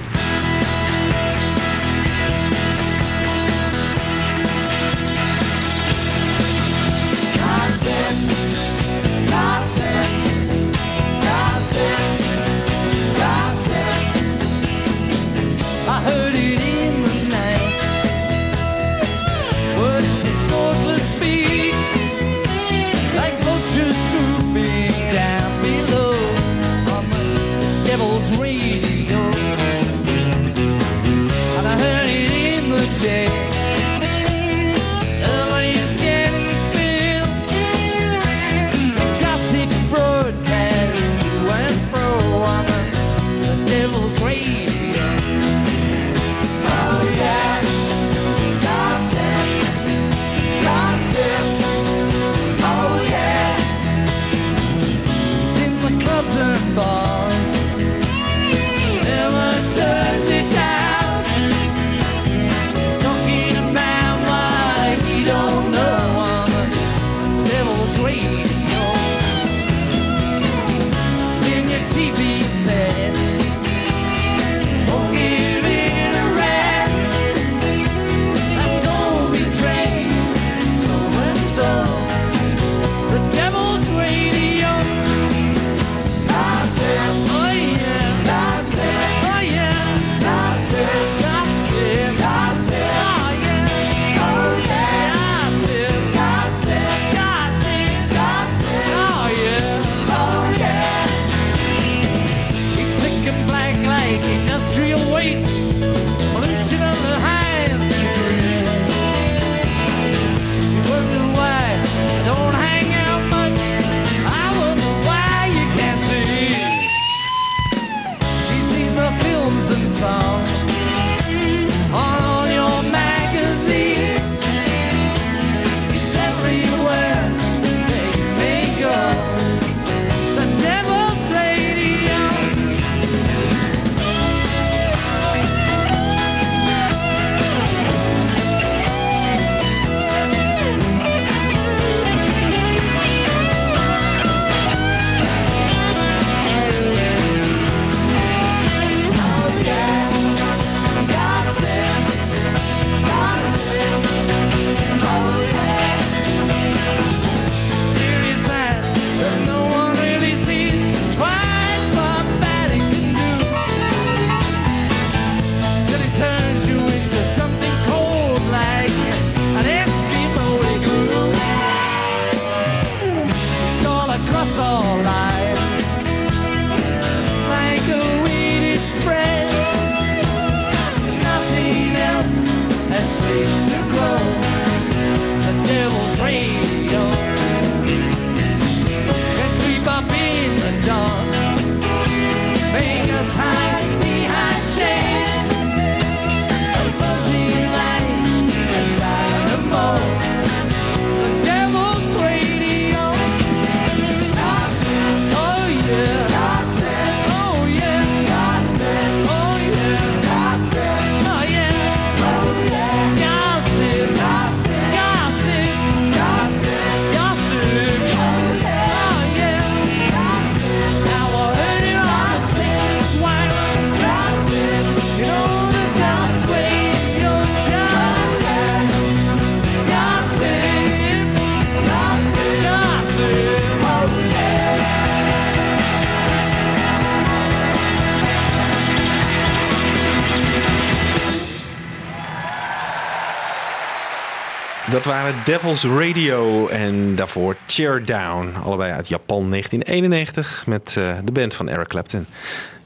[245.28, 248.55] Waren Devil's Radio en daarvoor Cheer Down.
[248.64, 252.26] Allebei uit Japan 1991 met eh, de band van Eric Clapton.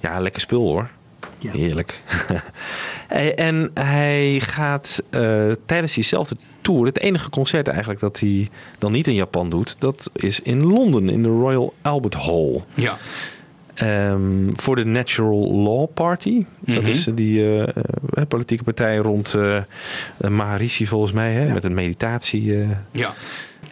[0.00, 0.88] Ja, lekker spul hoor.
[1.38, 2.00] Heerlijk.
[3.08, 8.92] Eh, en hij gaat eh, tijdens diezelfde tour, het enige concert eigenlijk dat hij dan
[8.92, 12.62] niet in Japan doet, dat is in Londen in de Royal Albert Hall.
[12.74, 12.98] Ja.
[13.82, 16.44] Ehm, voor de Natural Law Party.
[16.60, 16.88] Dat Mhm.
[16.88, 19.64] is die eh, eh, politieke partij rond eh eh,
[20.30, 22.54] Maharishi volgens mij, hè, met een meditatie.
[22.60, 22.68] eh.
[22.92, 23.12] Ja.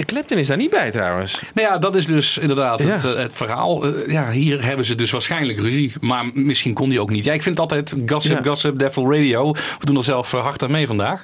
[0.05, 1.43] Clapton is daar niet bij trouwens.
[1.55, 2.89] Nou ja, dat is dus inderdaad Ja.
[2.89, 3.85] het, eh, het verhaal.
[3.85, 5.93] Eh, ja, hier hebben ze dus waarschijnlijk ruzie.
[6.01, 7.25] Maar misschien kon die ook niet.
[7.25, 8.51] Ja, ik vind het altijd gossip, Ja.
[8.51, 9.53] gossip, devil radio.
[9.53, 11.23] We doen er zelf eh, hard aan mee vandaag.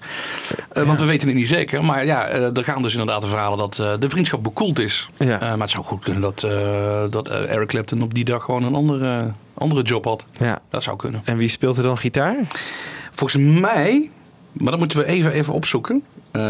[0.72, 1.84] Want we weten het niet zeker.
[1.84, 5.08] Maar ja, er gaan dus inderdaad de verhalen dat de vriendschap bekoeld is.
[5.16, 5.38] Ja.
[5.38, 6.46] Maar het zou goed kunnen dat,
[7.10, 10.24] dat Eric Clapton op die dag gewoon een andere andere job had.
[10.38, 10.58] Ja.
[10.70, 11.22] Dat zou kunnen.
[11.24, 12.36] En wie speelt er dan gitaar?
[13.12, 14.10] Volgens mij,
[14.56, 16.02] maar dat moeten we even, even opzoeken.
[16.30, 16.42] Eh,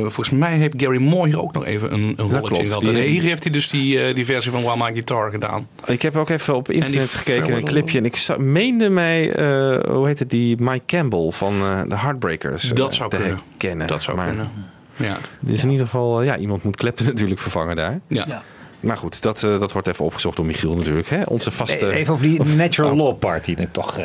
[0.00, 2.62] volgens mij heeft Gary Moore hier ook nog even een, een rolletje klopt.
[2.62, 2.82] in gehad.
[2.82, 5.68] En hier heeft hij dus die, eh, die versie van While My Guitar gedaan.
[5.86, 7.98] Ik heb ook even op internet gekeken, een clipje.
[7.98, 12.62] En ik meende mij, eh, hoe heet het, die Mike Campbell van eh, de Heartbreakers.
[12.62, 13.40] Dat zou te kunnen.
[13.48, 13.86] herkennen.
[13.86, 14.50] Dat zou maar kunnen.
[14.96, 15.16] Ja.
[15.46, 18.00] is in ieder geval, ja, iemand moet Clapton natuurlijk vervangen daar.
[18.06, 18.24] Ja.
[18.28, 18.42] Ja.
[18.80, 21.08] Maar goed, dat, eh, dat wordt even opgezocht door Michiel natuurlijk.
[21.08, 21.22] Hè?
[21.24, 21.90] Onze vaste...
[21.92, 24.04] Even over die Natural Law Party, die toch eh,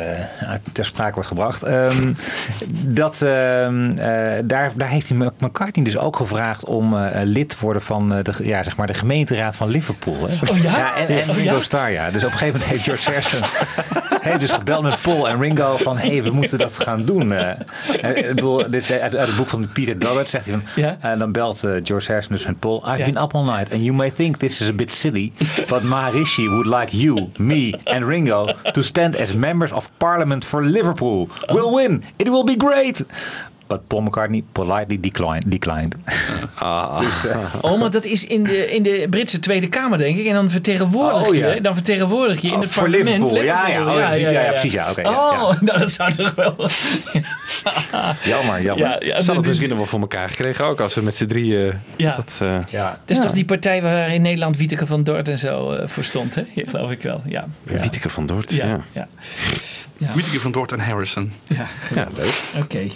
[0.72, 1.62] ter sprake wordt gebracht.
[1.62, 2.12] Ehm,
[3.00, 7.48] dat, ehm, eh, daar, daar heeft hij Mc- McCartney dus ook gevraagd om eh, lid
[7.48, 10.28] te worden van eh, de, ja, zeg maar de gemeenteraad van Liverpool.
[10.28, 10.34] Hè?
[10.52, 10.96] Oh ja?
[10.96, 11.60] en, en Oh Ringo ja?
[11.62, 12.10] Starr, ja.
[12.10, 13.40] Dus op een gegeven moment heeft George Harrison
[14.30, 17.32] heeft dus gebeld met Paul en Ringo van hé, hey, we moeten dat gaan doen.
[17.32, 18.16] eh.
[18.16, 20.62] Ik bedoel, dit is uit, uit het boek van Peter Doggett, zegt hij van.
[20.84, 20.96] Ja.
[21.00, 22.84] En dan belt eh, George Harrison dus met Paul.
[22.88, 23.04] I've Ja.
[23.04, 25.32] been up all night and you may think this is a bit silly,
[25.68, 30.64] but Maharishi would like you, me and Ringo to stand as members of parliament for
[30.64, 31.28] Liverpool.
[31.50, 32.02] We'll win.
[32.18, 33.02] It will be great.
[33.74, 35.50] But Paul McCartney politely declined.
[35.50, 35.94] declined.
[37.60, 40.26] Oh, maar dat is in de, in de Britse Tweede Kamer, denk ik.
[40.26, 41.52] En dan vertegenwoordig, Oh, ja.
[41.52, 43.16] je, dan vertegenwoordig je in Oh, het voor parlement.
[43.18, 43.42] Liverpool.
[43.42, 43.86] Ja, ja.
[43.92, 44.22] Oh, ja, precies.
[44.22, 44.72] Ja, ja, precies.
[44.72, 45.58] Ja, oké, ja, oh, ja.
[45.60, 46.54] nou, dat zou toch wel...
[48.24, 48.86] Jammer, jammer.
[48.86, 51.16] ja, ja, Ze hadden dit- misschien nog wel voor elkaar gekregen ook als we met
[51.16, 51.72] z'n drieën...
[51.96, 52.16] Ja.
[52.16, 52.98] Dat, eh, Ja.
[53.04, 56.04] Dat is toch die partij waar in Nederland Wieteke van Dort en zo eh, voor
[56.04, 56.42] stond, hè?
[56.54, 57.22] Ja, geloof ik wel.
[57.26, 57.46] Ja.
[57.62, 58.66] Wieteke van Dort, Ja.
[58.92, 59.08] ja.
[59.98, 60.08] ja.
[60.14, 61.32] Wieteke van Dort en Harrison.
[61.48, 61.66] ja.
[61.94, 62.34] Ja, leuk.
[62.62, 62.78] Oké.
[62.78, 62.90] Eh,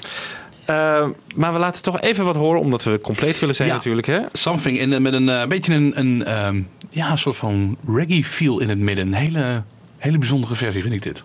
[1.34, 3.74] maar we laten toch even wat horen, omdat we compleet willen zijn Ja.
[3.74, 4.06] natuurlijk.
[4.06, 4.20] Hè?
[4.32, 8.60] Something in, met een eh, beetje een, een ehm, ja, een soort van reggae feel
[8.60, 9.06] in het midden.
[9.06, 9.62] Een hele,
[9.96, 11.22] hele bijzondere versie vind ik dit.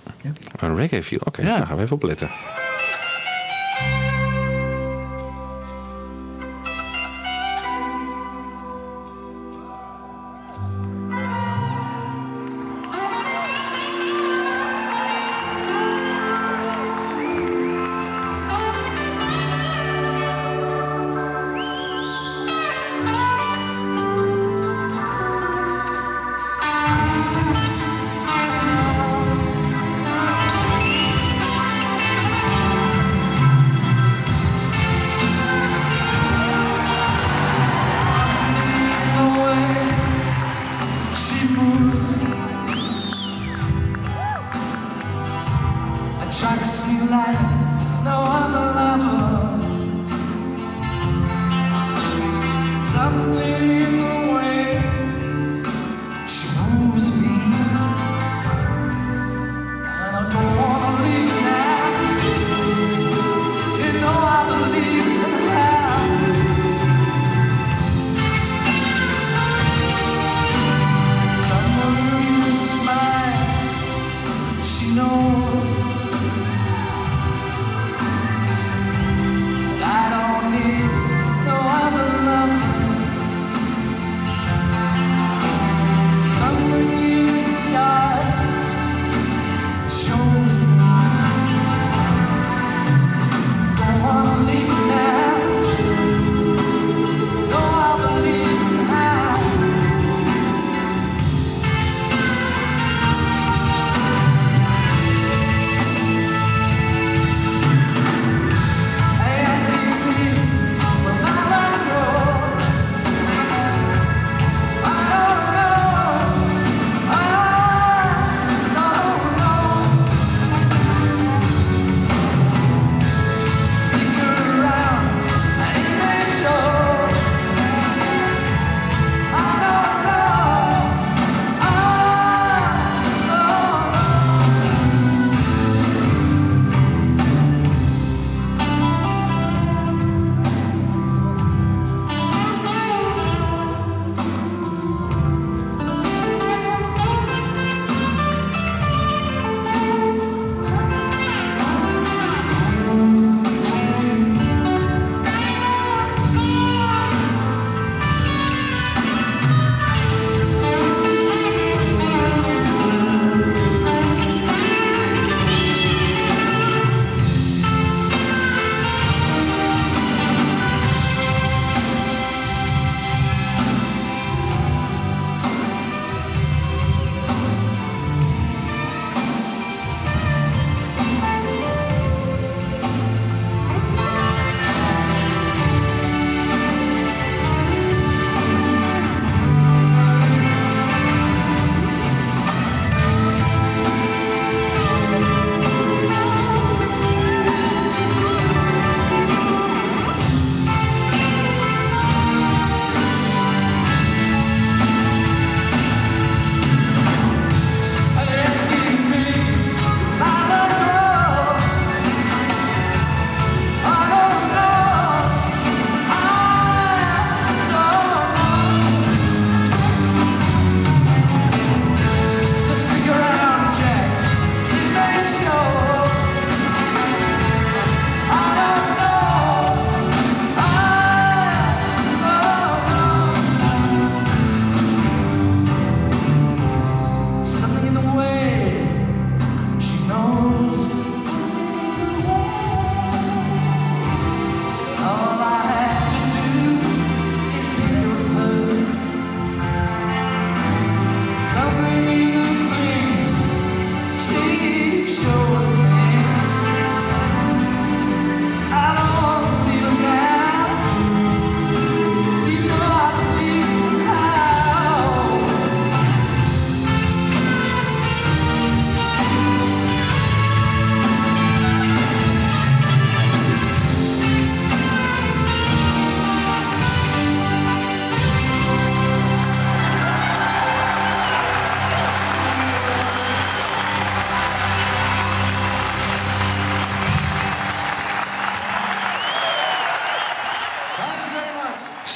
[0.59, 1.41] Een reggae feel, oké.
[1.41, 1.57] Ja.
[1.57, 2.29] Daar gaan we even op letten.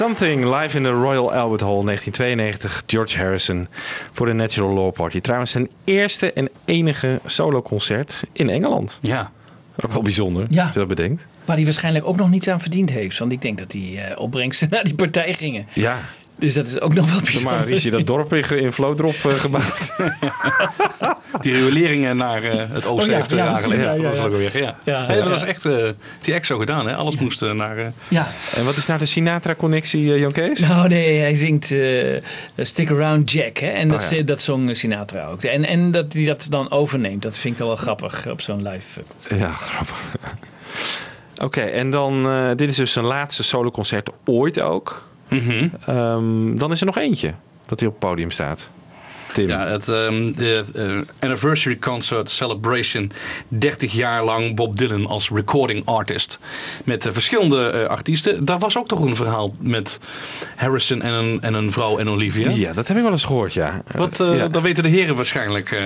[0.07, 2.83] Something live in the Royal Albert Hall 1992.
[2.85, 3.67] George Harrison
[4.11, 5.19] voor de Natural Law Party.
[5.21, 8.99] Trouwens zijn eerste en enige soloconcert in Engeland.
[9.01, 9.31] Ja.
[9.85, 10.63] Ook wel bijzonder, Ja.
[10.63, 11.25] als je dat bedenkt.
[11.45, 13.17] Waar hij waarschijnlijk ook nog niets aan verdiend heeft.
[13.19, 15.67] Want ik denk dat die eh, opbrengsten naar die partij gingen.
[15.73, 15.99] Ja.
[16.39, 17.51] Dus dat is ook nog wel bijzonder.
[17.51, 19.91] Maar is hij dat dorp in, in Vlodrop eh, gebouwd?
[21.41, 23.83] Die rioleringen naar eh, het oosten Oh ja, heeft er ja, aangelegd.
[23.83, 24.75] ja, ja, Dat was ja.
[24.85, 25.21] ja.
[25.21, 25.95] Dat echt, eh, het
[26.27, 26.87] is echt zo gedaan.
[26.87, 26.95] Hè?
[26.95, 27.77] Alles moest naar...
[27.77, 28.27] eh, Ja.
[28.55, 30.59] En wat is nou de Sinatra-connectie, Jan Kees?
[30.59, 32.21] Nou nee, hij zingt eh,
[32.57, 33.57] Stick Around Jack.
[33.57, 33.67] Hè?
[33.67, 34.23] En dat, Oh ja.
[34.23, 35.43] dat zong Sinatra ook.
[35.43, 38.67] En, en dat hij dat dan overneemt, dat vind ik dan wel grappig op zo'n
[38.67, 39.01] live.
[39.11, 39.39] concert.
[39.39, 39.97] Ja, grappig.
[41.43, 45.06] Oké, en dan, eh, dit is dus zijn laatste soloconcert ooit ook.
[45.29, 47.33] Ehm, dan is er nog eentje
[47.67, 48.69] dat hij op het podium staat.
[49.33, 49.47] Tim.
[49.47, 50.83] Ja, het ehm, de eh,
[51.19, 53.11] Anniversary Concert Celebration.
[53.47, 56.39] 30 jaar lang Bob Dylan als recording artist.
[56.83, 58.45] Met eh, verschillende eh, artiesten.
[58.45, 59.99] Daar was ook toch een verhaal met
[60.55, 62.49] Harrison en een, en een vrouw en Olivia.
[62.49, 63.83] Ja, dat heb ik wel eens gehoord, ja.
[63.95, 64.47] Wat, eh, Ja.
[64.47, 65.71] Dat weten de heren waarschijnlijk.
[65.71, 65.81] eh.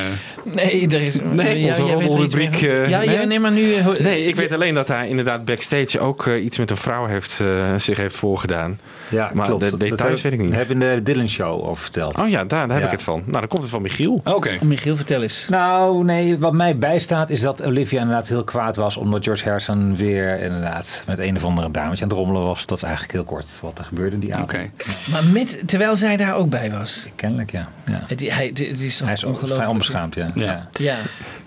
[0.53, 3.09] Nee, er is, Nee, onze er iets roddelrubriek, ja, nee?
[3.09, 3.73] ja, nee, maar nu...
[3.99, 7.73] Nee, ik weet alleen dat hij inderdaad backstage ook iets met een vrouw heeft, eh,
[7.77, 8.79] zich heeft voorgedaan.
[9.11, 9.63] Ja, Maar klopt.
[9.63, 10.55] de Dat details weet ik niet.
[10.55, 12.17] heb in de Dylan Show over verteld.
[12.19, 12.85] Oh ja, daar, daar heb Ja.
[12.85, 13.19] ik het van.
[13.19, 14.21] Nou, dan komt het van Michiel.
[14.23, 14.57] Oké.
[14.61, 15.45] Michiel, vertel eens.
[15.49, 18.97] Nou, nee, wat mij bijstaat is dat Olivia inderdaad heel kwaad was.
[18.97, 22.65] Omdat George Harrison weer inderdaad met een of andere dametje aan het rommelen was.
[22.65, 24.51] Dat is eigenlijk heel kort wat er gebeurde die avond.
[24.53, 24.69] Oké.
[25.11, 27.05] Maar met, terwijl zij daar ook bij was.
[27.15, 27.67] Kennelijk, ja.
[27.85, 28.03] ja.
[28.07, 29.53] Het, hij, het is Hij is ongelooflijk.
[29.53, 30.31] vrij onbeschaamd, ja.
[30.35, 30.69] Ja.
[30.79, 30.95] Ja.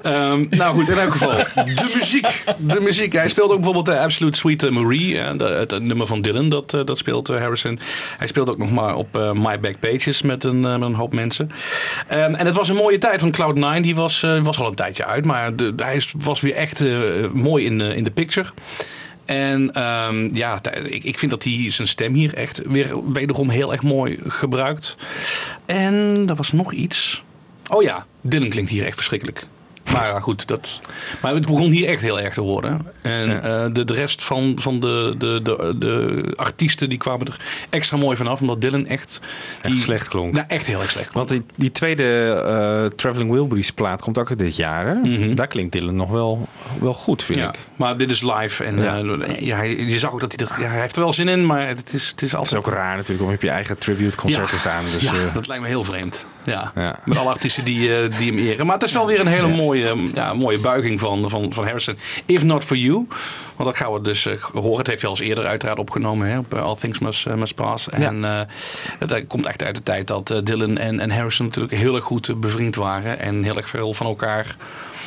[0.02, 1.36] Ehm, nou goed, in elk geval.
[1.64, 2.44] De muziek.
[2.58, 3.12] De muziek.
[3.12, 5.18] Hij speelt ook bijvoorbeeld de Absolute Sweet eh, Marie.
[5.20, 7.38] eh, het, het nummer van Dylan, dat, eh, dat speelt eh,
[8.18, 10.94] Hij speelt ook nog maar op eh, My Back Pages met een, eh, met een
[10.94, 11.50] hoop mensen.
[12.08, 13.82] Ehm, en het was een mooie tijd van Cloud9.
[13.82, 15.24] Die was, eh, was al een tijdje uit.
[15.24, 16.84] Maar hij is- was weer echt
[17.32, 18.48] mooi in, in de picture.
[19.24, 23.72] En ehm, ja, ik, ik vind dat hij zijn stem hier echt weer wederom heel
[23.72, 24.96] erg mooi gebruikt.
[25.66, 27.24] En er was nog iets.
[27.70, 29.46] Oh ja, Dylan klinkt hier echt verschrikkelijk.
[29.92, 30.80] Maar ja, goed, dat.
[31.22, 32.86] Maar het begon hier echt heel erg te worden.
[33.02, 37.36] En eh, de, de rest van, van de, de, de, de artiesten die kwamen er
[37.70, 38.40] extra mooi vanaf.
[38.40, 39.20] Omdat Dylan echt.
[39.62, 40.32] Echt slecht klonk.
[40.34, 41.12] Nou, echt heel erg slecht.
[41.12, 44.86] Want die, die tweede eh, Traveling Wilburys plaat komt ook uit dit jaar.
[44.86, 44.94] Hè?
[44.94, 45.34] Mhm.
[45.34, 46.48] Daar klinkt Dylan nog wel,
[46.80, 47.58] wel goed, vind Ja, ik.
[47.76, 48.64] maar dit is live.
[48.64, 49.54] En Ja.
[49.56, 50.60] hij- je zag ook dat hij er.
[50.62, 52.56] Ja, hij heeft er wel zin in, maar het is, het is Het is altijd.
[52.56, 54.84] ook raar natuurlijk om op je eigen tribute concert te staan.
[54.92, 56.26] Dus, ja, eh, dat lijkt me heel vreemd.
[56.44, 56.72] Ja.
[57.04, 58.66] Met alle artiesten die, eh, die hem eren.
[58.66, 59.73] Maar het is wel weer een hele mooie,
[60.14, 61.96] ja, mooie buiging van, van, van Harrison.
[62.26, 63.06] If Not For You.
[63.56, 64.78] Want dat gaan we dus eh, horen.
[64.78, 66.28] Het heeft hij al eens eerder uiteraard opgenomen.
[66.28, 67.88] Hè, op eh, All Things Must, eh, Must Pass.
[67.88, 72.04] En eh, komt echt uit de tijd dat Dylan en, en Harrison natuurlijk heel erg
[72.04, 73.18] goed bevriend waren.
[73.18, 74.56] En heel erg veel van elkaar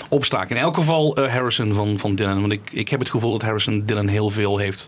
[0.09, 0.55] opstaken.
[0.55, 2.39] In elk geval Harrison van, van Dylan.
[2.39, 4.87] Want ik, ik heb het gevoel dat Harrison Dylan heel veel heeft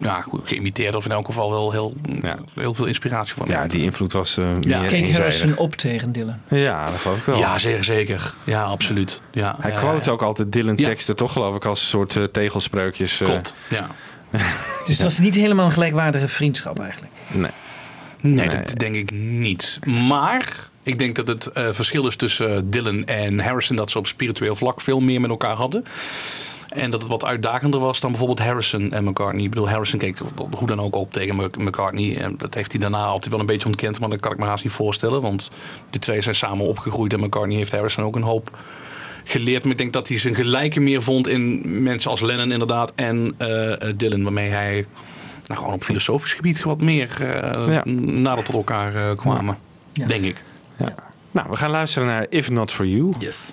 [0.00, 0.94] ja, goed, geïmiteerd.
[0.94, 2.38] Of in elk geval wel heel, Ja.
[2.54, 3.70] heel veel inspiratie van ja, heeft.
[3.70, 4.80] die invloed was eh Ja.
[4.80, 5.12] meer Keek.
[5.16, 6.40] Harrison op tegen Dylan.
[6.48, 7.38] Ja, dat geloof ik wel.
[7.38, 8.34] Ja, zeer zeker.
[8.44, 9.20] Ja, absoluut.
[9.32, 10.10] Ja, Hij ja, quote ja.
[10.12, 10.86] ook altijd Dylan Ja.
[10.88, 13.20] teksten, toch geloof ik, als een soort eh, tegelspreukjes.
[13.20, 13.54] eh, Klopt.
[13.68, 13.90] Ja.
[14.86, 17.12] Dus het was niet helemaal een gelijkwaardige vriendschap eigenlijk.
[17.28, 17.50] nee.
[18.20, 18.56] Nee, Nee.
[18.56, 19.78] dat denk ik niet.
[20.08, 23.76] Maar ik denk dat het eh, verschil is tussen Dylan en Harrison...
[23.76, 25.84] dat ze op spiritueel vlak veel meer met elkaar hadden.
[26.76, 29.42] En dat het wat uitdagender was dan bijvoorbeeld Harrison en McCartney.
[29.44, 30.18] Ik bedoel, Harrison keek
[30.56, 32.16] hoe dan ook op tegen Mc- McCartney.
[32.18, 34.00] En dat heeft hij daarna altijd wel een beetje ontkend.
[34.00, 35.20] Maar dat kan ik me haast niet voorstellen.
[35.20, 35.50] Want
[35.90, 37.12] die twee zijn samen opgegroeid.
[37.12, 38.58] En McCartney heeft Harrison ook een hoop
[39.24, 39.62] geleerd.
[39.62, 42.92] Maar ik denk dat hij zijn gelijke meer vond in mensen als Lennon inderdaad.
[42.94, 44.22] En eh, eh, Dylan.
[44.22, 44.86] Waarmee hij
[45.46, 47.82] nou, gewoon op filosofisch gebied wat meer eh, Ja.
[48.00, 49.58] nader tot elkaar eh, kwamen.
[49.92, 50.06] Ja.
[50.06, 50.42] Denk ik.
[50.78, 50.94] Ja.
[51.30, 53.12] Nou, we gaan luisteren naar If Not For You.
[53.18, 53.52] Yes.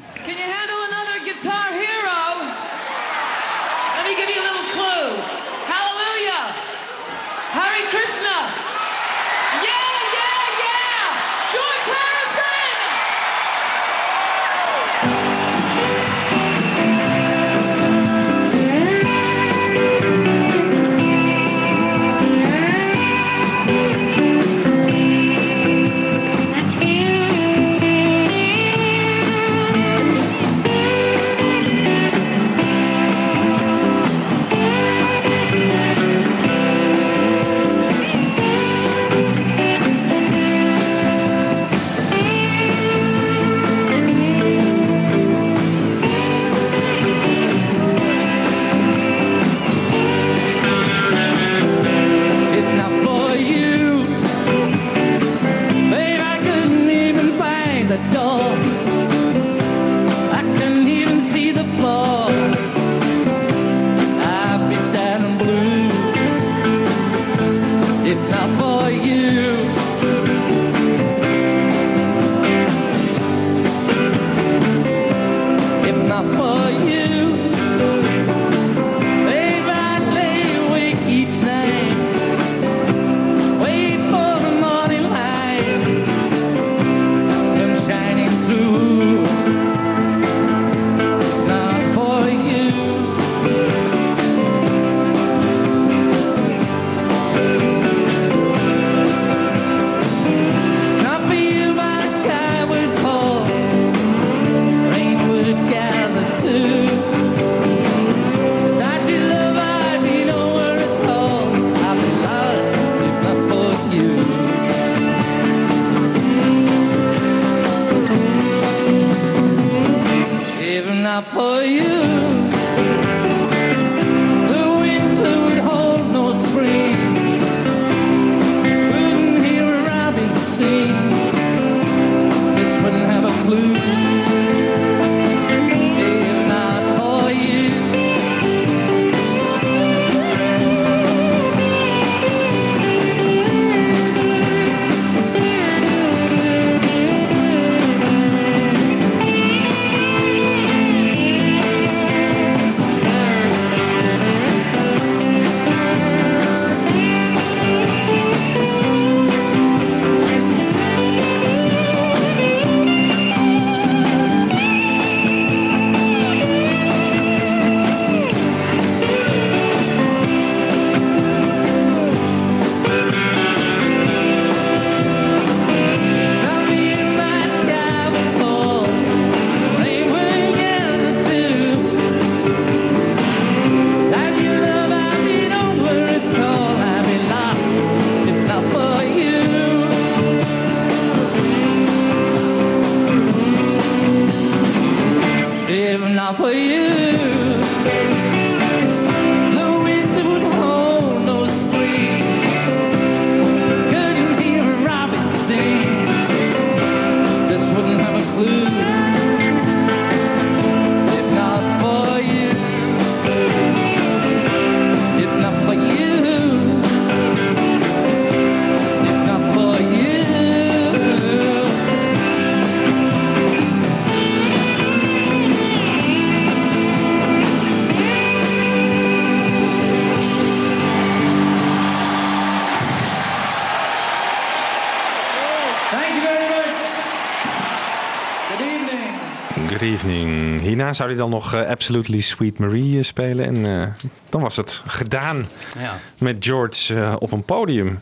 [240.95, 243.45] Zou hij dan nog eh, Absolutely Sweet Marie eh, spelen.
[243.45, 243.87] En eh,
[244.29, 245.45] dan was het gedaan
[245.79, 245.99] Ja.
[246.19, 248.01] met George op een podium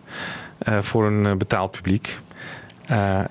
[0.80, 2.18] voor een betaald publiek.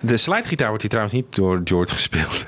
[0.00, 2.44] De slidegitaar wordt hier trouwens niet door George gespeeld.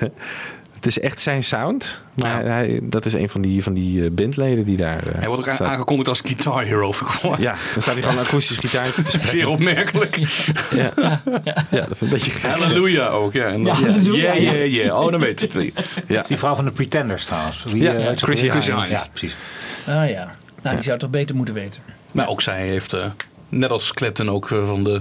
[0.83, 2.01] Het is echt zijn sound.
[2.15, 5.07] Maar hij, dat is een van die, van die eh, bandleden die daar.
[5.07, 5.69] eh, Hij wordt ook staat.
[5.69, 6.93] aangekondigd als Guitar Hero.
[7.39, 9.29] Ja, dan staat hij gewoon een akoestisch gitaartje te spelen.
[9.29, 10.17] Zeer opmerkelijk.
[10.75, 10.93] Ja.
[10.95, 11.21] ja,
[11.71, 12.51] dat vind ik een beetje gek.
[12.51, 13.45] Halleluja ook, ja.
[13.45, 14.53] En dan, Ja, ja, ja.
[14.53, 15.01] ja, ja.
[15.01, 15.67] Oh, dan weet je het wel.
[16.07, 16.25] Ja.
[16.29, 17.65] Die vrouw van de Pretenders trouwens.
[17.65, 18.47] Wie, Ja, ja, ze Chrissy.
[18.47, 19.35] Ja, precies.
[19.87, 20.29] Ah ja.
[20.63, 21.83] Nou, die zou het toch beter moeten weten.
[22.13, 23.05] Maar ook zij heeft, eh,
[23.49, 25.01] net als Clapton, ook van de...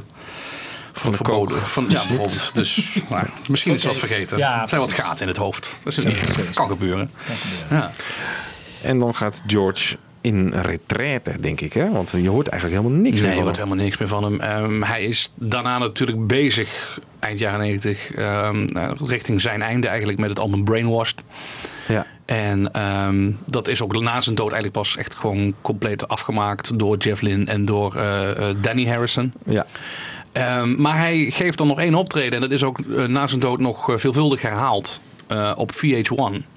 [0.93, 1.57] Van de verboden.
[1.57, 1.65] kook.
[1.67, 2.55] Van, ja, bijvoorbeeld.
[2.55, 4.37] Dus nou, misschien is wat vergeten.
[4.37, 5.77] Ja, er zijn wat gaten in het hoofd.
[5.83, 6.53] Dat is niet erg.
[6.53, 7.11] kan gebeuren.
[7.69, 7.91] Ja.
[8.83, 11.73] En dan gaat George in retraite, denk ik.
[11.73, 11.91] Hè?
[11.91, 13.65] Want je hoort eigenlijk helemaal niks Nee, meer je van hoort hem.
[13.65, 14.39] helemaal niks meer van hem.
[14.39, 20.19] Ehm, hij is daarna natuurlijk bezig, eind jaren 90, ehm, eh, richting zijn einde eigenlijk
[20.19, 21.21] met het album Brainwashed.
[21.87, 22.05] Ja.
[22.25, 26.97] En ehm, dat is ook na zijn dood eigenlijk pas echt gewoon compleet afgemaakt door
[26.97, 29.33] Jeff Lynne en door eh, eh, Danny Harrison.
[29.45, 29.65] Ja.
[30.31, 33.39] Ehm, maar hij geeft dan nog één optreden en dat is ook eh, na zijn
[33.39, 36.49] dood nog eh, veelvuldig herhaald eh, op VH1.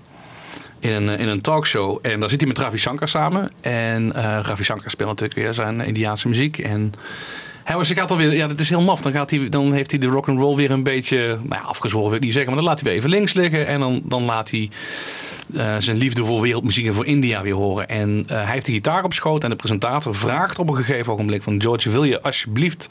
[0.79, 1.99] In een, in een talkshow.
[2.03, 3.51] En daar zit hij met Ravi Shankar samen.
[3.61, 6.59] En Ravi Shankar speelt natuurlijk weer zijn Indiaanse muziek.
[6.59, 6.93] En
[7.65, 9.01] hij was, hij gaat alweer, ja, dat is heel maf.
[9.01, 11.69] Dan, gaat hij, dan heeft hij de rock and roll weer een beetje nou ja,
[11.69, 12.53] afgezworen, wil ik niet zeggen.
[12.53, 13.67] Maar dan laat hij weer even links liggen.
[13.67, 14.69] En dan, dan laat hij
[15.79, 17.89] zijn liefde voor wereldmuziek en voor India weer horen.
[17.89, 19.45] En hij heeft de gitaar op schoot.
[19.45, 21.61] En de presentator vraagt op een gegeven ogenblik van...
[21.61, 22.89] George, wil je alsjeblieft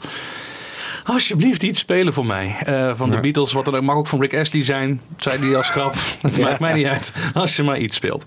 [1.04, 2.56] alsjeblieft iets spelen voor mij.
[2.64, 3.20] Eh, van de Ja.
[3.20, 5.00] Beatles, wat dan ook, mag ook van Rick Astley zijn.
[5.16, 5.94] Zei hij als grap.
[6.22, 8.26] Het maakt mij niet uit als je maar iets speelt.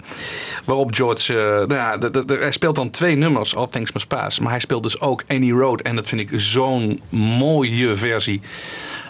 [0.66, 3.92] Waarop George, eh, nou ja, de- de- de- hij speelt dan twee nummers, All Things
[3.92, 4.40] Must Pass.
[4.40, 5.82] Maar hij speelt dus ook Any Road.
[5.82, 8.42] En dat vind ik zo'n mooie versie.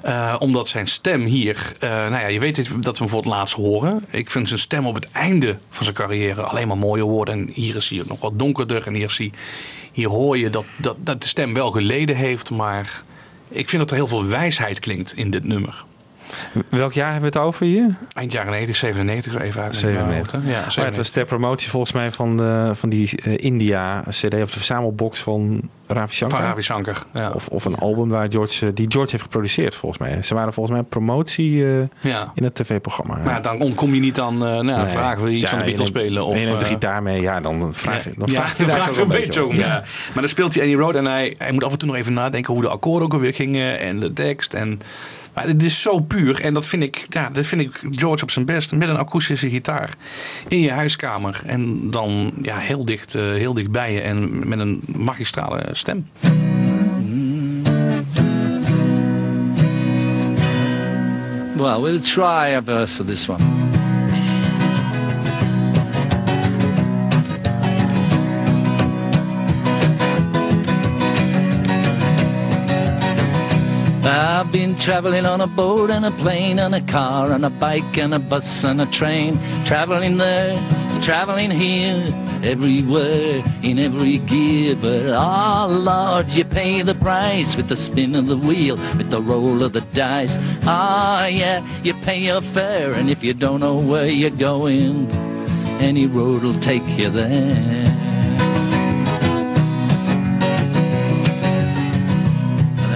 [0.04, 2.68] Eh, omdat zijn stem hier, nou ja, je weet dat
[2.98, 4.06] we hem voor het laatst horen.
[4.10, 7.34] Ik vind zijn stem op het einde van zijn carrière alleen maar mooier worden.
[7.34, 8.88] En hier is hij nog wat donkerder.
[8.88, 9.32] En hier, is hij,
[9.92, 13.02] hier hoor je dat, dat, dat de stem wel geleden heeft, maar
[13.50, 15.86] ik vind dat er heel veel wijsheid klinkt in dit nummer.
[16.70, 17.96] Welk jaar hebben we het over hier?
[18.14, 19.76] Eind jaren 90, 97 zo even uit.
[19.76, 20.32] 97.
[20.34, 20.98] Ja, Oh ja, het 97.
[20.98, 25.20] was ter promotie volgens mij van, de, van die eh, India CD of de verzamelbox
[25.20, 26.40] van Ravi Shankar.
[26.40, 27.32] Van Ravi Shankar, ja.
[27.32, 30.22] Of, of een album waar George, eh, die George heeft geproduceerd volgens mij.
[30.24, 32.32] Ze waren volgens mij promotie eh, Ja.
[32.36, 33.18] in het tv-programma.
[33.24, 34.88] Maar dan ontkom je niet aan uh, nou, Nee.
[34.88, 36.26] vragen we iets van de Beatles spelen.
[36.26, 38.66] Of, en je neemt de gitaar mee, ja, dan vraag je, dan Ja, vraag je
[38.66, 39.56] daar een beetje om.
[39.58, 39.84] Maar
[40.14, 42.54] dan speelt hij Annie Road en hij, hij moet af en toe nog even nadenken
[42.54, 44.54] hoe de akkoorden ook alweer gingen en de tekst.
[44.54, 44.80] En,
[45.38, 48.32] maar het is zo puur en dat vind, ik, ja, dat vind ik George op
[48.32, 49.94] zijn best met een akoestische gitaar
[50.48, 51.42] in je huiskamer.
[51.46, 56.08] En dan ja, heel, dicht, eh, heel dicht bij je en met een magistrale stem.
[61.56, 63.67] Well, we'll try a verse of this one.
[74.48, 77.98] I've been traveling on a boat and a plane and a car and a bike
[77.98, 79.38] and a bus and a train.
[79.66, 80.56] Traveling there,
[81.02, 82.02] traveling here,
[82.42, 84.78] everywhere, in every gear.
[84.78, 89.22] But oh Lord, you pay the price with the spin of the wheel, with the
[89.22, 90.38] roll of the dice.
[90.64, 95.12] Ah yeah, you pay your fare and if you don't know where you're going,
[95.82, 98.07] any road will take you there.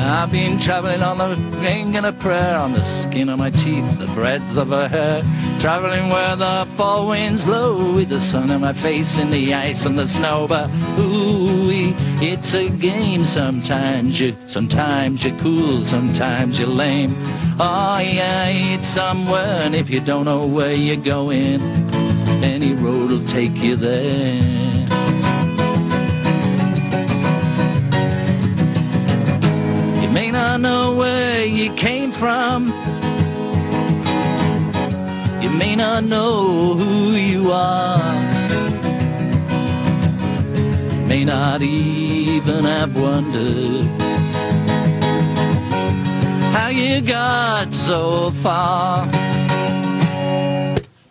[0.04, 4.00] I've been traveling on the wing and a prayer on the skin of my teeth,
[4.00, 5.24] the breadth of her hair.
[5.60, 9.86] Traveling where the fall winds blow with the sun on my face in the ice
[9.86, 10.48] and the snow.
[10.48, 11.70] But ooh,
[12.20, 13.26] it's a game.
[13.26, 17.16] Sometimes you, sometimes you're cool, sometimes you're lame.
[17.60, 21.62] Oh yeah, it's somewhere, and if you don't know where you're going,
[22.44, 24.81] any road will take you there.
[30.12, 32.68] May not know where you came from.
[35.42, 38.00] You may not know who you are.
[41.08, 43.86] May not even have wondered
[46.54, 49.08] how you got so far.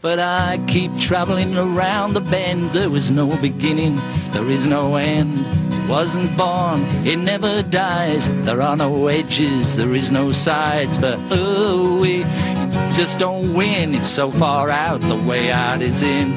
[0.03, 2.71] But I keep traveling around the bend.
[2.71, 3.97] There was no beginning,
[4.33, 5.60] there is no end.
[5.91, 8.29] Wasn't born, it never dies.
[8.45, 10.97] There are no edges, there is no sides.
[10.97, 12.23] But oh, we
[12.95, 13.97] just don't win.
[13.97, 16.37] It's so far out, the way out is in.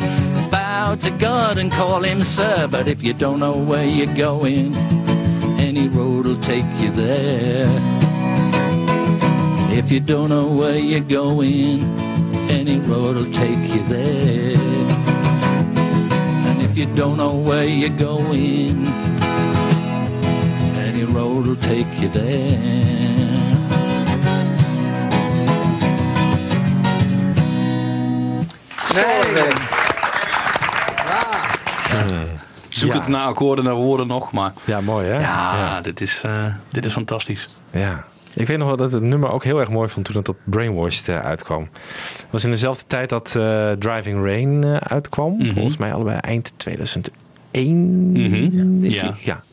[0.50, 2.68] Bow to God and call him sir.
[2.68, 4.74] But if you don't know where you're going,
[5.60, 7.70] any road will take you there.
[9.72, 11.84] If you don't know where you're going,
[12.50, 14.58] any road will take you there.
[16.48, 19.13] And if you don't know where you're going,
[21.34, 23.64] any road will take you there.
[32.70, 33.00] Zoek Ja.
[33.00, 34.32] het naar akkoorden, naar woorden nog.
[34.32, 35.20] Maar Ja, mooi hè?
[35.20, 37.48] ja, Dit, is, eh, dit is fantastisch.
[37.72, 38.06] Ja.
[38.34, 40.38] Ik weet nog wel dat het nummer ook heel erg mooi vond toen het op
[40.44, 41.70] Brainwashed eh, uitkwam.
[41.72, 45.36] Het was in dezelfde tijd dat eh, Driving Rain eh, uitkwam.
[45.38, 45.54] Mhm.
[45.54, 48.12] Volgens mij allebei eind 2001.
[48.12, 48.86] Mhm.
[48.86, 49.04] Ja.
[49.04, 49.16] ik.
[49.16, 49.44] ja.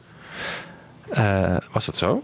[1.12, 2.22] Eh, was dat zo?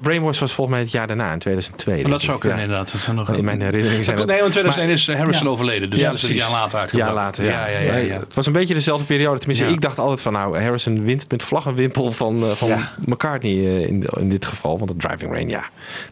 [0.00, 1.92] Brainwash was volgens mij het jaar daarna, in 2002.
[1.94, 2.40] Maar denk dat zou ik.
[2.40, 2.64] kunnen Ja.
[2.64, 2.92] inderdaad.
[2.92, 5.52] Dat zijn nog, In mijn herinnering zijn Dat- het- Nee, want 2001 is Harrison Ja.
[5.52, 5.90] overleden.
[5.90, 7.14] Dus Ja, dat is een jaar later Ja, uitgebracht.
[7.14, 7.44] later.
[7.44, 7.50] Ja.
[7.66, 8.18] ja, ja, ja, ja.
[8.18, 9.38] Het was een beetje dezelfde periode.
[9.38, 9.70] Tenminste, Ja.
[9.72, 12.92] ik dacht altijd van nou, Harrison wint met vlag en wimpel van, eh, van Ja.
[13.04, 14.78] McCartney eh, in, in dit geval.
[14.78, 15.64] Want dat Driving Rain, ja,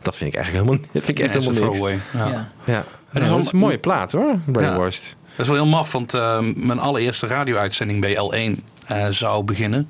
[0.02, 1.78] dat vind ik eigenlijk helemaal, dat vind ik echt dat helemaal een niks.
[1.78, 2.30] throwaway.
[2.32, 2.36] Ja.
[2.64, 2.72] Ja.
[2.72, 2.78] Ja.
[2.80, 5.16] is Ja, wel- dat is een mooie plaat hoor, Brainwashed.
[5.36, 9.88] Dat is wel heel maf, want eh, mijn allereerste radio-uitzending bij L1 eh, zou beginnen.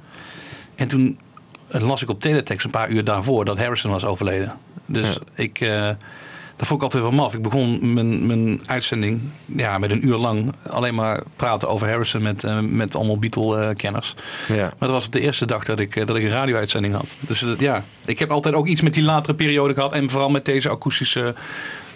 [0.74, 1.18] En toen
[1.70, 4.52] las ik op teletext een paar uur daarvoor dat Harrison was overleden.
[4.86, 5.90] Dus ik, eh,
[6.60, 7.34] dat vond ik altijd wel maf.
[7.34, 12.22] Ik begon mijn, mijn uitzending ja, met een uur lang alleen maar praten over Harrison
[12.22, 14.14] met, eh, met allemaal Beatle-kenners.
[14.48, 14.54] Ja.
[14.56, 17.16] Maar dat was op de eerste dag dat ik, eh, dat ik een radio-uitzending had.
[17.20, 19.92] Dus eh, ja, ik heb altijd ook iets met die latere periode gehad.
[19.92, 21.34] En vooral met deze akoestische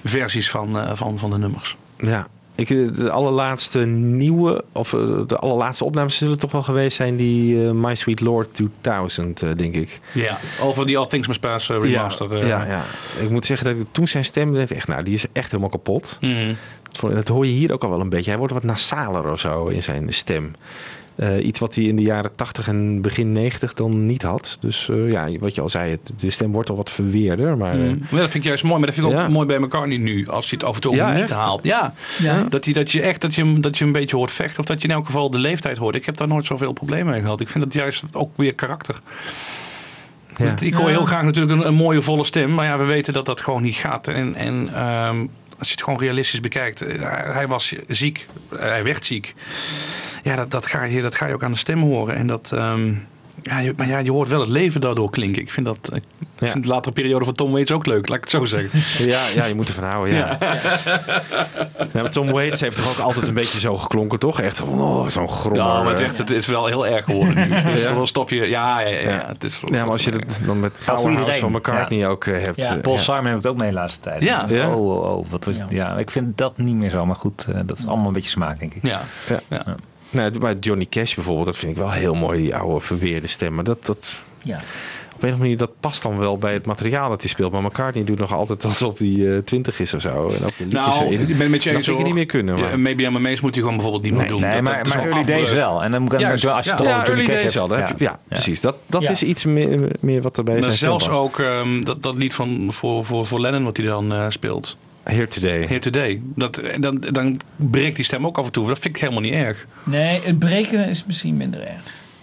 [0.05, 1.77] versies van, eh, van, van de nummers.
[1.99, 2.27] Ja.
[2.57, 7.17] Ik, eh, de allerlaatste nieuwe, of eh, de allerlaatste opnames zullen toch wel geweest zijn
[7.17, 10.01] die eh, My Sweet Lord 2000, eh, denk ik.
[10.13, 12.37] Ja, over die All Things Must Pass remaster.
[12.47, 12.83] Ja, ja, ja.
[13.23, 16.17] Ik moet zeggen dat ik toen zijn stem echt, nou, die is echt helemaal kapot.
[16.93, 18.31] Vond- Dat hoor je hier ook al wel een beetje.
[18.31, 20.55] Hij wordt wat nasaler of zo in zijn stem.
[21.17, 24.57] Eh, iets wat hij in de jaren 80 en begin 90 dan niet had.
[24.61, 27.57] Dus eh, ja, wat je al zei, het, de stem wordt al wat verweerder.
[27.57, 27.89] Maar, eh, Mhm.
[27.89, 28.77] Ja, dat vind ik juist mooi.
[28.79, 29.23] Maar dat vind ik Ja.
[29.25, 30.29] ook mooi bij McCartney nu.
[30.29, 31.31] Als hij het af en toe Ja, niet echt?
[31.31, 31.65] haalt.
[31.65, 32.45] Ja, Ja.
[32.49, 34.59] Dat, hij, dat je echt dat je, dat je een beetje hoort vechten.
[34.61, 35.95] Of dat je in elk geval de leeftijd hoort.
[35.95, 37.41] Ik heb daar nooit zoveel problemen mee gehad.
[37.41, 38.99] Ik vind dat juist ook weer karakter.
[40.61, 40.97] Ik hoor Ja.
[40.97, 42.55] heel graag natuurlijk een, een mooie volle stem.
[42.55, 44.09] Maar ja, we weten dat dat gewoon niet gaat.
[44.09, 45.27] En, en ehm,
[45.65, 48.27] als je het gewoon realistisch bekijkt, eh, hij was ziek,
[48.57, 49.35] hij werd ziek.
[50.23, 52.17] Ja, dat, dat, ga je, dat ga je ook aan de stem horen.
[52.17, 52.95] En dat, ehm,
[53.45, 55.43] ja, je, maar ja, je hoort wel het leven daardoor klinken.
[55.43, 56.03] Ik vind, dat, ik
[56.39, 58.71] vind de latere periode van Tom Waits ook leuk, laat ik het zo zeggen.
[59.11, 60.37] Ja, ja, je moet ervan houden, ja.
[60.41, 60.59] ja.
[61.93, 64.41] maar Tom Waits heeft toch ook altijd een beetje zo geklonken, toch?
[64.41, 65.63] Echt van, oh, zo'n grommer.
[65.63, 66.07] Ja, maar het, eh.
[66.07, 67.61] echt, het is wel heel erg geworden nu.
[67.61, 67.93] Dus Ja?
[67.93, 70.61] dan stop je, ja, ja, ja, ja, het is Ja, maar als je dat dan
[70.61, 72.61] met Powerhouse van McCartney ook eh, hebt.
[72.61, 73.01] Ja, eh, Paul ja.
[73.01, 74.23] Simon heb ik ook mee de laatste tijd.
[74.23, 74.47] Ja.
[74.49, 74.69] Ja?
[74.69, 75.97] Oh, oh, oh, wat was, ja.
[75.97, 77.07] ik vind dat niet meer zo.
[77.07, 78.83] Maar goed, eh, dat is allemaal een beetje smaak, denk ik.
[78.83, 79.01] Ja.
[79.49, 79.65] Ja.
[80.15, 83.55] Nou, bij Johnny Cash bijvoorbeeld, dat vind ik wel heel mooi, die oude verweerde stem.
[83.55, 84.57] Maar dat, dat, Ja.
[84.57, 84.65] op een
[85.17, 87.53] of andere manier, dat past dan wel bij het materiaal dat hij speelt.
[87.53, 90.09] Maar McCartney doet nog altijd alsof hij eh, twintig is of zo.
[90.11, 91.29] En ook de liedjes Nou, erin.
[91.29, 92.55] ik ben met je dat ik niet meer kunnen.
[92.55, 92.71] Maar...
[92.71, 94.41] Ja, Maybe I'm moet je gewoon bijvoorbeeld niet meer doen.
[94.41, 95.83] Nee, Dat- maar, dat is maar Early Days wel.
[95.83, 96.77] En dan moet ik Juist, als je ja.
[96.77, 97.55] het ja, Johnny Cash hebt.
[97.55, 97.69] wel.
[97.69, 98.61] daar heb je- ja, precies.
[98.61, 99.11] Dat, dat Ja.
[99.11, 102.35] is iets meer, meer wat er bij Maar zijn zelfs ook ehm, dat, dat lied
[102.35, 104.77] van, voor, voor, voor Lennon wat hij dan eh, speelt.
[105.05, 105.65] Here Today.
[105.67, 106.21] Here Today.
[106.37, 108.69] Dat, en dan, dan breekt die stem ook af en toe.
[108.69, 109.67] Dat vind ik helemaal niet erg.
[109.83, 111.81] Nee, het breken is misschien minder erg.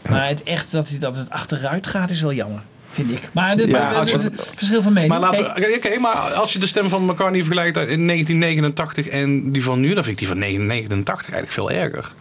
[0.10, 2.62] Maar het echt dat, dat het achteruit gaat is wel jammer.
[2.92, 3.20] Vind ik.
[3.32, 5.12] Maar dit Ja, maar- als je- het verschil van mening.
[5.12, 5.52] Maar, laten
[5.82, 9.80] Hey, maar als je de stem van McCartney vergelijkt uit in 1989 en die van
[9.80, 12.12] nu, dan vind ik die van 1989 eigenlijk veel erger.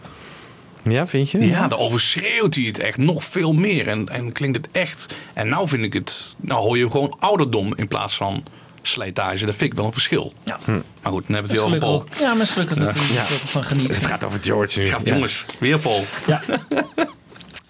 [0.83, 1.47] Ja, vind je?
[1.47, 5.15] Ja, dan overschreeuwt hij het echt nog veel meer en, en klinkt het echt.
[5.33, 8.43] En nou vind ik het, nou hoor je gewoon ouderdom in plaats van
[8.81, 9.45] slijtage.
[9.45, 10.33] Dat vind ik wel een verschil.
[10.43, 10.57] Ja.
[10.65, 11.93] Maar goed, dan hebben we het weer over Paul.
[11.93, 12.07] ook.
[12.19, 13.95] Ja, maar is gelukkig dat we er van genieten.
[13.95, 14.85] Het gaat over George nu.
[14.85, 15.13] Gaat, Ja.
[15.13, 16.03] Jongens, weer Paul.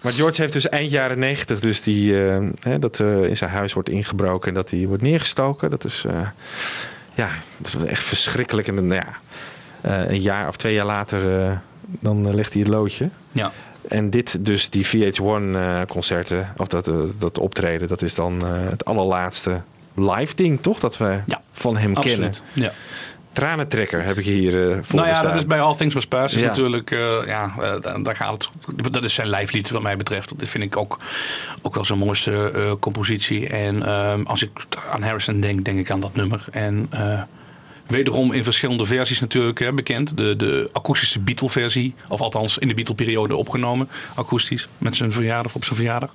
[0.02, 3.50] Maar George heeft dus eind jaren negentig dus die, eh, hè, dat eh, in zijn
[3.50, 5.70] huis wordt ingebroken en dat hij wordt neergestoken.
[5.70, 6.20] Dat is, eh,
[7.14, 8.68] ja, dat is echt verschrikkelijk.
[8.68, 9.06] En dan, ja,
[9.80, 11.52] eh, een jaar of twee jaar later, eh,
[12.00, 13.08] dan eh, legt hij het loodje.
[13.32, 13.52] Ja.
[13.88, 18.84] En dit dus, die VH1-concerten, of dat, eh, dat optreden, dat is dan eh, het
[18.84, 19.60] allerlaatste
[19.94, 20.78] live ding, toch?
[20.80, 21.18] Dat we
[21.50, 22.32] van hem kennen.
[22.52, 22.72] Ja.
[23.32, 25.26] Tranentrekker heb ik hier eh voor Nou ja, staan.
[25.28, 26.34] dat is bij All Things Must Pass.
[26.34, 26.46] Is Ja.
[26.46, 28.92] natuurlijk, eh, ja, eh, daar- gaat het.
[28.92, 30.38] Dat is zijn lijflied wat mij betreft.
[30.38, 30.98] Dat vind ik ook,
[31.62, 33.48] ook wel zijn mooiste compositie.
[33.48, 34.50] En ehm, als ik
[34.92, 36.44] aan Harrison denk, denk ik aan dat nummer.
[36.50, 36.90] En
[37.92, 40.16] wederom in verschillende versies natuurlijk hè, bekend.
[40.16, 41.94] De, de akoestische Beatle-versie.
[42.08, 43.88] Of althans in de Beatle-periode opgenomen.
[44.14, 44.68] Akoestisch.
[44.78, 46.12] Met zijn verjaardag op zijn verjaardag.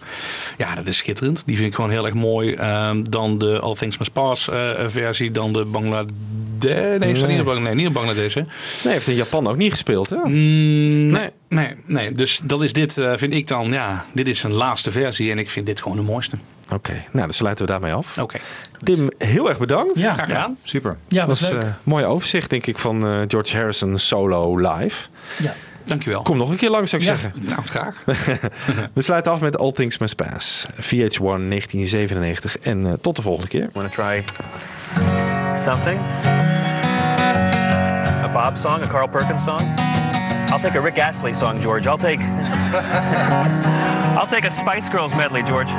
[0.57, 1.43] Ja, dat is schitterend.
[1.45, 2.53] Die vind ik gewoon heel erg mooi.
[2.53, 5.31] Ehm, dan de All Things Must Pass eh, versie.
[5.31, 6.11] Dan de Bangladesh.
[6.59, 8.33] Nee, dat niet, in Bang- nee, niet Bangladesh.
[8.33, 8.41] Hè?
[8.83, 10.17] Nee, heeft in Japan ook niet gespeeld, hè?
[10.17, 12.11] Mm, nee, nee, nee.
[12.11, 15.39] Dus dat is dit, eh, vind ik dan, ja, dit is zijn laatste versie en
[15.39, 16.37] ik vind dit gewoon de mooiste.
[16.73, 18.17] Oké, nou dan sluiten we daarmee af.
[18.17, 18.37] Oké.
[18.83, 19.99] Tim, heel erg bedankt.
[19.99, 20.13] Ja.
[20.13, 20.57] Graag gedaan.
[20.63, 20.97] Super.
[21.07, 25.07] Ja, dat was een mooi overzicht, denk ik, van eh, George Harrison solo live.
[25.41, 25.53] Ja.
[25.83, 26.21] Dankjewel.
[26.21, 27.15] Kom nog een keer langs, zou ik Ja.
[27.17, 27.41] zeggen.
[27.45, 28.03] Nou, graag.
[28.93, 30.65] We sluiten af met All Things Must Pass.
[30.75, 32.57] VH1 1997.
[32.59, 33.69] En eh, tot de volgende keer.
[33.73, 34.23] Want to try
[35.55, 35.99] something?
[38.23, 39.61] A Bob song, a Carl Perkins song?
[40.49, 41.89] I'll take a Rick Astley song, George.
[41.89, 42.21] I'll take.
[44.17, 45.71] I'll take a Spice Girls medley, George.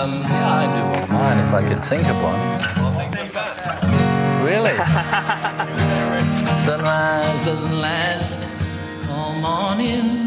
[0.00, 2.40] Um, yeah, I do wouldn't mind if I could think of one.
[4.42, 4.72] Really?
[6.56, 8.62] Sunrise doesn't last
[9.10, 10.26] all morning.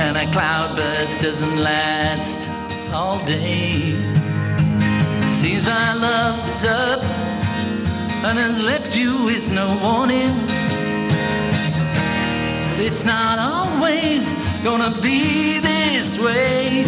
[0.00, 2.48] And a cloudburst doesn't last
[2.94, 3.92] all day.
[5.28, 7.02] Seems our love is up
[8.24, 10.71] and has left you with no warning.
[12.84, 14.32] It's not always
[14.64, 16.84] gonna be this way.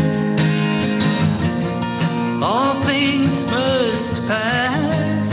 [2.42, 5.28] All things must pass.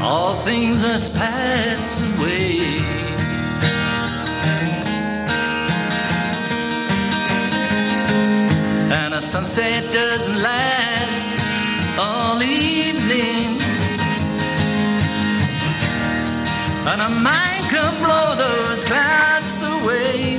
[0.00, 2.82] All things must pass away.
[8.92, 11.26] And a sunset doesn't last
[11.96, 13.53] all evening.
[16.86, 20.36] And a mind can blow those clouds away.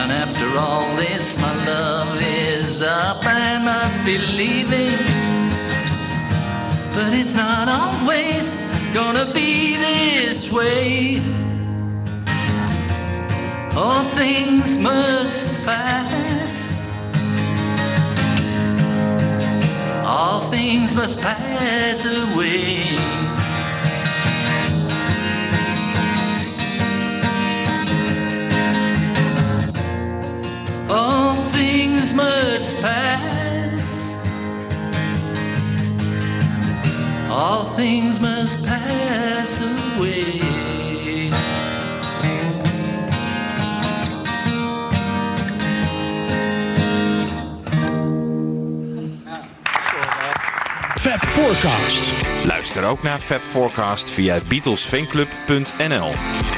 [0.00, 3.24] And after all this, my love is up.
[3.24, 4.98] I must be leaving.
[6.94, 8.50] But it's not always
[8.92, 11.22] gonna be this way.
[13.74, 16.92] All things must pass.
[20.04, 23.28] All things must pass away.
[30.98, 34.16] all things must pass.
[37.30, 40.40] All things must pass away.
[51.00, 52.12] Fab Forecast.
[52.44, 56.57] Luister ook naar Fab Forecast via beatlesfanclub.nl.